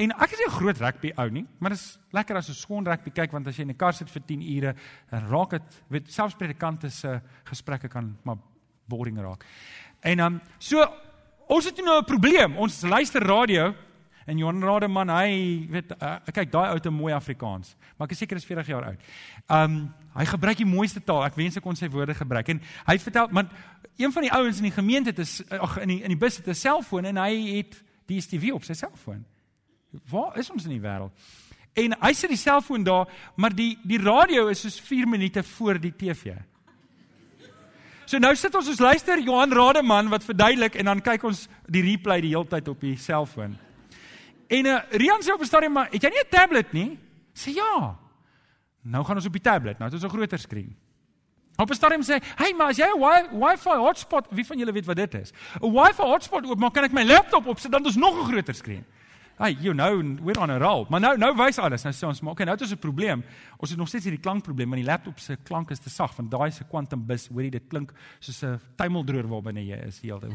en 0.00 0.12
ek 0.12 0.32
is 0.32 0.40
nie 0.40 0.48
'n 0.48 0.58
groot 0.58 0.78
rugby 0.80 1.12
ou 1.16 1.28
nie, 1.28 1.46
maar 1.58 1.70
dit 1.70 1.78
is 1.78 1.98
lekker 2.12 2.36
as 2.36 2.48
'n 2.48 2.54
skoon 2.54 2.86
rugby 2.86 3.10
kyk 3.10 3.32
want 3.32 3.46
as 3.46 3.56
jy 3.56 3.62
in 3.62 3.70
'n 3.70 3.76
kar 3.76 3.92
sit 3.92 4.08
vir 4.08 4.22
10 4.22 4.42
ure, 4.42 4.74
dan 5.10 5.28
raak 5.28 5.50
dit 5.50 5.82
weet 5.90 6.12
selfs 6.12 6.34
predikante 6.34 6.90
se 6.90 7.20
gesprekke 7.44 7.88
kan 7.88 8.16
maar 8.24 8.36
boring 8.88 9.18
raak. 9.18 9.44
En 10.02 10.16
dan 10.16 10.32
um, 10.34 10.40
so 10.58 10.84
ons 11.48 11.64
het 11.64 11.76
nou 11.76 12.00
'n 12.00 12.04
probleem. 12.04 12.56
Ons 12.56 12.82
luister 12.82 13.22
radio 13.22 13.74
En 14.30 14.38
Johan 14.38 14.62
Rademan, 14.62 15.10
hy 15.10 15.30
weet 15.72 15.90
uh, 15.96 16.12
kyk 16.30 16.52
daai 16.52 16.68
ou 16.70 16.78
te 16.78 16.90
mooi 16.94 17.10
Afrikaans, 17.16 17.72
maar 17.96 18.06
ek 18.06 18.14
is 18.14 18.20
seker 18.22 18.38
is 18.38 18.46
40 18.46 18.68
jaar 18.70 18.86
oud. 18.92 19.08
Um 19.50 19.80
hy 20.14 20.26
gebruik 20.26 20.58
die 20.58 20.66
mooiste 20.66 21.02
taal. 21.06 21.24
Ek 21.26 21.36
wens 21.38 21.58
ek 21.58 21.62
kon 21.62 21.78
sy 21.78 21.88
woorde 21.90 22.14
gebruik. 22.18 22.48
En 22.50 22.60
hy 22.62 22.94
het 22.94 23.04
vertel, 23.06 23.28
want 23.34 23.50
een 23.98 24.14
van 24.14 24.26
die 24.26 24.32
ouens 24.34 24.58
in 24.58 24.66
die 24.66 24.74
gemeente 24.74 25.14
het 25.14 25.54
ag 25.54 25.76
in 25.82 25.92
die 25.94 26.00
in 26.06 26.14
die 26.14 26.18
bus 26.18 26.38
het 26.38 26.48
'n 26.50 26.58
selfoon 26.58 27.06
en 27.10 27.18
hy 27.18 27.58
het 27.58 27.78
die 28.06 28.20
TV 28.22 28.52
op 28.54 28.64
sy 28.66 28.74
selfoon. 28.74 29.24
Waar 30.10 30.38
is 30.38 30.50
ons 30.50 30.64
in 30.64 30.74
die 30.74 30.82
wêreld? 30.82 31.10
En 31.74 31.94
hy 32.00 32.12
sit 32.12 32.30
die 32.30 32.38
selfoon 32.38 32.84
daar, 32.84 33.06
maar 33.36 33.54
die 33.54 33.78
die 33.82 33.98
radio 33.98 34.46
is 34.48 34.60
soos 34.60 34.80
4 34.80 35.08
minute 35.08 35.42
voor 35.42 35.78
die 35.78 35.94
TV. 35.96 36.34
So 38.06 38.18
nou 38.18 38.34
sit 38.34 38.54
ons 38.54 38.68
ons 38.68 38.78
luister 38.78 39.18
Johan 39.18 39.52
Rademan 39.52 40.08
wat 40.08 40.24
verduidelik 40.24 40.74
en 40.74 40.84
dan 40.84 41.00
kyk 41.00 41.22
ons 41.24 41.48
die 41.66 41.82
replay 41.82 42.20
die 42.20 42.34
hele 42.34 42.46
tyd 42.46 42.68
op 42.68 42.80
die 42.80 42.96
selfoon. 42.96 43.69
En 44.50 44.66
uh, 44.66 44.78
Rian 44.90 45.22
sê 45.22 45.32
op 45.32 45.40
'n 45.40 45.46
stadium 45.46 45.72
maar 45.72 45.88
het 45.90 46.02
jy 46.02 46.10
nie 46.10 46.24
'n 46.24 46.30
tablet 46.30 46.72
nie? 46.72 46.98
Sê 47.32 47.54
ja. 47.54 47.96
Nou 48.82 49.04
gaan 49.04 49.16
ons 49.16 49.26
op 49.26 49.32
die 49.32 49.40
tablet. 49.40 49.78
Nou 49.78 49.90
het 49.90 50.02
ons 50.02 50.12
'n 50.12 50.16
groter 50.16 50.38
skerm. 50.38 50.74
Op 51.56 51.70
'n 51.70 51.74
stadium 51.74 52.02
sê, 52.02 52.18
"Hey, 52.36 52.52
maar 52.54 52.68
as 52.68 52.76
jy 52.76 52.86
'n 52.86 53.38
Wi-Fi 53.38 53.76
hotspot, 53.76 54.26
wie 54.30 54.46
van 54.46 54.58
julle 54.58 54.72
weet 54.72 54.86
wat 54.86 54.96
dit 54.96 55.14
is? 55.14 55.32
'n 55.62 55.72
Wi-Fi 55.72 56.02
hotspot 56.02 56.46
oopmaak, 56.46 56.74
kan 56.74 56.84
ek 56.84 56.92
my 56.92 57.04
laptop 57.04 57.46
opsit 57.46 57.70
dan 57.70 57.86
is 57.86 57.96
nog 57.96 58.14
'n 58.14 58.32
groter 58.32 58.54
skerm." 58.54 58.84
Hey, 59.38 59.56
you 59.60 59.72
know, 59.72 60.02
we're 60.22 60.38
on 60.40 60.50
a 60.50 60.58
roll. 60.58 60.86
Maar 60.88 61.00
nou 61.00 61.16
nou 61.16 61.36
wys 61.36 61.58
alles. 61.58 61.82
Nou 61.82 61.94
sê 61.94 62.06
ons, 62.06 62.20
maar 62.20 62.32
okay, 62.32 62.44
nou 62.44 62.56
het 62.56 62.62
ons 62.62 62.72
'n 62.72 62.78
probleem. 62.78 63.24
Ons 63.56 63.70
het 63.70 63.78
nog 63.78 63.88
steeds 63.88 64.04
hierdie 64.04 64.20
klankprobleem, 64.20 64.68
want 64.68 64.82
die 64.82 64.90
laptop 64.90 65.18
se 65.18 65.36
klank 65.42 65.70
is 65.70 65.78
te 65.78 65.90
sag, 65.90 66.16
want 66.16 66.30
daai 66.30 66.50
se 66.50 66.64
quantum 66.64 67.06
bus, 67.06 67.28
hoorie, 67.28 67.50
dit 67.50 67.62
klink 67.68 67.92
soos 68.18 68.42
'n 68.42 68.60
tuimeldroër 68.76 69.28
waar 69.28 69.42
binne 69.42 69.66
jy 69.66 69.76
is 69.86 70.00
heeltyd. 70.00 70.32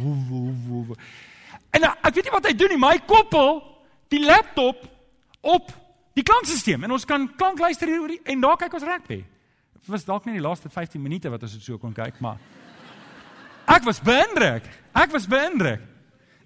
En 1.70 1.82
nou, 1.82 1.94
ek 2.02 2.14
weet 2.14 2.24
nie 2.24 2.32
wat 2.32 2.46
hy 2.46 2.56
doen 2.56 2.70
nie, 2.70 2.78
maar 2.78 2.92
hy 2.92 3.00
koppel 3.06 3.75
die 4.14 4.22
laptop 4.26 4.84
op 5.42 5.72
die 6.16 6.24
klankstelsel 6.24 6.86
en 6.86 6.96
ons 6.96 7.08
kan 7.08 7.28
klank 7.38 7.60
luister 7.60 7.90
hier 7.92 8.04
oor 8.04 8.14
die 8.14 8.22
en 8.32 8.44
daar 8.44 8.60
kyk 8.62 8.78
ons 8.78 8.88
rugby. 8.88 9.22
Dit 9.76 9.90
was 9.94 10.06
dalk 10.08 10.26
nie 10.26 10.38
die 10.38 10.44
laaste 10.46 10.70
15 10.72 11.02
minute 11.02 11.30
wat 11.34 11.44
ons 11.46 11.58
dit 11.58 11.66
so 11.66 11.78
kon 11.82 11.94
kyk, 11.94 12.22
maar 12.24 12.40
ek 13.76 13.84
was 13.86 14.00
beïndruk. 14.06 14.68
Ek 14.96 15.12
was 15.14 15.28
beïndruk. 15.30 15.84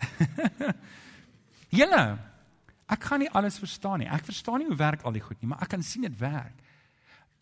Julle, 1.79 2.03
ek 2.89 3.05
gaan 3.05 3.21
nie 3.23 3.29
alles 3.37 3.59
verstaan 3.61 4.01
nie. 4.03 4.09
Ek 4.09 4.25
verstaan 4.25 4.63
nie 4.63 4.69
hoe 4.71 4.79
werk 4.79 5.05
al 5.05 5.15
die 5.15 5.23
goed 5.23 5.39
nie, 5.41 5.51
maar 5.51 5.61
ek 5.63 5.71
kan 5.75 5.85
sien 5.85 6.07
dit 6.07 6.17
werk. 6.19 6.55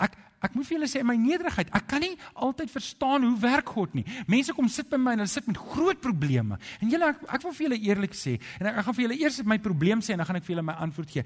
Ek 0.04 0.18
ek 0.46 0.54
moet 0.54 0.68
vir 0.68 0.76
julle 0.78 0.90
sê 0.90 1.02
in 1.02 1.08
my 1.10 1.16
nederigheid, 1.18 1.72
ek 1.76 1.88
kan 1.90 2.04
nie 2.04 2.14
altyd 2.46 2.70
verstaan 2.70 3.26
hoe 3.26 3.34
werk 3.42 3.72
God 3.74 3.96
nie. 3.98 4.04
Mense 4.30 4.54
kom 4.54 4.70
sit 4.70 4.90
by 4.92 5.00
my 5.02 5.16
en 5.16 5.24
hulle 5.24 5.32
sit 5.32 5.48
met 5.50 5.58
groot 5.58 6.00
probleme. 6.04 6.60
En 6.82 6.92
julle 6.92 7.10
ek, 7.10 7.24
ek 7.38 7.46
wil 7.48 7.56
vir 7.58 7.68
julle 7.68 7.80
eerlik 7.90 8.18
sê 8.18 8.36
en 8.60 8.70
ek, 8.70 8.82
ek 8.82 8.88
gaan 8.88 8.98
vir 9.00 9.06
julle 9.08 9.20
eers 9.24 9.40
my 9.50 9.58
probleem 9.64 10.04
sê 10.06 10.14
en 10.14 10.22
dan 10.22 10.30
gaan 10.30 10.42
ek 10.42 10.48
vir 10.48 10.56
julle 10.56 10.68
my 10.70 10.78
antwoord 10.86 11.16
gee. 11.16 11.26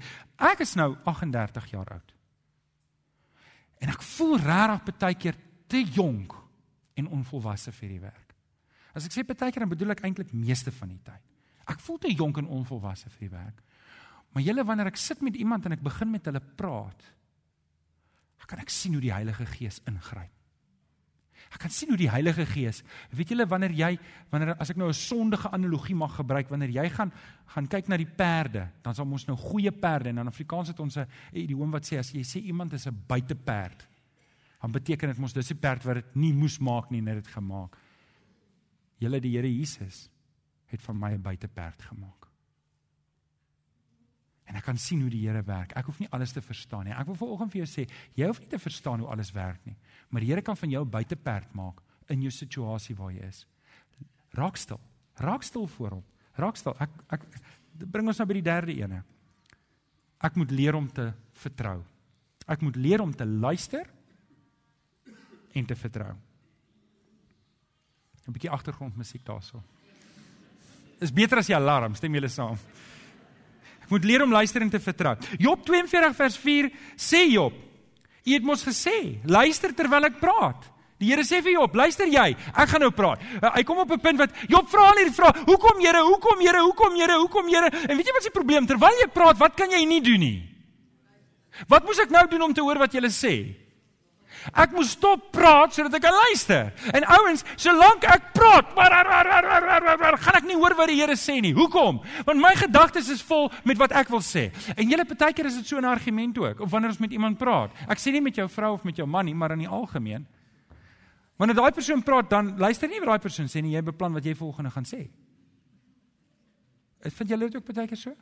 Ek 0.52 0.64
is 0.64 0.74
nou 0.80 0.92
38 1.04 1.68
jaar 1.74 1.92
oud. 1.98 2.14
En 3.82 3.92
ek 3.92 4.04
voel 4.14 4.38
regtig 4.40 5.00
baie 5.02 5.18
keer 5.18 5.38
te 5.68 5.82
jonk 5.96 6.36
en 7.00 7.12
onvolwasse 7.18 7.72
vir 7.74 7.96
die 7.96 8.02
werk. 8.02 8.36
As 8.96 9.08
ek 9.08 9.14
sê 9.14 9.24
baie 9.26 9.50
keer 9.52 9.64
dan 9.64 9.72
bedoel 9.72 9.96
ek 9.96 10.04
eintlik 10.06 10.32
meeste 10.36 10.72
van 10.78 10.92
die 10.92 11.00
tyd. 11.04 11.22
Ek 11.68 11.80
voel 11.84 12.00
te 12.02 12.10
jonk 12.12 12.40
en 12.40 12.50
onvolwasse 12.60 13.10
vir 13.12 13.28
die 13.28 13.34
werk. 13.34 13.60
Maar 14.32 14.44
julle 14.46 14.64
wanneer 14.64 14.88
ek 14.88 15.00
sit 15.00 15.20
met 15.24 15.36
iemand 15.36 15.66
en 15.66 15.76
ek 15.76 15.84
begin 15.84 16.10
met 16.12 16.24
hulle 16.28 16.40
praat, 16.40 17.02
kan 18.46 18.58
ek 18.58 18.70
sien 18.70 18.92
hoe 18.92 19.02
die 19.02 19.12
Heilige 19.12 19.46
Gees 19.46 19.80
ingryp. 19.86 20.30
Ek 21.52 21.60
kan 21.60 21.72
sien 21.72 21.90
hoe 21.92 22.00
die 22.00 22.10
Heilige 22.10 22.46
Gees, 22.48 22.80
weet 23.12 23.34
julle 23.34 23.44
wanneer 23.48 23.74
jy 23.76 23.90
wanneer 24.32 24.54
as 24.56 24.70
ek 24.72 24.78
nou 24.80 24.88
'n 24.88 24.96
sondige 24.96 25.50
analogie 25.52 25.94
mag 25.94 26.16
gebruik, 26.16 26.48
wanneer 26.48 26.70
jy 26.70 26.88
gaan 26.88 27.12
gaan 27.46 27.68
kyk 27.68 27.88
na 27.88 27.96
die 27.96 28.08
perde, 28.08 28.70
dan 28.82 28.94
sal 28.94 29.04
ons 29.04 29.26
nou 29.26 29.36
goeie 29.36 29.70
perde 29.70 30.08
en 30.08 30.18
in 30.18 30.28
Afrikaans 30.28 30.68
het 30.68 30.80
ons 30.80 30.96
'n 30.96 31.06
idioom 31.32 31.70
wat 31.70 31.84
sê 31.84 31.98
as 31.98 32.12
jy 32.12 32.22
sê 32.22 32.40
iemand 32.40 32.72
is 32.72 32.86
'n 32.86 33.04
buiteperd, 33.06 33.86
dan 34.60 34.72
beteken 34.72 35.08
dit 35.08 35.18
mos 35.18 35.32
dis 35.32 35.50
'n 35.50 35.58
perd 35.58 35.84
wat 35.84 35.94
dit 35.94 36.16
nie 36.16 36.32
moes 36.32 36.58
maak 36.58 36.90
nie, 36.90 37.02
net 37.02 37.14
dit 37.14 37.28
gemaak. 37.28 37.76
Julle 38.98 39.20
die 39.20 39.36
Here 39.36 39.48
Jesus 39.48 40.08
het 40.66 40.80
van 40.80 40.98
my 40.98 41.12
'n 41.12 41.22
buiteperd 41.22 41.82
gemaak. 41.82 42.21
En 44.52 44.58
ek 44.60 44.66
kan 44.68 44.76
sien 44.76 45.00
hoe 45.00 45.08
die 45.08 45.22
Here 45.24 45.40
werk. 45.48 45.70
Ek 45.80 45.86
hoef 45.88 45.96
nie 46.02 46.10
alles 46.12 46.34
te 46.36 46.42
verstaan 46.44 46.84
nie. 46.84 46.92
Ek 46.92 47.08
wil 47.08 47.16
vanoggend 47.16 47.54
vir 47.54 47.62
jou 47.62 47.68
sê, 47.70 47.86
jy 48.18 48.26
hoef 48.28 48.40
nie 48.42 48.50
te 48.52 48.58
verstaan 48.60 49.00
hoe 49.00 49.08
alles 49.08 49.30
werk 49.32 49.62
nie. 49.64 49.72
Maar 50.12 50.20
die 50.20 50.28
Here 50.28 50.44
kan 50.44 50.58
van 50.60 50.74
jou 50.74 50.82
buiteperd 50.84 51.54
maak 51.56 51.80
in 52.12 52.26
jou 52.26 52.32
situasie 52.36 52.96
waar 52.98 53.14
jy 53.14 53.30
is. 53.30 53.46
Raak 54.36 54.60
stil. 54.60 54.80
Raak 55.24 55.46
stil 55.48 55.64
voor 55.78 55.96
hom. 55.96 56.04
Raak 56.36 56.60
stil. 56.60 56.76
Ek 56.84 57.00
ek 57.16 57.24
bring 57.88 58.12
ons 58.12 58.20
nou 58.20 58.28
by 58.28 58.36
die 58.36 58.44
derde 58.44 58.76
ene. 58.76 59.00
Ek 60.20 60.36
moet 60.36 60.52
leer 60.52 60.76
om 60.76 60.90
te 60.92 61.08
vertrou. 61.40 61.78
Ek 62.44 62.60
moet 62.60 62.76
leer 62.76 63.00
om 63.00 63.16
te 63.16 63.24
luister 63.24 63.88
en 65.56 65.66
te 65.66 65.76
vertrou. 65.76 66.12
'n 68.28 68.32
Bietjie 68.32 68.52
agtergrondmusiek 68.52 69.24
daarso. 69.24 69.62
Is 71.00 71.10
beter 71.10 71.38
as 71.38 71.46
die 71.46 71.56
alarm, 71.56 71.94
stem 71.94 72.14
julle 72.14 72.28
saam? 72.28 72.58
Moet 73.92 74.08
leer 74.08 74.24
om 74.24 74.32
luister 74.32 74.64
en 74.64 74.72
te 74.72 74.80
vertrou. 74.80 75.14
Job 75.38 75.64
42 75.68 76.16
vers 76.16 76.36
4 76.40 76.70
sê 76.96 77.26
Job: 77.28 77.52
"U 78.24 78.32
het 78.32 78.42
mos 78.42 78.64
gesê, 78.64 79.20
luister 79.24 79.74
terwyl 79.74 80.08
ek 80.08 80.20
praat." 80.20 80.70
Die 81.02 81.10
Here 81.10 81.24
sê 81.26 81.42
vir 81.42 81.52
Job: 81.58 81.74
"Luister 81.74 82.06
jy, 82.06 82.36
ek 82.54 82.68
gaan 82.68 82.80
nou 82.80 82.90
praat." 82.90 83.20
Uh, 83.42 83.50
hy 83.56 83.62
kom 83.62 83.78
op 83.78 83.90
'n 83.90 84.00
punt 84.00 84.18
wat 84.18 84.30
Job 84.48 84.68
vra 84.70 84.90
al 84.90 84.96
hierdie 84.96 85.14
vrae: 85.14 85.44
"Hoekom 85.46 85.80
Here? 85.80 86.02
Hoekom 86.02 86.40
Here? 86.40 86.60
Hoekom 86.62 86.94
Here? 86.94 87.18
Hoekom 87.18 87.48
Here?" 87.48 87.70
En 87.88 87.96
weet 87.96 88.06
jy 88.06 88.12
wat 88.12 88.22
se 88.22 88.30
probleem? 88.30 88.66
Terwyl 88.66 89.00
jy 89.00 89.08
praat, 89.08 89.38
wat 89.38 89.54
kan 89.56 89.70
jy 89.70 89.84
nie 89.84 90.00
doen 90.00 90.20
nie? 90.20 90.48
Wat 91.68 91.84
moet 91.84 91.98
ek 91.98 92.10
nou 92.10 92.28
doen 92.28 92.42
om 92.42 92.54
te 92.54 92.60
hoor 92.60 92.78
wat 92.78 92.92
jy 92.92 93.00
sê? 93.10 93.61
Ek 94.50 94.72
moet 94.74 94.88
stop 94.90 95.28
praat 95.30 95.74
sodat 95.74 95.94
ek 95.94 96.02
kan 96.02 96.16
luister. 96.26 96.72
En 96.90 97.06
ouens, 97.18 97.44
solank 97.54 98.02
ek 98.10 98.32
praat, 98.34 98.72
gaan 100.24 100.38
ek 100.40 100.48
nie 100.48 100.58
hoor 100.58 100.74
wat 100.78 100.90
die 100.90 100.98
Here 100.98 101.14
sê 101.18 101.38
nie. 101.44 101.52
Hoekom? 101.54 102.00
Want 102.26 102.42
my 102.42 102.54
gedagtes 102.58 103.08
is 103.14 103.22
vol 103.22 103.50
met 103.68 103.78
wat 103.78 103.94
ek 103.94 104.10
wil 104.10 104.22
sê. 104.24 104.48
En 104.74 104.88
julle 104.88 105.06
partykeer 105.06 105.46
is 105.46 105.60
dit 105.60 105.66
so 105.66 105.78
'n 105.78 105.84
argument 105.84 106.38
ook, 106.38 106.60
of 106.60 106.70
wanneer 106.70 106.90
ons 106.90 106.98
met 106.98 107.12
iemand 107.12 107.38
praat. 107.38 107.70
Ek 107.88 107.98
sê 107.98 108.12
nie 108.12 108.20
met 108.20 108.34
jou 108.34 108.48
vrou 108.48 108.74
of 108.74 108.84
met 108.84 108.96
jou 108.96 109.06
man 109.06 109.24
nie, 109.24 109.34
maar 109.34 109.52
in 109.52 109.58
die 109.58 109.68
algemeen. 109.68 110.26
Wanneer 111.36 111.56
daai 111.56 111.72
persoon 111.72 112.02
praat, 112.02 112.30
dan 112.30 112.58
luister 112.58 112.88
nie 112.88 112.98
wat 112.98 113.08
daai 113.08 113.18
persoon 113.18 113.46
sê 113.46 113.62
nie, 113.62 113.74
jy 113.74 113.82
beplan 113.82 114.12
wat 114.12 114.24
jy 114.24 114.34
volgende 114.34 114.70
gaan 114.70 114.84
sê. 114.84 115.08
Ek 117.02 117.12
vind 117.12 117.30
julle 117.30 117.48
dit 117.48 117.56
ook 117.56 117.64
partykeer 117.64 117.98
so? 117.98 118.14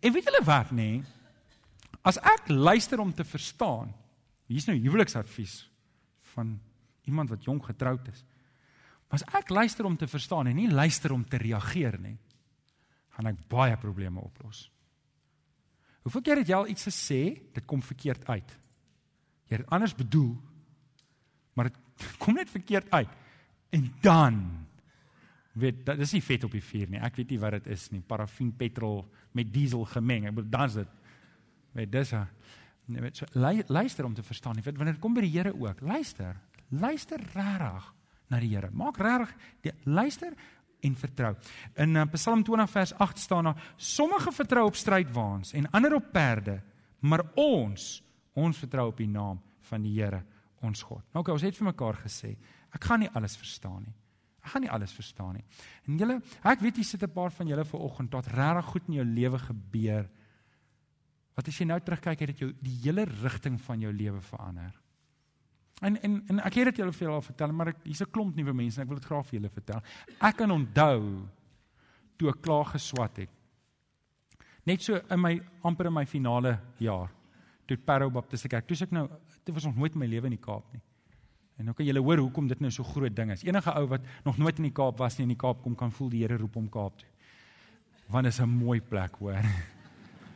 En 0.00 0.12
weet 0.12 0.24
julle 0.24 0.44
wat, 0.44 0.70
nê? 0.72 1.02
As 2.02 2.16
ek 2.16 2.48
luister 2.48 3.00
om 3.00 3.12
te 3.12 3.24
verstaan, 3.24 3.92
Hier's 4.50 4.66
nou 4.66 4.74
huweliksadvies 4.74 5.62
van 6.34 6.56
iemand 7.06 7.30
wat 7.30 7.46
jong 7.46 7.60
getroud 7.64 8.08
is. 8.10 8.24
Maar 9.06 9.20
as 9.20 9.26
ek 9.40 9.52
luister 9.54 9.86
om 9.86 9.96
te 9.98 10.10
verstaan 10.10 10.50
en 10.50 10.58
nie 10.58 10.70
luister 10.70 11.14
om 11.14 11.22
te 11.26 11.38
reageer 11.38 11.98
nie, 12.02 12.16
gaan 13.14 13.30
ek 13.30 13.40
baie 13.50 13.76
probleme 13.78 14.22
oplos. 14.22 14.68
Hoeveel 16.06 16.24
keer 16.24 16.40
het 16.40 16.50
jy 16.50 16.56
al 16.56 16.70
iets 16.72 16.88
gesê, 16.88 17.20
dit 17.54 17.66
kom 17.68 17.82
verkeerd 17.84 18.24
uit? 18.30 18.54
Jy 19.50 19.58
het 19.58 19.72
anders 19.74 19.94
bedoel, 19.98 20.32
maar 21.54 21.70
dit 21.70 21.78
kom 22.22 22.38
net 22.38 22.50
verkeerd 22.50 22.90
uit. 22.94 23.18
En 23.70 23.86
dan 24.02 24.40
weet 25.60 25.82
dit 25.86 26.02
is 26.06 26.14
nie 26.16 26.22
vet 26.24 26.46
op 26.46 26.54
die 26.54 26.64
vuur 26.64 26.90
nie. 26.90 27.02
Ek 27.02 27.18
weet 27.20 27.34
nie 27.34 27.40
wat 27.42 27.58
dit 27.58 27.68
is 27.74 27.88
nie. 27.94 28.00
Parafin 28.06 28.50
petrol 28.56 29.04
met 29.36 29.50
diesel 29.52 29.84
gemeng. 29.90 30.26
Ek 30.30 30.38
bedoel 30.38 30.54
dan's 30.54 30.78
dit. 30.78 30.96
Weet 31.76 31.92
dis 31.92 32.14
'n 32.14 32.26
Nee, 32.90 33.02
weet 33.04 33.20
so 33.20 33.26
luister 33.66 34.04
om 34.04 34.14
te 34.14 34.22
verstaan. 34.26 34.58
Jy 34.58 34.66
weet 34.66 34.78
wanneer 34.80 34.96
dit 34.96 35.02
kom 35.02 35.14
by 35.14 35.24
die 35.24 35.32
Here 35.32 35.52
ook. 35.54 35.80
Luister. 35.80 36.40
Luister 36.68 37.22
regtig 37.34 37.86
na 38.30 38.40
die 38.42 38.50
Here. 38.50 38.70
Maak 38.74 38.98
regtig 38.98 39.34
luister 39.84 40.34
en 40.80 40.96
vertrou. 40.96 41.34
In 41.82 41.96
uh, 41.96 42.06
Psalm 42.14 42.42
20 42.46 42.70
vers 42.70 42.94
8 42.94 43.18
staan 43.18 43.50
daar: 43.50 43.72
Sommige 43.76 44.32
vertrou 44.32 44.66
op 44.66 44.78
strydwaans 44.78 45.52
en 45.52 45.70
ander 45.70 45.94
op 45.94 46.12
perde, 46.12 46.60
maar 47.00 47.24
ons, 47.34 48.02
ons 48.32 48.58
vertrou 48.58 48.88
op 48.90 49.00
die 49.00 49.08
naam 49.10 49.40
van 49.70 49.82
die 49.86 49.94
Here, 50.00 50.22
ons 50.66 50.82
God. 50.82 51.04
Nou 51.12 51.22
okay, 51.22 51.34
ons 51.34 51.46
het 51.46 51.56
vir 51.56 51.70
mekaar 51.70 52.00
gesê, 52.04 52.34
ek 52.74 52.86
gaan 52.88 53.04
nie 53.04 53.10
alles 53.14 53.36
verstaan 53.38 53.82
nie. 53.84 53.96
Ek 54.40 54.54
gaan 54.54 54.64
nie 54.64 54.72
alles 54.72 54.92
verstaan 54.96 55.34
nie. 55.36 55.44
En 55.84 55.98
julle, 56.00 56.16
ek 56.48 56.62
weet 56.64 56.80
jy 56.80 56.84
sit 56.84 57.02
'n 57.04 57.12
paar 57.12 57.30
van 57.30 57.46
julle 57.46 57.64
vanoggend 57.64 58.10
tot 58.10 58.26
regtig 58.26 58.64
goed 58.72 58.88
in 58.88 58.94
jou 58.94 59.04
lewe 59.04 59.38
gebeur. 59.38 60.08
Wat 61.40 61.48
as 61.48 61.56
jy 61.56 61.64
nou 61.64 61.78
terugkyk, 61.80 62.20
het 62.20 62.32
dit 62.34 62.40
jou 62.44 62.50
die 62.60 62.76
hele 62.82 63.06
rigting 63.22 63.56
van 63.64 63.80
jou 63.80 63.90
lewe 63.96 64.20
verander. 64.20 64.74
En 65.80 65.96
en 66.04 66.18
en 66.28 66.40
ek 66.44 66.58
het 66.58 66.68
dit 66.68 66.82
julle 66.82 66.92
julle 66.92 67.14
al 67.16 67.24
vertel, 67.24 67.52
maar 67.56 67.70
ek 67.72 67.78
hier's 67.86 68.02
'n 68.02 68.12
klomp 68.12 68.36
nuwe 68.36 68.52
mense 68.52 68.76
en 68.76 68.84
ek 68.84 68.88
wil 68.88 69.00
dit 69.00 69.08
graag 69.08 69.26
vir 69.26 69.40
julle 69.40 69.48
vertel. 69.48 69.80
Ek 70.20 70.36
kan 70.36 70.50
onthou 70.50 71.28
toe 72.18 72.28
ek 72.28 72.42
klaar 72.42 72.66
geswat 72.66 73.16
het. 73.16 73.30
Net 74.66 74.82
so 74.82 75.00
in 75.10 75.20
my 75.20 75.40
amper 75.64 75.86
in 75.86 75.94
my 75.94 76.04
finale 76.04 76.58
jaar 76.78 77.08
toe 77.66 77.78
Parow 77.78 78.10
Baptist 78.12 78.46
Kerk. 78.48 78.66
Toe 78.66 78.76
ek 78.76 78.90
nou, 78.90 79.08
dit 79.44 79.54
was 79.54 79.64
nog 79.64 79.76
nooit 79.76 79.94
in 79.94 79.98
my 80.00 80.06
lewe 80.06 80.26
in 80.26 80.36
die 80.36 80.44
Kaap 80.44 80.72
nie. 80.74 80.82
En 81.56 81.64
nou 81.64 81.74
kan 81.74 81.86
julle 81.86 82.00
hoor 82.00 82.18
hoekom 82.18 82.48
dit 82.48 82.60
nou 82.60 82.70
so 82.70 82.84
groot 82.84 83.16
ding 83.16 83.30
is. 83.30 83.44
Enige 83.44 83.72
ou 83.72 83.86
wat 83.86 84.02
nog 84.24 84.36
nooit 84.36 84.58
in 84.58 84.64
die 84.64 84.74
Kaap 84.76 84.98
was 84.98 85.16
nie 85.16 85.24
in 85.24 85.34
die 85.34 85.40
Kaap 85.40 85.62
kom 85.62 85.74
kan 85.74 85.90
voel 85.90 86.10
die 86.10 86.20
Here 86.20 86.36
roep 86.36 86.54
hom 86.54 86.68
Kaap 86.68 86.98
toe. 86.98 87.08
Want 88.08 88.24
dit 88.24 88.32
is 88.32 88.40
'n 88.40 88.48
mooi 88.48 88.80
plek 88.80 89.16
hoor. 89.16 89.40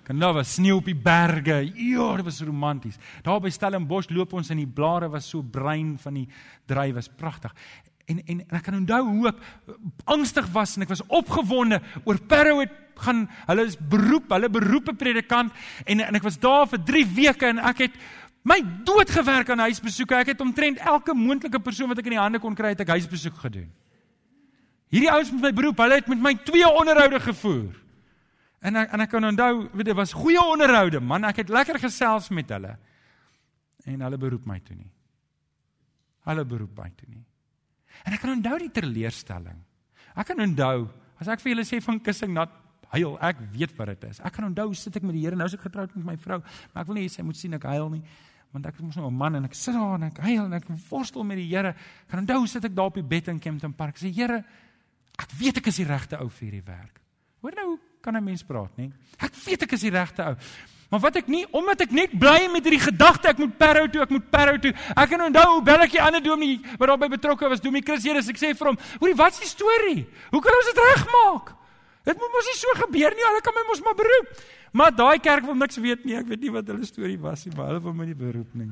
Kan 0.05 0.19
nou 0.21 0.35
was 0.37 0.53
sneeu 0.59 0.77
op 0.77 0.89
die 0.89 0.97
berge. 0.97 1.63
Ja, 1.73 2.11
dit 2.19 2.27
was 2.27 2.43
romanties. 2.45 2.99
Daar 3.25 3.41
by 3.41 3.51
Stellenbosch 3.53 4.13
loop 4.13 4.35
ons 4.37 4.51
in 4.53 4.61
die 4.61 4.69
blare 4.69 5.09
was 5.09 5.29
so 5.31 5.43
bruin 5.43 5.95
van 6.03 6.21
die 6.21 6.27
druiwe, 6.69 6.99
was 6.99 7.09
pragtig. 7.09 7.55
En 8.05 8.21
en, 8.21 8.43
en 8.45 8.59
ek 8.59 8.67
kan 8.67 8.77
onthou 8.77 9.01
hoe 9.07 9.31
ek 9.31 9.39
angstig 10.13 10.51
was 10.53 10.75
en 10.77 10.85
ek 10.85 10.93
was 10.93 11.05
opgewonde 11.09 11.79
oor 12.05 12.19
Parow 12.29 12.61
het 12.61 12.75
gaan 13.01 13.25
hulle 13.49 13.65
is 13.67 13.79
beroep, 13.81 14.29
hulle 14.31 14.51
beroepe 14.53 14.93
predikant 14.95 15.55
en 15.85 16.05
en 16.05 16.21
ek 16.21 16.27
was 16.27 16.37
daar 16.39 16.69
vir 16.69 16.85
3 16.93 17.07
weke 17.17 17.49
en 17.49 17.63
ek 17.73 17.87
het 17.87 17.97
my 18.45 18.59
dood 18.85 19.09
gewerk 19.09 19.49
aan 19.49 19.65
huisbesoeke. 19.65 20.19
Ek 20.21 20.35
het 20.35 20.43
omtrent 20.45 20.83
elke 20.85 21.15
moontlike 21.17 21.63
persoon 21.65 21.89
wat 21.89 22.03
ek 22.03 22.11
in 22.11 22.19
die 22.19 22.21
hande 22.21 22.43
kon 22.43 22.55
kry, 22.55 22.75
het 22.75 22.85
ek 22.85 22.93
huisbesoek 22.99 23.39
gedoen. 23.47 23.71
Hierdie 24.93 25.11
ouens 25.11 25.33
met 25.33 25.49
my 25.49 25.53
beroep, 25.57 25.81
hulle 25.81 25.97
het 25.99 26.11
met 26.13 26.21
my 26.23 26.35
twee 26.45 26.69
onderhoude 26.69 27.23
gevoer. 27.25 27.73
En 28.65 28.81
ek, 28.81 28.95
en 28.97 29.05
ek 29.05 29.13
kan 29.13 29.29
onthou, 29.29 29.53
weet 29.77 29.91
dit 29.91 29.97
was 29.99 30.15
goeie 30.17 30.41
onderhoude, 30.41 31.01
man, 31.05 31.27
ek 31.29 31.43
het 31.43 31.53
lekker 31.53 31.79
gesels 31.83 32.31
met 32.33 32.49
hulle. 32.55 32.73
En 33.85 34.05
hulle 34.07 34.19
beroep 34.19 34.47
my 34.49 34.59
toe 34.65 34.77
nie. 34.79 34.91
Hulle 36.25 36.45
beroep 36.49 36.79
my 36.81 36.89
toe 36.97 37.09
nie. 37.11 37.25
En 38.09 38.17
ek 38.17 38.23
kan 38.25 38.33
onthou 38.33 38.59
die 38.63 38.73
teleurstelling. 38.73 39.61
Ek 40.17 40.31
kan 40.31 40.41
onthou 40.41 40.89
as 41.21 41.29
ek 41.31 41.43
vir 41.45 41.53
julle 41.53 41.67
sê 41.69 41.81
van 41.85 42.01
kussing 42.03 42.33
nat 42.35 42.53
huil. 42.95 43.17
Ek 43.23 43.41
weet 43.55 43.75
wat 43.79 43.93
dit 43.93 44.07
is. 44.11 44.21
Ek 44.25 44.35
kan 44.35 44.49
onthou 44.49 44.71
sit 44.79 44.97
ek 44.97 45.05
met 45.07 45.17
die 45.17 45.25
Here, 45.27 45.37
nou 45.39 45.49
is 45.51 45.57
ek 45.59 45.67
getroud 45.67 45.95
met 45.99 46.07
my 46.13 46.17
vrou, 46.21 46.41
maar 46.73 46.85
ek 46.85 46.91
wil 46.91 47.01
nie 47.01 47.11
sy 47.13 47.25
moet 47.27 47.39
sien 47.39 47.57
ek 47.59 47.67
huil 47.69 47.89
nie, 47.93 48.03
want 48.55 48.69
ek 48.71 48.79
is 48.79 48.87
mos 48.87 48.99
nou 49.01 49.09
'n 49.11 49.19
man 49.19 49.37
en 49.37 49.45
ek 49.45 49.55
sit 49.55 49.75
daar 49.75 49.97
en 49.99 50.09
ek 50.09 50.19
huil 50.19 50.45
en 50.45 50.53
ek 50.53 50.69
worstel 50.91 51.25
met 51.25 51.37
die 51.37 51.49
Here. 51.49 51.75
Ek 51.75 52.09
kan 52.09 52.21
onthou 52.21 52.47
sit 52.47 52.65
ek 52.65 52.75
daar 52.75 52.87
op 52.87 52.95
die 52.95 53.03
bed 53.03 53.29
in 53.29 53.41
Kempton 53.41 53.75
Park. 53.75 53.97
Sê 53.97 54.13
Here, 54.13 54.45
ek 55.19 55.31
weet 55.39 55.59
ek 55.59 55.67
is 55.67 55.77
die 55.77 55.85
regte 55.85 56.21
ou 56.21 56.29
vir 56.29 56.51
hierdie 56.51 56.67
werk. 56.67 57.01
Hoor 57.43 57.53
nou, 57.57 57.79
kan 58.05 58.17
'n 58.17 58.25
mens 58.25 58.45
praat, 58.45 58.71
nê? 58.77 58.93
Ek 59.19 59.33
weet 59.47 59.63
ek 59.63 59.73
is 59.73 59.81
die 59.81 59.91
regte 59.91 60.23
ou. 60.23 60.37
Maar 60.91 61.01
wat 61.01 61.17
ek 61.17 61.29
nie 61.29 61.47
omdat 61.51 61.81
ek 61.81 61.91
net 61.91 62.13
bly 62.13 62.49
met 62.53 62.63
hierdie 62.63 62.85
gedagte 62.85 63.29
ek 63.29 63.39
moet 63.39 63.57
Parow 63.59 63.89
toe, 63.91 64.03
ek 64.03 64.11
moet 64.11 64.31
Parow 64.31 64.59
toe. 64.61 64.73
Ek 64.95 65.09
kan 65.09 65.21
onthou 65.21 65.49
hoe 65.55 65.63
bel 65.63 65.81
ek 65.81 65.91
die 65.91 66.03
ander 66.03 66.23
dominee 66.23 66.61
wat 66.79 66.89
daarbey 66.89 67.09
betrokke 67.09 67.49
was, 67.49 67.61
Dominee 67.61 67.83
Chris 67.83 68.05
Here, 68.05 68.19
ek 68.19 68.37
sê 68.37 68.55
vir 68.55 68.67
hom, 68.69 68.79
"Hoerie, 69.01 69.17
wat 69.17 69.33
is 69.33 69.41
die 69.41 69.49
storie? 69.49 70.07
Hoe 70.31 70.41
kan 70.41 70.53
ons 70.53 70.67
dit 70.67 70.85
regmaak?" 70.95 71.57
Dit 72.05 72.21
moet 72.21 72.33
mos 72.37 72.49
nie 72.51 72.59
so 72.61 72.69
gebeur 72.85 73.15
nie. 73.17 73.25
Hulle 73.25 73.41
kan 73.41 73.55
my 73.57 73.63
mos 73.67 73.81
maar 73.81 73.97
beroep. 73.97 74.43
Maar 74.77 74.91
daai 74.93 75.19
kerk 75.25 75.47
wil 75.47 75.55
niks 75.55 75.79
weet 75.81 76.05
nie. 76.05 76.17
Ek 76.19 76.27
weet 76.27 76.41
nie 76.41 76.53
wat 76.53 76.67
hulle 76.67 76.85
storie 76.85 77.19
was 77.19 77.47
nie, 77.47 77.55
maar 77.57 77.67
hulle 77.73 77.81
wil 77.81 77.95
my 77.97 78.05
nie 78.05 78.19
beroep 78.19 78.55
nie. 78.55 78.69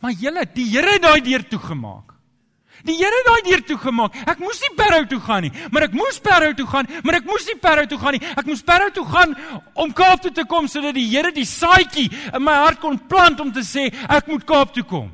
Maar 0.00 0.12
julle, 0.12 0.46
die 0.54 0.64
Here 0.70 0.96
het 0.96 1.02
daai 1.02 1.20
deur 1.20 1.44
toegemaak. 1.50 2.14
Die 2.82 2.96
Here 2.98 3.14
het 3.14 3.28
daai 3.28 3.42
deur 3.46 3.62
toegemaak. 3.68 4.16
Ek 4.26 4.40
moes 4.42 4.58
nie 4.64 4.72
Parow 4.78 5.04
toe 5.06 5.20
gaan 5.22 5.46
nie, 5.46 5.52
maar 5.70 5.86
ek 5.86 5.94
moes 5.96 6.18
Parow 6.22 6.50
toe 6.58 6.66
gaan, 6.66 6.88
maar 7.06 7.20
ek 7.20 7.28
moes 7.28 7.46
nie 7.46 7.56
Parow 7.62 7.86
toe 7.86 7.98
gaan 8.00 8.16
nie. 8.16 8.22
Ek 8.34 8.48
moes 8.48 8.62
Parow 8.66 8.90
toe 8.94 9.04
gaan 9.06 9.34
om 9.78 9.92
Kaap 9.94 10.24
toe 10.24 10.32
te 10.34 10.44
kom 10.48 10.68
sodat 10.70 10.96
die 10.98 11.06
Here 11.12 11.30
die 11.34 11.46
saadjie 11.46 12.08
in 12.32 12.42
my 12.42 12.56
hart 12.64 12.80
kon 12.82 12.98
plant 13.10 13.40
om 13.44 13.52
te 13.54 13.62
sê 13.66 13.88
ek 14.08 14.30
moet 14.32 14.46
Kaap 14.48 14.74
toe 14.74 14.86
kom. 14.88 15.10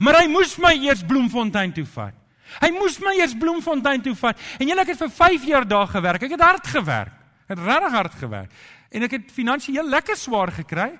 Maar 0.00 0.22
hy 0.22 0.26
moes 0.32 0.56
my 0.62 0.72
eers 0.78 1.02
Bloemfontein 1.04 1.74
toe 1.76 1.86
vat. 1.94 2.14
Hy 2.62 2.70
moes 2.74 2.98
my 3.02 3.14
eers 3.18 3.34
Bloemfontein 3.38 4.02
toe 4.04 4.14
vat. 4.18 4.38
En 4.60 4.68
jy 4.68 4.76
ek 4.78 4.92
het 4.94 5.00
vir 5.04 5.12
5 5.18 5.48
jaar 5.48 5.66
daar 5.68 5.88
gewerk. 5.90 6.26
Ek 6.28 6.36
het 6.36 6.44
hard 6.44 6.68
gewerk. 6.70 7.16
Ek 7.48 7.56
het 7.56 7.64
regtig 7.66 7.96
hard 7.96 8.14
gewerk. 8.20 8.60
En 8.92 9.08
ek 9.08 9.16
het 9.18 9.32
finansiëel 9.32 9.88
lekker 9.88 10.16
swaar 10.16 10.52
gekry. 10.52 10.92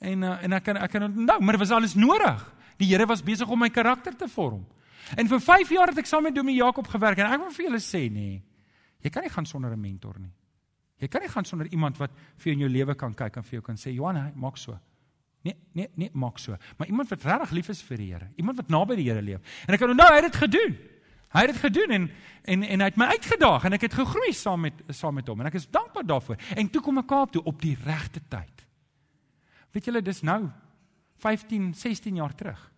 En 0.00 0.24
uh, 0.24 0.36
en 0.44 0.56
ek 0.56 0.64
kan 0.64 0.80
ek 0.80 0.92
kan 0.94 1.04
onthou, 1.10 1.36
maar 1.40 1.56
dit 1.56 1.62
was 1.62 1.74
alles 1.76 1.94
nodig. 1.94 2.44
Die 2.80 2.88
Here 2.88 3.06
was 3.06 3.22
besig 3.22 3.48
om 3.48 3.60
my 3.60 3.68
karakter 3.68 4.16
te 4.16 4.28
vorm. 4.28 4.64
En 5.16 5.28
vir 5.28 5.40
5 5.40 5.70
jaar 5.70 5.92
het 5.92 5.98
ek 5.98 6.06
saam 6.06 6.22
met 6.22 6.34
Dominee 6.34 6.60
Jakob 6.60 6.88
gewerk 6.88 7.18
en 7.18 7.32
ek 7.32 7.40
wil 7.40 7.54
vir 7.56 7.64
julle 7.66 7.80
sê 7.82 8.10
nee. 8.12 8.42
Jy 9.00 9.10
kan 9.10 9.22
nie 9.22 9.32
gaan 9.32 9.46
sonder 9.46 9.72
'n 9.72 9.80
mentor 9.80 10.18
nie. 10.20 10.32
Jy 11.00 11.08
kan 11.08 11.22
nie 11.22 11.28
gaan 11.32 11.44
sonder 11.44 11.66
iemand 11.72 11.96
wat 11.96 12.10
vir 12.36 12.52
jou 12.52 12.52
in 12.52 12.60
jou 12.60 12.68
lewe 12.68 12.94
kan 12.94 13.14
kyk 13.14 13.36
en 13.36 13.42
vir 13.42 13.52
jou 13.52 13.62
kan 13.62 13.76
sê, 13.76 13.94
"Johan, 13.94 14.32
maak 14.34 14.56
so." 14.56 14.78
Nee, 15.42 15.56
nee, 15.72 15.88
nee, 15.94 16.10
maak 16.12 16.38
so. 16.38 16.56
Maar 16.76 16.86
iemand 16.86 17.08
wat 17.08 17.22
regtig 17.24 17.50
lief 17.50 17.68
is 17.68 17.82
vir 17.82 17.96
die 17.96 18.12
Here, 18.12 18.28
iemand 18.36 18.56
wat 18.56 18.68
naby 18.68 18.96
die 18.96 19.08
Here 19.08 19.22
leef. 19.22 19.40
En 19.66 19.74
ek 19.74 19.80
kan 19.80 19.90
onthou 19.90 20.08
hy 20.08 20.20
het 20.20 20.32
dit 20.32 20.36
gedoen. 20.36 20.78
Hy 21.30 21.40
het 21.40 21.52
dit 21.52 21.62
gedoen 21.62 21.90
en 21.90 22.10
en 22.44 22.62
en 22.62 22.80
hy 22.80 22.86
het 22.86 22.96
my 22.96 23.04
uitgedaag 23.04 23.64
en 23.64 23.72
ek 23.72 23.80
het 23.80 23.94
gegroei 23.94 24.32
saam 24.32 24.60
met 24.60 24.74
saam 24.88 25.14
met 25.14 25.28
hom 25.28 25.40
en 25.40 25.46
ek 25.46 25.54
is 25.54 25.68
dankbaar 25.70 26.06
daarvoor. 26.06 26.36
En 26.56 26.70
toe 26.70 26.82
kom 26.82 26.98
ek 26.98 27.06
Kaap 27.06 27.32
toe 27.32 27.42
op 27.44 27.60
die 27.62 27.76
regte 27.84 28.20
tyd. 28.28 28.66
Weet 29.72 29.84
julle, 29.84 30.02
dis 30.02 30.22
nou 30.22 30.50
15, 31.16 31.74
16 31.74 32.16
jaar 32.16 32.34
terug 32.34 32.69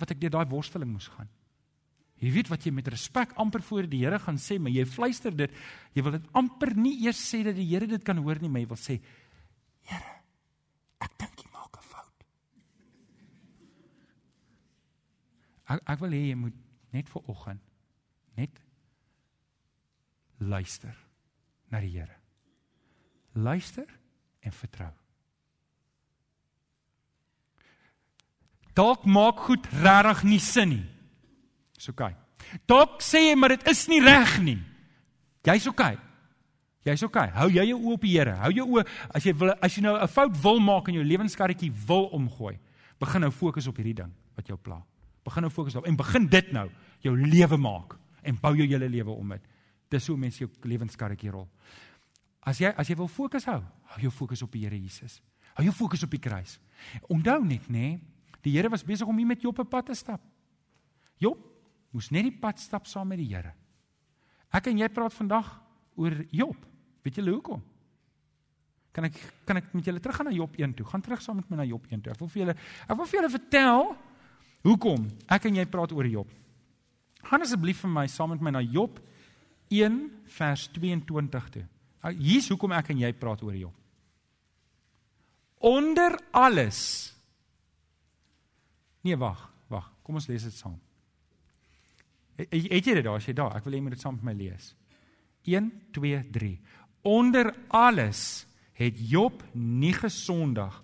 wat 0.00 0.14
ek 0.14 0.20
deur 0.20 0.34
daai 0.36 0.50
worsteling 0.50 0.90
moes 0.90 1.08
gaan. 1.12 1.30
Jy 2.22 2.30
weet 2.32 2.48
wat 2.48 2.64
jy 2.64 2.72
met 2.72 2.88
respek 2.88 3.34
amper 3.42 3.62
voor 3.62 3.88
die 3.90 4.04
Here 4.04 4.18
gaan 4.22 4.38
sê, 4.40 4.58
maar 4.58 4.72
jy 4.72 4.86
fluister 4.88 5.34
dit. 5.34 5.52
Jy 5.94 6.04
wil 6.06 6.18
dit 6.18 6.28
amper 6.32 6.72
nie 6.78 6.96
eers 7.04 7.20
sê 7.20 7.42
dat 7.44 7.56
die 7.58 7.66
Here 7.68 7.86
dit 7.90 8.04
kan 8.06 8.18
hoor 8.22 8.40
nie, 8.40 8.48
maar 8.48 8.64
jy 8.64 8.70
wil 8.70 8.80
sê, 8.80 9.00
Here, 9.84 10.12
ek 11.04 11.18
dink 11.20 11.34
Ek 15.64 15.80
ek 15.88 16.02
wil 16.02 16.12
hê 16.12 16.20
jy 16.28 16.36
moet 16.38 16.56
net 16.94 17.08
vir 17.10 17.30
oggend 17.32 17.62
net 18.38 18.60
luister 20.42 20.94
na 21.72 21.80
die 21.80 21.94
Here. 21.94 22.18
Luister 23.34 23.88
en 24.44 24.54
vertrou. 24.54 24.92
Dalk 28.74 29.04
maak 29.06 29.38
goed 29.46 29.66
regtig 29.82 30.24
nie 30.26 30.40
sin 30.42 30.68
nie. 30.68 30.84
Dis 31.76 31.88
oké. 31.88 32.10
Okay. 32.10 32.58
Dalk 32.66 33.02
sê 33.02 33.28
jy 33.28 33.36
maar 33.38 33.54
dit 33.54 33.68
is 33.70 33.86
nie 33.90 34.00
reg 34.02 34.38
nie. 34.42 34.58
Jy's 35.46 35.68
oké. 35.70 35.94
Okay. 35.94 35.98
Jy's 36.84 37.04
oké. 37.06 37.18
Okay. 37.18 37.32
Hou 37.38 37.48
jy 37.52 37.68
jou 37.70 37.78
oë 37.80 37.94
op 37.96 38.04
die 38.04 38.14
Here. 38.16 38.34
Hou 38.42 38.52
jou 38.54 38.66
oë 38.76 38.84
as 39.14 39.26
jy 39.26 39.34
wil 39.40 39.54
as 39.60 39.76
jy 39.76 39.84
nou 39.84 39.96
'n 39.96 40.08
fout 40.08 40.42
wil 40.42 40.60
maak 40.60 40.88
in 40.88 40.94
jou 40.94 41.04
lewenskarretjie 41.04 41.72
wil 41.86 42.10
omgooi. 42.12 42.58
Begin 42.98 43.20
nou 43.20 43.30
fokus 43.30 43.66
op 43.66 43.76
hierdie 43.76 43.94
ding 43.94 44.12
wat 44.36 44.46
jou 44.46 44.56
pla. 44.56 44.82
Begin 45.24 45.42
nou 45.42 45.50
fokus 45.50 45.72
daarop 45.72 45.88
en 45.88 45.96
begin 45.96 46.26
dit 46.26 46.52
nou 46.52 46.70
jou 47.00 47.16
lewe 47.16 47.56
maak 47.56 47.98
en 48.22 48.38
bou 48.40 48.54
jou 48.56 48.66
hele 48.66 48.88
lewe 48.88 49.10
om 49.10 49.28
dit. 49.28 49.42
Dis 49.88 50.06
hoe 50.06 50.16
mense 50.16 50.38
jou 50.38 50.50
lewenskarretjie 50.62 51.30
rol. 51.30 51.48
As 52.42 52.58
jy 52.58 52.72
as 52.76 52.88
jy 52.88 52.96
wil 52.96 53.08
fokus 53.08 53.44
hou, 53.44 53.62
hou 53.94 54.00
jou 54.00 54.10
fokus 54.10 54.42
op 54.42 54.52
die 54.52 54.64
Here 54.64 54.76
Jesus. 54.76 55.22
Hou 55.54 55.64
jou 55.64 55.72
fokus 55.72 56.02
op 56.02 56.10
die 56.10 56.20
kruis. 56.20 56.58
Onthou 57.08 57.44
net 57.44 57.68
nê, 57.68 57.78
nee, 57.78 58.00
die 58.44 58.52
Here 58.54 58.70
was 58.70 58.84
besig 58.84 59.08
om 59.08 59.18
hier 59.18 59.28
met 59.28 59.42
Job 59.42 59.58
op 59.58 59.70
pad 59.70 59.90
te 59.90 59.96
stap. 59.98 60.22
Job 61.18 61.40
moes 61.94 62.10
net 62.12 62.26
die 62.28 62.38
pad 62.40 62.60
stap 62.60 62.88
saam 62.90 63.08
met 63.08 63.22
die 63.22 63.30
Here. 63.32 63.54
Ek 64.54 64.68
en 64.70 64.78
jy 64.78 64.88
praat 64.92 65.14
vandag 65.16 65.48
oor 65.98 66.18
Job. 66.30 66.58
Weet 67.04 67.20
julle 67.20 67.34
hoekom? 67.34 67.62
Kan 68.94 69.08
ek 69.08 69.16
kan 69.48 69.58
ek 69.58 69.72
met 69.74 69.86
julle 69.88 70.00
teruggaan 70.00 70.30
na 70.30 70.36
Job 70.36 70.54
1 70.56 70.76
toe? 70.78 70.86
Gaan 70.86 71.02
terug 71.02 71.22
saam 71.22 71.40
met 71.40 71.48
my 71.50 71.62
na 71.62 71.68
Job 71.68 71.86
1 71.90 72.04
toe. 72.04 72.12
Ek 72.14 72.20
wil 72.22 72.30
vir 72.30 72.44
julle 72.44 72.56
ek 72.56 72.98
wil 72.98 73.08
vir 73.10 73.20
julle 73.20 73.32
vertel 73.38 73.94
Hoekom? 74.64 75.04
Ek 75.28 75.44
en 75.50 75.58
jy 75.60 75.64
praat 75.68 75.92
oor 75.92 76.06
Job. 76.08 76.28
Gaan 77.24 77.44
asseblief 77.44 77.82
vir 77.84 77.92
my 77.92 78.06
saam 78.08 78.32
met 78.32 78.44
my 78.44 78.52
na 78.54 78.62
Job 78.64 78.96
1 79.72 79.98
vers 80.38 80.68
22 80.72 81.48
toe. 81.52 81.64
Nou, 82.04 82.12
hier's 82.16 82.48
hoekom 82.52 82.72
ek 82.76 82.92
en 82.94 83.02
jy 83.04 83.10
praat 83.16 83.42
oor 83.44 83.56
Job. 83.56 83.74
Onder 85.64 86.16
alles. 86.32 87.13
Nee, 89.04 89.16
wag, 89.20 89.44
wag. 89.68 89.90
Kom 90.02 90.16
ons 90.16 90.28
lees 90.30 90.46
dit 90.46 90.56
saam. 90.56 90.78
Het 92.40 92.54
jy 92.86 92.96
dit 92.98 93.04
daar? 93.04 93.20
As 93.20 93.28
jy 93.28 93.34
daar, 93.36 93.52
ek 93.58 93.66
wil 93.66 93.76
hê 93.76 93.78
jy 93.78 93.84
moet 93.86 93.94
dit 93.94 94.02
saam 94.02 94.16
met 94.18 94.30
my 94.30 94.34
lees. 94.38 94.72
1 95.44 95.68
2 95.94 96.22
3. 96.34 96.54
Onder 97.06 97.52
alles 97.68 98.46
het 98.74 98.96
Job 98.98 99.44
nie 99.52 99.92
gesondig 99.94 100.80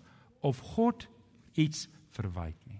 of 0.46 0.60
God 0.76 1.08
iets 1.58 1.88
verwyd 2.14 2.58
nie. 2.68 2.78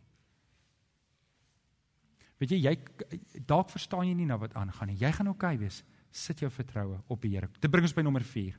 Weet 2.41 2.55
jy, 2.55 2.61
jy 2.70 3.41
dalk 3.49 3.72
verstaan 3.72 4.07
jy 4.09 4.14
nie 4.16 4.28
nou 4.28 4.38
wat 4.41 4.55
aangaan 4.57 4.93
nie. 4.93 5.01
Jy 5.01 5.11
gaan 5.16 5.32
oukei 5.32 5.57
okay 5.57 5.64
wees. 5.64 5.82
Sit 6.11 6.41
jou 6.41 6.51
vertroue 6.53 7.01
op 7.09 7.20
die 7.22 7.34
Here. 7.34 7.51
Dit 7.61 7.70
bring 7.72 7.84
ons 7.84 7.97
by 7.97 8.05
nommer 8.05 8.24
4. 8.24 8.57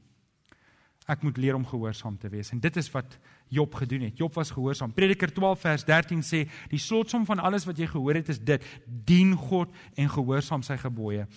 Ek 1.12 1.26
moet 1.28 1.38
leer 1.38 1.58
om 1.58 1.66
gehoorsaam 1.68 2.16
te 2.18 2.30
wees. 2.32 2.52
En 2.56 2.60
dit 2.64 2.78
is 2.80 2.88
wat 2.94 3.18
Job 3.52 3.76
gedoen 3.76 4.06
het. 4.08 4.18
Job 4.18 4.34
was 4.34 4.54
gehoorsaam. 4.56 4.94
Prediker 4.96 5.34
12 5.34 5.60
vers 5.60 5.86
13 5.86 6.24
sê, 6.24 6.46
die 6.72 6.80
slotsom 6.80 7.26
van 7.28 7.42
alles 7.44 7.68
wat 7.68 7.80
jy 7.82 7.90
gehoor 7.92 8.22
het 8.22 8.32
is 8.32 8.40
dit: 8.40 8.64
dien 8.86 9.36
God 9.36 9.74
en 10.00 10.10
gehoorsaam 10.10 10.64
sy 10.64 10.80
gebooie. 10.80 11.28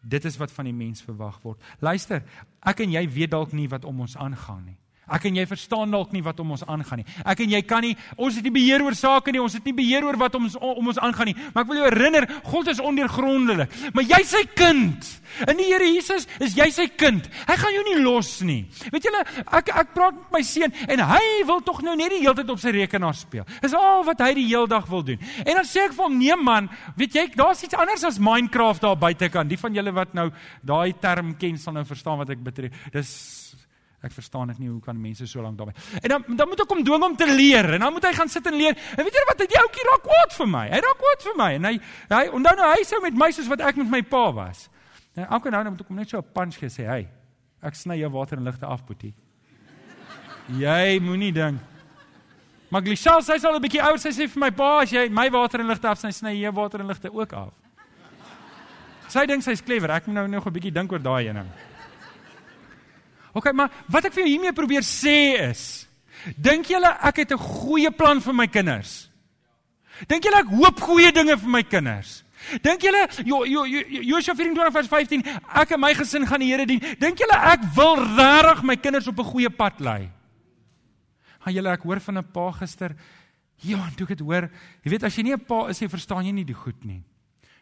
Dit 0.00 0.24
is 0.24 0.38
wat 0.40 0.52
van 0.54 0.70
die 0.70 0.76
mens 0.76 1.02
verwag 1.04 1.40
word. 1.44 1.62
Luister, 1.84 2.22
ek 2.64 2.80
en 2.86 2.94
jy 2.96 3.04
weet 3.12 3.34
dalk 3.34 3.52
nie 3.52 3.68
wat 3.68 3.84
om 3.84 4.00
ons 4.06 4.16
aangaan 4.16 4.64
nie. 4.70 4.78
Ek 5.08 5.28
en 5.28 5.38
jy 5.40 5.46
verstaan 5.48 5.90
dalk 5.94 6.12
nie 6.12 6.22
wat 6.24 6.40
om 6.40 6.50
ons 6.56 6.64
aangaan 6.66 7.02
nie. 7.02 7.06
Ek 7.24 7.40
en 7.44 7.50
jy 7.50 7.62
kan 7.68 7.84
nie 7.84 7.94
ons 8.16 8.36
het 8.36 8.44
nie 8.44 8.54
beheer 8.54 8.84
oor 8.84 8.96
sake 8.98 9.32
nie. 9.32 9.42
Ons 9.42 9.56
het 9.58 9.64
nie 9.64 9.76
beheer 9.76 10.04
oor 10.04 10.18
wat 10.20 10.34
ons 10.38 10.56
om 10.58 10.90
ons 10.92 11.00
aangaan 11.02 11.32
nie. 11.32 11.36
Maar 11.54 11.64
ek 11.64 11.70
wil 11.70 11.80
jou 11.80 11.88
herinner, 11.88 12.28
God 12.48 12.68
is 12.72 12.82
ondeurgrondelik. 12.82 13.78
Maar 13.94 14.06
jy 14.08 14.20
sy 14.28 14.44
kind. 14.56 15.08
In 15.46 15.58
die 15.60 15.68
Here 15.68 15.84
Jesus 15.84 16.26
is 16.40 16.56
jy 16.56 16.68
sy 16.72 16.88
kind. 16.98 17.26
Hy 17.48 17.56
gaan 17.60 17.74
jou 17.76 17.84
nie 17.90 17.98
los 18.02 18.30
nie. 18.46 18.62
Weet 18.92 19.08
julle, 19.08 19.22
ek 19.58 19.72
ek 19.82 19.92
praat 19.96 20.16
met 20.16 20.38
my 20.38 20.42
seun 20.46 20.72
en 20.88 21.04
hy 21.12 21.24
wil 21.48 21.60
tog 21.64 21.82
nou 21.84 21.94
net 21.98 22.14
die 22.14 22.22
hele 22.24 22.36
tyd 22.38 22.52
op 22.52 22.62
sy 22.62 22.72
rekenaar 22.74 23.16
speel. 23.16 23.46
Dis 23.62 23.76
al 23.76 24.04
wat 24.06 24.22
hy 24.24 24.32
die 24.40 24.48
hele 24.48 24.70
dag 24.70 24.88
wil 24.90 25.04
doen. 25.04 25.20
En 25.44 25.60
dan 25.60 25.68
sê 25.68 25.86
ek 25.86 25.96
vir 25.96 26.04
hom, 26.04 26.18
"Nee 26.18 26.36
man, 26.36 26.68
weet 26.96 27.14
jy, 27.14 27.26
daar's 27.36 27.62
iets 27.62 27.74
anders 27.74 28.04
as 28.04 28.18
Minecraft 28.18 28.80
daar 28.82 28.96
buitekant. 28.96 29.48
Die 29.48 29.58
van 29.58 29.74
julle 29.74 29.92
wat 29.92 30.14
nou 30.14 30.30
daai 30.62 30.92
term 31.00 31.36
ken 31.36 31.58
sal 31.58 31.72
nou 31.72 31.84
verstaan 31.84 32.18
wat 32.18 32.30
ek 32.30 32.42
betref. 32.42 32.72
Dis 32.92 33.37
Ek 34.02 34.12
verstaan 34.14 34.46
dit 34.52 34.58
nie 34.62 34.68
hoe 34.68 34.80
kan 34.80 35.00
mense 35.00 35.26
so 35.26 35.42
lank 35.42 35.58
daarby. 35.58 35.72
En 36.02 36.08
dan 36.08 36.24
dan 36.38 36.48
moet 36.48 36.60
ek 36.62 36.70
hom 36.70 36.82
dwing 36.86 37.02
om 37.02 37.16
te 37.18 37.26
leer 37.26 37.74
en 37.74 37.80
dan 37.80 37.92
moet 37.92 38.04
hy 38.06 38.12
gaan 38.14 38.28
sit 38.30 38.46
en 38.46 38.54
leer. 38.54 38.76
En 38.94 39.04
weet 39.04 39.14
jy 39.14 39.24
wat, 39.26 39.40
hy 39.42 39.46
die 39.50 39.58
ouetjie 39.58 39.86
raak 39.90 40.02
kwaad 40.06 40.34
vir 40.38 40.50
my. 40.52 40.66
Hy 40.70 40.80
raak 40.84 41.00
kwaad 41.02 41.24
vir 41.26 41.38
my 41.40 41.48
en 41.58 41.64
hy 41.64 41.74
hy 42.12 42.24
onthou 42.38 42.56
nou 42.60 42.68
hy 42.74 42.84
sou 42.86 43.00
met 43.02 43.18
my 43.24 43.30
soos 43.34 43.48
wat 43.50 43.60
ek 43.60 43.80
met 43.82 43.90
my 43.96 44.02
pa 44.02 44.28
was. 44.32 44.68
En 45.18 45.26
elke 45.26 45.50
nou 45.50 45.64
moet 45.70 45.80
ek 45.82 45.88
hom 45.90 45.96
net 45.98 46.10
so 46.10 46.18
'n 46.18 46.32
punch 46.34 46.58
gee 46.58 46.68
sê, 46.68 46.86
"Hey, 46.86 47.08
ek 47.62 47.74
sny 47.74 47.98
jou 47.98 48.10
water 48.10 48.38
en 48.38 48.44
ligte 48.44 48.66
af, 48.66 48.86
boetie." 48.86 49.14
jy 50.48 51.00
moenie 51.00 51.32
ding. 51.32 51.58
Maar 52.68 52.82
Glishal 52.82 53.20
sê 53.20 53.38
sy 53.38 53.46
al 53.46 53.56
'n 53.56 53.62
bietjie 53.62 53.82
oud, 53.82 54.00
sy 54.00 54.10
sê 54.10 54.28
vir 54.28 54.40
my 54.40 54.50
pa, 54.50 54.80
as 54.82 54.90
jy 54.90 55.08
my 55.08 55.28
water 55.30 55.60
en 55.60 55.66
ligte 55.66 55.88
af 55.88 55.98
sny, 55.98 56.30
jy 56.32 56.42
jou 56.42 56.52
water 56.52 56.80
en 56.80 56.86
ligte 56.86 57.12
ook 57.12 57.32
af. 57.32 57.52
Sy 59.08 59.26
dink 59.26 59.42
sy's 59.42 59.62
clever. 59.62 59.90
Ek 59.90 60.06
moet 60.06 60.14
nou 60.14 60.28
nog 60.28 60.46
'n 60.46 60.52
bietjie 60.52 60.72
dink 60.72 60.92
oor 60.92 60.98
daai 60.98 61.28
ene. 61.28 61.44
OK, 63.38 63.52
maar 63.54 63.70
wat 63.86 64.08
ek 64.08 64.16
vir 64.16 64.24
jou 64.24 64.32
hiermee 64.32 64.54
probeer 64.56 64.86
sê 64.86 65.38
is, 65.48 65.62
dink 66.34 66.66
julle 66.72 66.90
ek 67.06 67.22
het 67.22 67.32
'n 67.32 67.38
goeie 67.38 67.90
plan 67.94 68.20
vir 68.20 68.34
my 68.34 68.46
kinders? 68.46 69.10
Dink 70.08 70.24
julle 70.24 70.42
ek 70.42 70.50
hoop 70.50 70.80
goeie 70.80 71.12
dinge 71.12 71.36
vir 71.38 71.50
my 71.50 71.62
kinders? 71.62 72.24
Dink 72.62 72.82
julle 72.82 73.08
Josua 73.26 74.34
24 74.34 74.72
vers 74.72 74.88
15, 74.88 75.22
ek 75.54 75.70
en 75.74 75.80
my 75.80 75.94
gesin 75.94 76.26
gaan 76.26 76.40
die 76.40 76.50
Here 76.50 76.66
dien. 76.66 76.80
Dink 76.98 77.18
julle 77.18 77.34
ek 77.34 77.62
wil 77.74 77.96
regtig 77.96 78.62
my 78.62 78.76
kinders 78.76 79.08
op 79.08 79.18
'n 79.18 79.30
goeie 79.32 79.50
pad 79.50 79.80
lei? 79.80 80.10
Ha 81.40 81.50
julle 81.50 81.70
ek 81.70 81.82
hoor 81.82 82.00
van 82.00 82.18
'n 82.18 82.32
pa 82.32 82.50
gister. 82.52 82.94
Ja, 83.62 83.90
toe 83.96 84.06
ek 84.06 84.18
dit 84.18 84.20
hoor, 84.20 84.50
jy 84.84 84.90
weet 84.90 85.04
as 85.04 85.16
jy 85.16 85.22
nie 85.22 85.32
'n 85.34 85.44
pa 85.46 85.68
is, 85.68 85.80
jy 85.80 85.88
verstaan 85.88 86.24
jy 86.24 86.32
nie 86.32 86.44
die 86.44 86.54
goed 86.54 86.84
nie. 86.84 87.02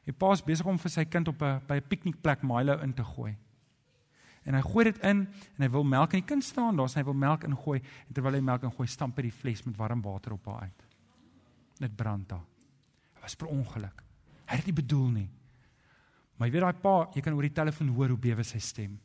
Die 0.05 0.13
pa 0.13 0.33
is 0.33 0.43
besig 0.43 0.67
om 0.67 0.79
vir 0.79 0.91
sy 0.91 1.05
kind 1.05 1.29
op 1.29 1.43
'n 1.43 1.61
by 1.67 1.77
'n 1.77 1.89
piknikplek 1.89 2.43
Milo 2.43 2.79
in 2.83 2.93
te 2.93 3.03
gooi 3.03 3.37
en 4.47 4.55
hy 4.55 4.63
gooi 4.63 4.85
dit 4.89 4.99
in 5.09 5.25
en 5.27 5.65
hy 5.65 5.69
wil 5.75 5.87
melk 5.87 6.15
en 6.15 6.23
die 6.23 6.29
kind 6.29 6.45
staan 6.45 6.79
daar, 6.79 6.91
hy 6.95 7.05
wil 7.09 7.19
melk 7.19 7.47
ingooi 7.49 7.79
en 7.81 8.13
terwyl 8.15 8.39
hy 8.39 8.43
melk 8.47 8.67
ingooi, 8.69 8.87
stamp 8.89 9.19
hy 9.19 9.27
die 9.27 9.35
fles 9.35 9.65
met 9.67 9.77
warm 9.79 10.03
water 10.05 10.37
op 10.37 10.47
haar 10.53 10.69
uit. 10.69 10.85
Dit 11.83 11.97
brand 11.97 12.29
daar. 12.29 12.45
Dit 13.15 13.25
was 13.25 13.37
per 13.37 13.51
ongeluk. 13.53 14.03
Hy 14.47 14.61
het 14.61 14.69
nie 14.69 14.77
bedoel 14.77 15.09
nie. 15.11 15.29
Maar 16.37 16.49
jy 16.49 16.55
weet 16.55 16.67
daai 16.67 16.83
pa, 16.83 16.95
jy 17.17 17.23
kan 17.25 17.37
oor 17.37 17.49
die 17.49 17.57
telefoon 17.57 17.93
hoor 17.97 18.13
hoe 18.15 18.21
bewe 18.21 18.45
sy 18.45 18.61
stem. 18.63 18.97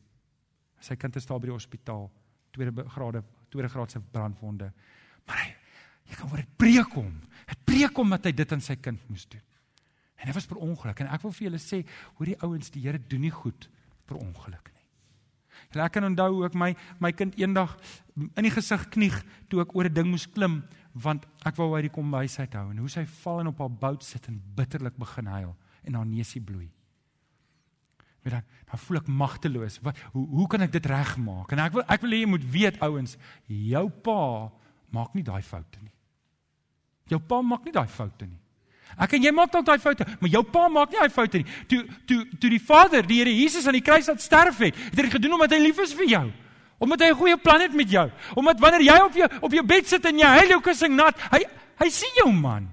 Sy 0.81 0.97
kind 0.99 1.15
is 1.17 1.27
daar 1.29 1.39
by 1.39 1.49
die 1.49 1.55
hospitaal, 1.55 2.09
tweede 2.53 2.85
grade, 2.91 3.23
tweede 3.53 3.69
graadse 3.71 4.01
brandwonde. 4.13 4.71
Maar 5.27 5.43
hy 5.45 5.49
jy 6.11 6.17
kan 6.19 6.27
hoor 6.27 6.41
dit 6.41 6.55
breek 6.59 6.97
hom. 6.97 7.13
Dit 7.47 7.61
breek 7.69 7.97
hom 8.01 8.11
dat 8.11 8.25
hy 8.27 8.33
dit 8.35 8.53
aan 8.53 8.63
sy 8.63 8.75
kind 8.83 8.99
moes 9.07 9.23
doen. 9.31 9.43
En 10.21 10.29
dit 10.29 10.35
was 10.35 10.45
per 10.49 10.59
ongeluk 10.61 10.99
en 11.01 11.09
ek 11.15 11.23
wil 11.25 11.33
vir 11.33 11.47
julle 11.47 11.61
sê, 11.61 11.81
hoor 12.17 12.29
die 12.29 12.37
ouens, 12.45 12.69
die 12.73 12.83
Here 12.83 12.99
doen 12.99 13.23
nie 13.25 13.33
goed 13.33 13.69
per 14.09 14.19
ongeluk. 14.19 14.70
En 15.75 15.83
ek 15.85 15.93
kan 15.95 16.03
onthou 16.03 16.29
hoe 16.35 16.45
ek 16.49 16.55
my 16.57 16.75
my 16.99 17.11
kind 17.11 17.35
eendag 17.39 17.77
in 18.17 18.43
die 18.43 18.51
gesig 18.51 18.89
knieg 18.91 19.15
toe 19.49 19.61
ek 19.61 19.75
oor 19.75 19.85
'n 19.85 19.93
ding 19.93 20.09
moes 20.11 20.27
klim 20.27 20.63
want 20.93 21.25
ek 21.45 21.55
wou 21.55 21.75
uit 21.75 21.87
die 21.87 21.95
kombuis 21.95 22.39
uit 22.39 22.53
hou 22.53 22.71
en 22.71 22.77
hoe 22.77 22.89
sy 22.89 23.05
val 23.05 23.39
en 23.39 23.47
op 23.47 23.59
haar 23.59 23.71
bout 23.71 24.03
sit 24.03 24.27
en 24.27 24.41
bitterlik 24.55 24.97
begin 24.97 25.27
huil 25.27 25.55
en 25.83 25.95
haar 25.95 26.05
neusie 26.05 26.41
bloei. 26.41 26.69
Maar 28.23 28.31
dan 28.31 28.43
dan 28.69 28.79
voel 28.79 28.97
ek 28.97 29.07
magteloos. 29.07 29.79
Wat 29.81 29.97
hoe 30.13 30.27
hoe 30.27 30.47
kan 30.47 30.61
ek 30.61 30.71
dit 30.71 30.85
regmaak? 30.85 31.51
En 31.51 31.59
ek 31.59 31.73
wil 31.73 31.83
ek 31.87 32.01
wil 32.01 32.11
hê 32.11 32.19
jy 32.21 32.29
moet 32.29 32.51
weet 32.51 32.79
ouens, 32.79 33.17
jou 33.47 33.89
pa 33.89 34.51
maak 34.91 35.15
nie 35.15 35.23
daai 35.23 35.41
foute 35.41 35.81
nie. 35.81 35.93
Jou 37.07 37.19
pa 37.19 37.41
maak 37.41 37.65
nie 37.65 37.73
daai 37.73 37.87
foute 37.87 38.27
nie. 38.27 38.39
Ek 38.97 39.13
en 39.13 39.23
jy 39.23 39.31
maak 39.31 39.51
dalk 39.51 39.65
daai 39.65 39.79
foute, 39.79 40.05
maar 40.19 40.29
jou 40.29 40.43
pa 40.43 40.67
maak 40.67 40.91
nie 40.91 40.99
daai 40.99 41.09
foute 41.09 41.37
nie. 41.37 41.45
Toe 41.67 41.85
toe 42.07 42.25
toe 42.39 42.49
die 42.49 42.59
Vader, 42.59 43.05
die 43.07 43.21
Here 43.21 43.33
Jesus 43.33 43.67
aan 43.67 43.77
die 43.77 43.85
kruis 43.85 44.07
laat 44.07 44.21
sterf 44.21 44.57
het, 44.57 44.75
het 44.75 44.97
hy 44.97 45.03
dit 45.03 45.13
gedoen 45.13 45.33
omdat 45.33 45.51
hy 45.51 45.59
lief 45.59 45.79
is 45.79 45.93
vir 45.93 46.09
jou. 46.09 46.25
Omdat 46.81 47.01
hy 47.01 47.07
'n 47.11 47.15
goeie 47.21 47.37
plan 47.37 47.61
het 47.61 47.73
met 47.73 47.89
jou. 47.89 48.09
Omdat 48.35 48.59
wanneer 48.59 48.81
jy 48.81 48.99
op 48.99 49.13
jou 49.13 49.29
op 49.41 49.51
jou 49.51 49.65
bed 49.65 49.87
sit 49.87 50.05
en 50.05 50.17
jy 50.17 50.25
huil 50.27 50.49
jou 50.49 50.61
kussing 50.61 50.95
nat, 50.95 51.15
hy 51.31 51.43
hy 51.79 51.89
sien 51.89 52.11
jou 52.15 52.31
man. 52.31 52.69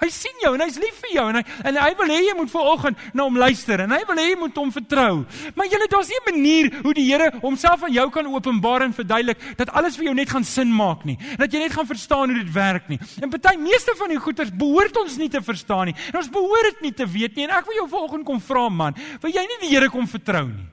Hy 0.00 0.08
sien 0.08 0.38
jou 0.40 0.54
en 0.56 0.62
hy's 0.64 0.78
lief 0.80 0.96
vir 1.04 1.12
jou 1.12 1.24
en 1.28 1.36
hy 1.36 1.42
en 1.68 1.76
hy 1.76 1.90
wil 1.98 2.12
hê 2.14 2.18
jy 2.24 2.34
moet 2.38 2.50
vanoggend 2.50 3.02
na 3.12 3.26
hom 3.26 3.36
luister 3.36 3.82
en 3.84 3.92
hy 3.92 4.00
wil 4.08 4.20
hê 4.20 4.26
jy 4.30 4.38
moet 4.40 4.56
hom 4.56 4.70
vertrou. 4.72 5.24
Maar 5.54 5.68
julle 5.68 5.88
daar's 5.92 6.08
nie 6.08 6.20
'n 6.20 6.30
manier 6.30 6.70
hoe 6.82 6.94
die 6.94 7.04
Here 7.10 7.30
homself 7.42 7.82
aan 7.84 7.92
jou 7.92 8.08
kan 8.10 8.26
openbaar 8.26 8.82
en 8.82 8.94
verduidelik 8.94 9.38
dat 9.56 9.70
alles 9.70 9.96
vir 9.96 10.04
jou 10.04 10.14
net 10.14 10.30
gaan 10.30 10.44
sin 10.44 10.72
maak 10.72 11.04
nie. 11.04 11.18
Dat 11.36 11.52
jy 11.52 11.58
net 11.58 11.72
gaan 11.72 11.86
verstaan 11.86 12.30
hoe 12.30 12.38
dit 12.44 12.52
werk 12.52 12.88
nie. 12.88 12.98
En 13.20 13.30
party 13.30 13.56
meeste 13.56 13.94
van 13.96 14.08
die 14.08 14.18
goeters 14.18 14.50
behoort 14.50 14.96
ons 14.96 15.16
nie 15.16 15.28
te 15.28 15.42
verstaan 15.42 15.86
nie. 15.86 15.94
En 16.12 16.18
ons 16.18 16.30
behoort 16.30 16.70
dit 16.70 16.80
nie 16.80 16.92
te 16.92 17.06
weet 17.06 17.36
nie. 17.36 17.44
En 17.44 17.50
ek 17.50 17.66
wil 17.66 17.74
jou 17.74 17.88
vanoggend 17.88 18.24
kom 18.24 18.40
vra 18.40 18.68
man, 18.68 18.94
wil 19.20 19.30
jy 19.30 19.40
nie 19.40 19.68
die 19.68 19.76
Here 19.76 19.88
kom 19.88 20.06
vertrou 20.06 20.46
nie? 20.46 20.66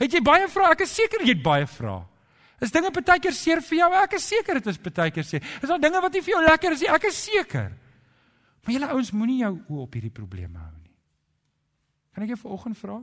Het 0.00 0.12
jy 0.12 0.20
baie 0.20 0.48
vrae? 0.48 0.70
Ek 0.72 0.80
is 0.80 0.94
seker 0.94 1.20
jy 1.20 1.34
het 1.34 1.42
baie 1.42 1.66
vrae. 1.66 2.02
Is 2.60 2.72
dinge 2.72 2.90
partykeer 2.90 3.32
seer 3.32 3.60
vir 3.64 3.78
jou? 3.78 3.92
Ek 4.02 4.14
is 4.14 4.26
seker 4.28 4.54
dit 4.54 4.66
is 4.66 4.78
partykeer 4.78 5.24
seer. 5.24 5.44
Is 5.62 5.68
daar 5.68 5.80
dinge 5.80 6.00
wat 6.00 6.12
nie 6.12 6.20
vir 6.20 6.34
jou 6.34 6.42
lekker 6.44 6.72
is 6.72 6.80
nie? 6.80 6.88
Ek 6.88 7.04
is 7.04 7.22
seker. 7.24 7.70
Maar 8.64 8.76
julle 8.76 8.90
ouens 8.92 9.12
moenie 9.16 9.40
jou 9.40 9.54
oë 9.56 9.84
op 9.86 9.96
hierdie 9.96 10.12
probleme 10.14 10.60
hou 10.60 10.74
nie. 10.76 10.94
Kan 12.14 12.26
ek 12.26 12.34
jou 12.34 12.40
vanoggend 12.42 12.78
vra 12.78 12.98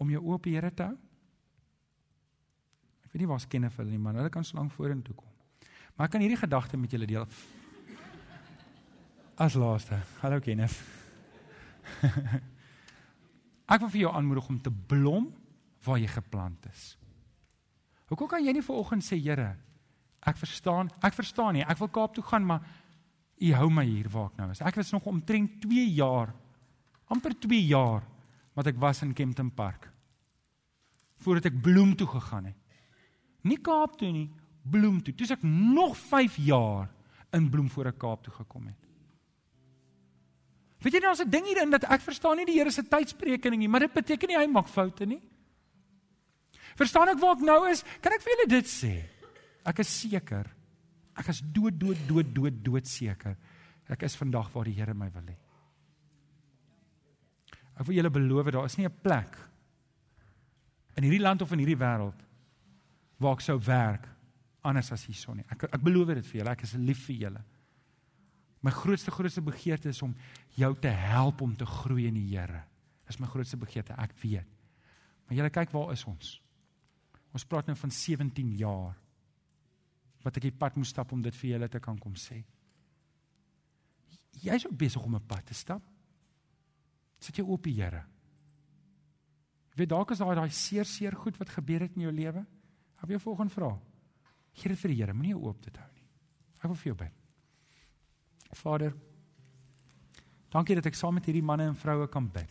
om 0.00 0.12
jou 0.12 0.20
oë 0.22 0.36
op 0.36 0.46
die 0.46 0.54
Here 0.56 0.70
te 0.74 0.86
hou? 0.86 0.98
Ek 3.04 3.14
weet 3.14 3.24
nie 3.24 3.30
waar 3.32 3.42
skenne 3.42 3.72
vir 3.72 3.82
hulle 3.82 3.96
nie, 3.96 4.02
maar 4.02 4.20
hulle 4.20 4.30
kan 4.30 4.46
so 4.46 4.58
lank 4.58 4.70
vorentoe 4.76 5.16
kom. 5.18 5.30
Maar 5.96 6.06
ek 6.06 6.14
kan 6.14 6.22
hierdie 6.22 6.38
gedagte 6.38 6.78
met 6.78 6.92
julle 6.94 7.08
deel. 7.10 7.26
As 9.40 9.56
laaste. 9.58 9.98
Hallo 10.20 10.38
Kenneth. 10.44 10.76
ek 13.72 13.82
wil 13.82 13.90
vir 13.90 14.04
jou 14.04 14.12
aanmoedig 14.14 14.48
om 14.52 14.60
te 14.62 14.70
blom 14.70 15.30
waar 15.84 15.98
jy 15.98 16.10
geplant 16.12 16.68
is. 16.70 16.92
Hoekom 18.10 18.30
kan 18.30 18.44
jy 18.44 18.54
nie 18.54 18.64
vanoggend 18.64 19.06
sê 19.06 19.18
Here, 19.18 19.54
ek 20.26 20.38
verstaan, 20.38 20.90
ek 21.02 21.16
verstaan 21.16 21.56
nie, 21.56 21.64
ek 21.64 21.78
wil 21.80 21.90
Kaap 21.94 22.14
toe 22.16 22.24
gaan, 22.26 22.46
maar 22.46 22.64
U 23.40 23.52
hou 23.56 23.70
my 23.72 23.84
hier 23.88 24.08
waar 24.12 24.28
ek 24.28 24.40
nou 24.40 24.50
is. 24.52 24.60
Ek 24.60 24.76
was 24.76 24.92
nog 24.92 25.06
omtrent 25.08 25.60
2 25.62 25.86
jaar 25.96 26.34
amper 27.10 27.34
2 27.34 27.66
jaar 27.66 28.04
wat 28.54 28.68
ek 28.70 28.78
was 28.78 29.02
in 29.02 29.14
Kempton 29.16 29.50
Park. 29.54 29.88
Voordat 31.24 31.50
ek 31.50 31.62
Bloem 31.62 31.94
toe 31.96 32.08
gegaan 32.08 32.50
het. 32.50 32.76
Nie 33.48 33.58
Kaap 33.58 33.96
toe 33.98 34.10
nie, 34.12 34.28
Bloem 34.70 35.00
toe. 35.02 35.14
Toe 35.16 35.30
ek 35.32 35.42
nog 35.46 35.96
5 35.96 36.36
jaar 36.44 36.90
in 37.36 37.48
Bloem 37.50 37.70
voor 37.72 37.90
ek 37.90 37.98
Kaap 37.98 38.24
toe 38.26 38.34
gekom 38.34 38.68
het. 38.68 38.76
Weet 40.80 40.96
jy 40.96 41.00
nou 41.00 41.12
as 41.12 41.20
'n 41.20 41.30
ding 41.30 41.44
hierin 41.44 41.70
dat 41.70 41.84
ek 41.84 42.00
verstaan 42.00 42.36
nie 42.36 42.46
die 42.46 42.56
Here 42.56 42.70
se 42.70 42.82
tydsprekening 42.82 43.60
nie, 43.60 43.68
maar 43.68 43.80
dit 43.80 43.92
beteken 43.92 44.28
nie 44.28 44.38
hy 44.38 44.46
maak 44.46 44.68
foute 44.68 45.06
nie. 45.06 45.20
Verstaan 46.76 47.08
ek 47.08 47.18
waar 47.20 47.36
ek 47.36 47.44
nou 47.44 47.68
is? 47.68 47.84
Kan 48.00 48.12
ek 48.12 48.22
vir 48.22 48.32
julle 48.32 48.48
dit 48.48 48.64
sê? 48.64 49.04
Ek 49.64 49.78
is 49.78 50.00
seker 50.00 50.46
Ek 51.18 51.28
is 51.32 51.40
dood 51.40 51.78
dood 51.78 51.98
dood 52.08 52.34
dood 52.34 52.62
dood 52.64 52.86
seker. 52.86 53.36
Ek 53.90 54.02
is 54.06 54.16
vandag 54.16 54.50
waar 54.54 54.68
die 54.68 54.76
Here 54.76 54.94
my 54.94 55.10
wil 55.10 55.26
hê. 55.32 55.36
Ek 57.80 57.86
wil 57.88 57.96
julle 57.96 58.12
beloof 58.12 58.50
daar 58.52 58.66
is 58.68 58.76
nie 58.78 58.86
'n 58.86 59.00
plek 59.02 59.36
in 60.96 61.04
hierdie 61.04 61.22
land 61.22 61.42
of 61.42 61.52
in 61.52 61.58
hierdie 61.58 61.78
wêreld 61.78 62.20
waar 63.18 63.32
ek 63.32 63.40
sou 63.40 63.58
werk 63.58 64.08
anders 64.62 64.92
as 64.92 65.06
hierson 65.06 65.36
nie. 65.36 65.46
Ek 65.50 65.64
ek 65.64 65.82
beloof 65.82 66.14
dit 66.14 66.26
vir 66.26 66.40
julle. 66.40 66.50
Ek 66.50 66.62
is 66.62 66.74
lief 66.74 67.06
vir 67.06 67.16
julle. 67.16 67.42
My 68.60 68.70
grootste 68.70 69.10
grootste 69.10 69.40
begeerte 69.40 69.88
is 69.88 70.02
om 70.02 70.14
jou 70.56 70.74
te 70.80 70.88
help 70.88 71.40
om 71.40 71.56
te 71.56 71.64
groei 71.64 72.06
in 72.06 72.14
die 72.14 72.36
Here. 72.36 72.64
Dis 73.06 73.18
my 73.18 73.26
grootste 73.26 73.56
begeerte, 73.56 73.94
ek 73.98 74.12
weet. 74.22 74.46
Maar 75.26 75.36
julle 75.36 75.50
kyk 75.50 75.72
waar 75.72 75.92
is 75.92 76.04
ons? 76.04 76.40
Ons 77.32 77.46
praat 77.46 77.66
nou 77.66 77.76
van 77.76 77.90
17 77.90 78.52
jaar 78.58 78.96
wat 80.24 80.36
ek 80.36 80.48
die 80.48 80.56
pad 80.56 80.76
moet 80.76 80.86
stap 80.86 81.12
om 81.12 81.22
dit 81.22 81.36
vir 81.36 81.50
julle 81.54 81.68
te 81.68 81.80
kan 81.80 81.98
kom 81.98 82.14
sê. 82.14 82.42
Jy's 84.40 84.66
ook 84.66 84.76
besig 84.76 85.02
om 85.02 85.16
'n 85.16 85.26
pad 85.26 85.46
te 85.46 85.54
stap. 85.54 85.82
Sit 87.20 87.36
jy 87.36 87.44
oop 87.44 87.64
Here. 87.64 88.04
Weet 89.76 89.88
dalk 89.88 90.10
is 90.10 90.18
daar 90.18 90.34
daai 90.34 90.50
seer 90.50 90.84
seer 90.84 91.16
goed 91.16 91.36
wat 91.36 91.48
gebeur 91.48 91.80
het 91.80 91.96
in 91.96 92.02
jou 92.02 92.12
lewe. 92.12 92.46
Wil 93.00 93.16
jou 93.16 93.20
volgende 93.20 93.52
vra. 93.52 93.78
Gee 94.52 94.68
dit 94.68 94.78
vir 94.78 94.88
die 94.88 94.96
Here, 94.96 95.12
moenie 95.12 95.36
oop 95.36 95.62
dit 95.62 95.76
hou 95.76 95.90
nie. 95.94 96.08
Ek 96.60 96.68
wil 96.68 96.74
vir 96.74 96.90
jou 96.90 96.94
bid. 96.94 97.12
Vader, 98.52 98.94
dankie 100.50 100.74
dat 100.74 100.86
ek 100.86 100.94
saam 100.94 101.14
met 101.14 101.24
hierdie 101.24 101.42
manne 101.42 101.68
en 101.70 101.76
vroue 101.78 102.08
kan 102.08 102.26
bid. 102.32 102.50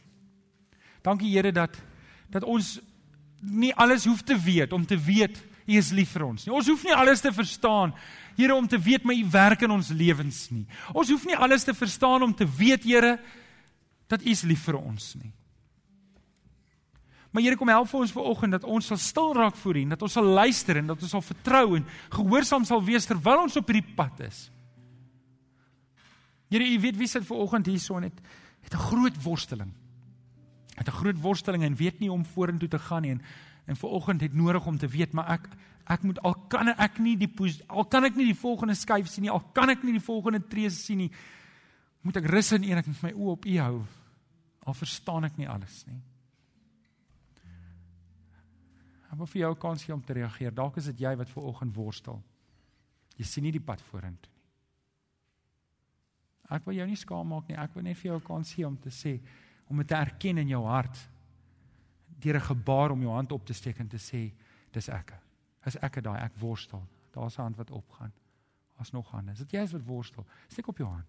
Dankie 1.04 1.32
Here 1.32 1.52
dat 1.52 1.82
dat 2.30 2.44
ons 2.44 2.80
nie 3.42 3.74
alles 3.74 4.06
hoef 4.06 4.22
te 4.22 4.38
weet 4.38 4.74
om 4.74 4.86
te 4.86 4.98
weet 4.98 5.40
U 5.70 5.78
is 5.78 5.92
lief 5.94 6.16
vir 6.18 6.26
ons 6.26 6.46
nie. 6.46 6.54
Ons 6.56 6.70
hoef 6.72 6.84
nie 6.88 6.96
alles 6.96 7.22
te 7.22 7.34
verstaan 7.34 7.94
Here 8.40 8.56
om 8.56 8.68
te 8.72 8.78
weet 8.80 9.04
my 9.04 9.18
U 9.20 9.26
werk 9.34 9.66
in 9.68 9.72
ons 9.76 9.90
lewens 9.92 10.46
nie. 10.54 10.64
Ons 10.96 11.10
hoef 11.12 11.26
nie 11.28 11.36
alles 11.36 11.66
te 11.68 11.74
verstaan 11.76 12.24
om 12.24 12.34
te 12.34 12.48
weet 12.48 12.88
Here 12.88 13.18
dat 14.10 14.24
U 14.24 14.30
is 14.32 14.46
lief 14.48 14.64
vir 14.66 14.80
ons 14.80 15.12
nie. 15.20 15.34
Maar 17.30 17.44
Here 17.46 17.58
kom 17.60 17.70
help 17.70 17.90
vir 17.92 18.00
ons 18.00 18.14
vanoggend 18.16 18.58
dat 18.58 18.64
ons 18.66 18.88
sal 18.90 19.02
stil 19.02 19.34
raak 19.38 19.58
voor 19.60 19.78
U 19.78 19.84
dat 19.92 20.06
ons 20.08 20.16
sal 20.18 20.30
luister 20.40 20.80
en 20.80 20.88
dat 20.90 21.04
ons 21.04 21.12
sal 21.14 21.26
vertrou 21.26 21.76
en 21.78 21.86
gehoorsaam 22.16 22.66
sal 22.66 22.82
wees 22.84 23.06
terwyl 23.06 23.44
ons 23.44 23.60
op 23.60 23.70
hierdie 23.70 23.96
pad 23.96 24.24
is. 24.26 24.48
Here, 26.50 26.66
U 26.66 26.80
weet 26.82 26.98
wie 26.98 27.08
sit 27.08 27.28
vanoggend 27.28 27.70
hierso 27.70 28.00
en 28.00 28.10
het 28.10 28.24
het 28.66 28.74
'n 28.74 28.88
groot 28.90 29.24
worsteling. 29.24 29.72
Het 30.76 30.88
'n 30.88 31.00
groot 31.02 31.22
worsteling 31.22 31.64
en 31.64 31.76
weet 31.76 32.00
nie 32.00 32.12
om 32.12 32.26
vorentoe 32.26 32.70
te 32.70 32.80
gaan 32.80 33.02
nie 33.02 33.12
en 33.12 33.22
en 33.70 33.78
vanoggend 33.78 34.22
het 34.26 34.34
nodig 34.34 34.66
om 34.66 34.78
te 34.78 34.88
weet 34.90 35.14
maar 35.14 35.30
ek 35.38 35.50
ek 35.90 36.06
moet 36.06 36.20
al 36.26 36.36
kan 36.50 36.70
ek 36.70 37.00
nie 37.02 37.16
die 37.18 37.30
al 37.68 37.86
kan 37.90 38.06
ek 38.06 38.18
nie 38.18 38.30
die 38.30 38.38
volgende 38.38 38.76
skuif 38.78 39.10
sien 39.10 39.26
nie, 39.26 39.32
al 39.34 39.42
kan 39.54 39.70
ek 39.74 39.84
nie 39.86 39.96
die 39.98 40.06
volgende 40.06 40.42
tree 40.46 40.70
sien 40.70 41.02
nie. 41.02 41.10
Moet 42.06 42.22
ek 42.22 42.30
rus 42.30 42.52
in 42.56 42.68
en 42.70 42.82
ek 42.82 42.90
moet 42.92 43.02
my 43.08 43.14
oë 43.16 43.32
op 43.34 43.48
U 43.50 43.56
hou. 43.58 43.80
Al 44.70 44.78
verstaan 44.78 45.26
ek 45.26 45.40
nie 45.42 45.50
alles 45.50 45.82
nie. 45.90 45.98
Ek 49.10 49.18
wil 49.18 49.32
vir 49.34 49.42
jou 49.42 49.52
'n 49.52 49.60
kans 49.60 49.84
gee 49.84 49.94
om 49.94 50.04
te 50.06 50.14
reageer. 50.14 50.54
Dalk 50.54 50.78
is 50.78 50.86
dit 50.86 51.00
jy 51.00 51.16
wat 51.18 51.30
ver 51.30 51.44
oggend 51.44 51.76
worstel. 51.76 52.22
Jy 53.18 53.26
sien 53.26 53.44
nie 53.44 53.52
die 53.52 53.66
pad 53.66 53.82
vorentoe 53.82 54.32
nie. 54.32 54.40
Ek 56.50 56.66
wil 56.66 56.76
jou 56.76 56.88
nie 56.88 56.96
skaam 56.96 57.28
maak 57.28 57.48
nie. 57.48 57.58
Ek 57.58 57.74
wil 57.76 57.84
net 57.84 57.98
vir 57.98 58.12
jou 58.12 58.20
'n 58.20 58.26
kans 58.26 58.54
gee 58.54 58.68
om 58.68 58.78
te 58.78 58.90
sê 58.90 59.20
om 59.70 59.78
dit 59.78 59.88
te 59.88 59.96
erken 59.96 60.38
in 60.38 60.48
jou 60.48 60.66
hart 60.66 61.10
deur 62.20 62.36
'n 62.36 62.50
gebaar 62.52 62.92
om 62.92 63.02
jou 63.02 63.14
hand 63.14 63.32
op 63.32 63.46
te 63.46 63.54
steek 63.54 63.80
en 63.80 63.88
te 63.88 63.98
sê 63.98 64.34
dis 64.72 64.90
ek. 64.90 65.14
Is 65.66 65.76
ek 65.76 66.04
daai 66.04 66.20
ek 66.20 66.36
worstel. 66.36 66.88
Daar's 67.12 67.38
'n 67.38 67.42
hand 67.42 67.56
wat 67.56 67.72
opgaan. 67.72 68.14
As 68.76 68.92
nog 68.92 69.12
hande. 69.12 69.32
Is 69.32 69.38
dit 69.38 69.52
jy 69.52 69.68
wat 69.68 69.84
worstel? 69.84 70.26
Steek 70.48 70.68
op 70.68 70.78
jou 70.78 70.90
hand. 70.90 71.08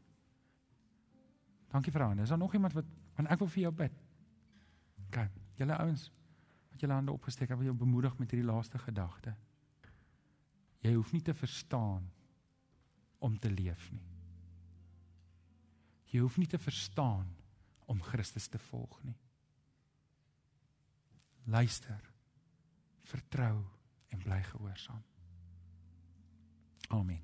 Dankie 1.68 1.92
vir 1.92 2.02
hande. 2.02 2.22
Is 2.22 2.28
daar 2.28 2.38
nog 2.38 2.54
iemand 2.54 2.72
wat 2.72 2.84
want 3.16 3.28
ek 3.28 3.38
wil 3.38 3.48
vir 3.48 3.62
jou 3.62 3.72
bid. 3.72 3.92
OK. 5.06 5.28
Julle 5.54 5.76
ouens 5.76 6.10
wat 6.70 6.80
julle 6.80 6.94
hande 6.94 7.12
opgesteek, 7.12 7.50
ek 7.50 7.58
wil 7.60 7.66
jou 7.66 7.76
bemoedig 7.76 8.18
met 8.18 8.30
hierdie 8.30 8.52
laaste 8.52 8.78
gedagte. 8.78 9.34
Jy 10.80 10.94
hoef 10.94 11.12
nie 11.12 11.22
te 11.22 11.34
verstaan 11.34 12.10
om 13.18 13.38
te 13.38 13.50
leef 13.50 13.90
nie. 13.92 14.06
Jy 16.10 16.20
hoef 16.24 16.38
nie 16.40 16.48
te 16.48 16.58
verstaan 16.58 17.28
om 17.86 18.00
Christus 18.02 18.48
te 18.48 18.58
volg 18.70 18.96
nie. 19.04 19.16
Luister. 21.44 22.00
Vertrou 23.02 23.64
en 24.08 24.18
bly 24.18 24.42
gehoorsaam. 24.42 25.02
Amen. 26.88 27.20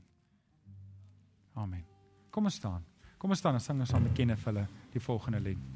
Amen. 1.54 1.84
Kom 2.30 2.44
ons 2.44 2.54
staan. 2.54 2.84
Kom 3.18 3.30
ons 3.30 3.38
staan 3.38 3.54
en 3.54 3.60
sing 3.60 3.80
ons 3.80 3.88
saam 3.88 4.02
met 4.02 4.14
Kenneth 4.14 4.44
hulle 4.44 4.66
die 4.92 5.00
volgende 5.00 5.40
lied. 5.40 5.75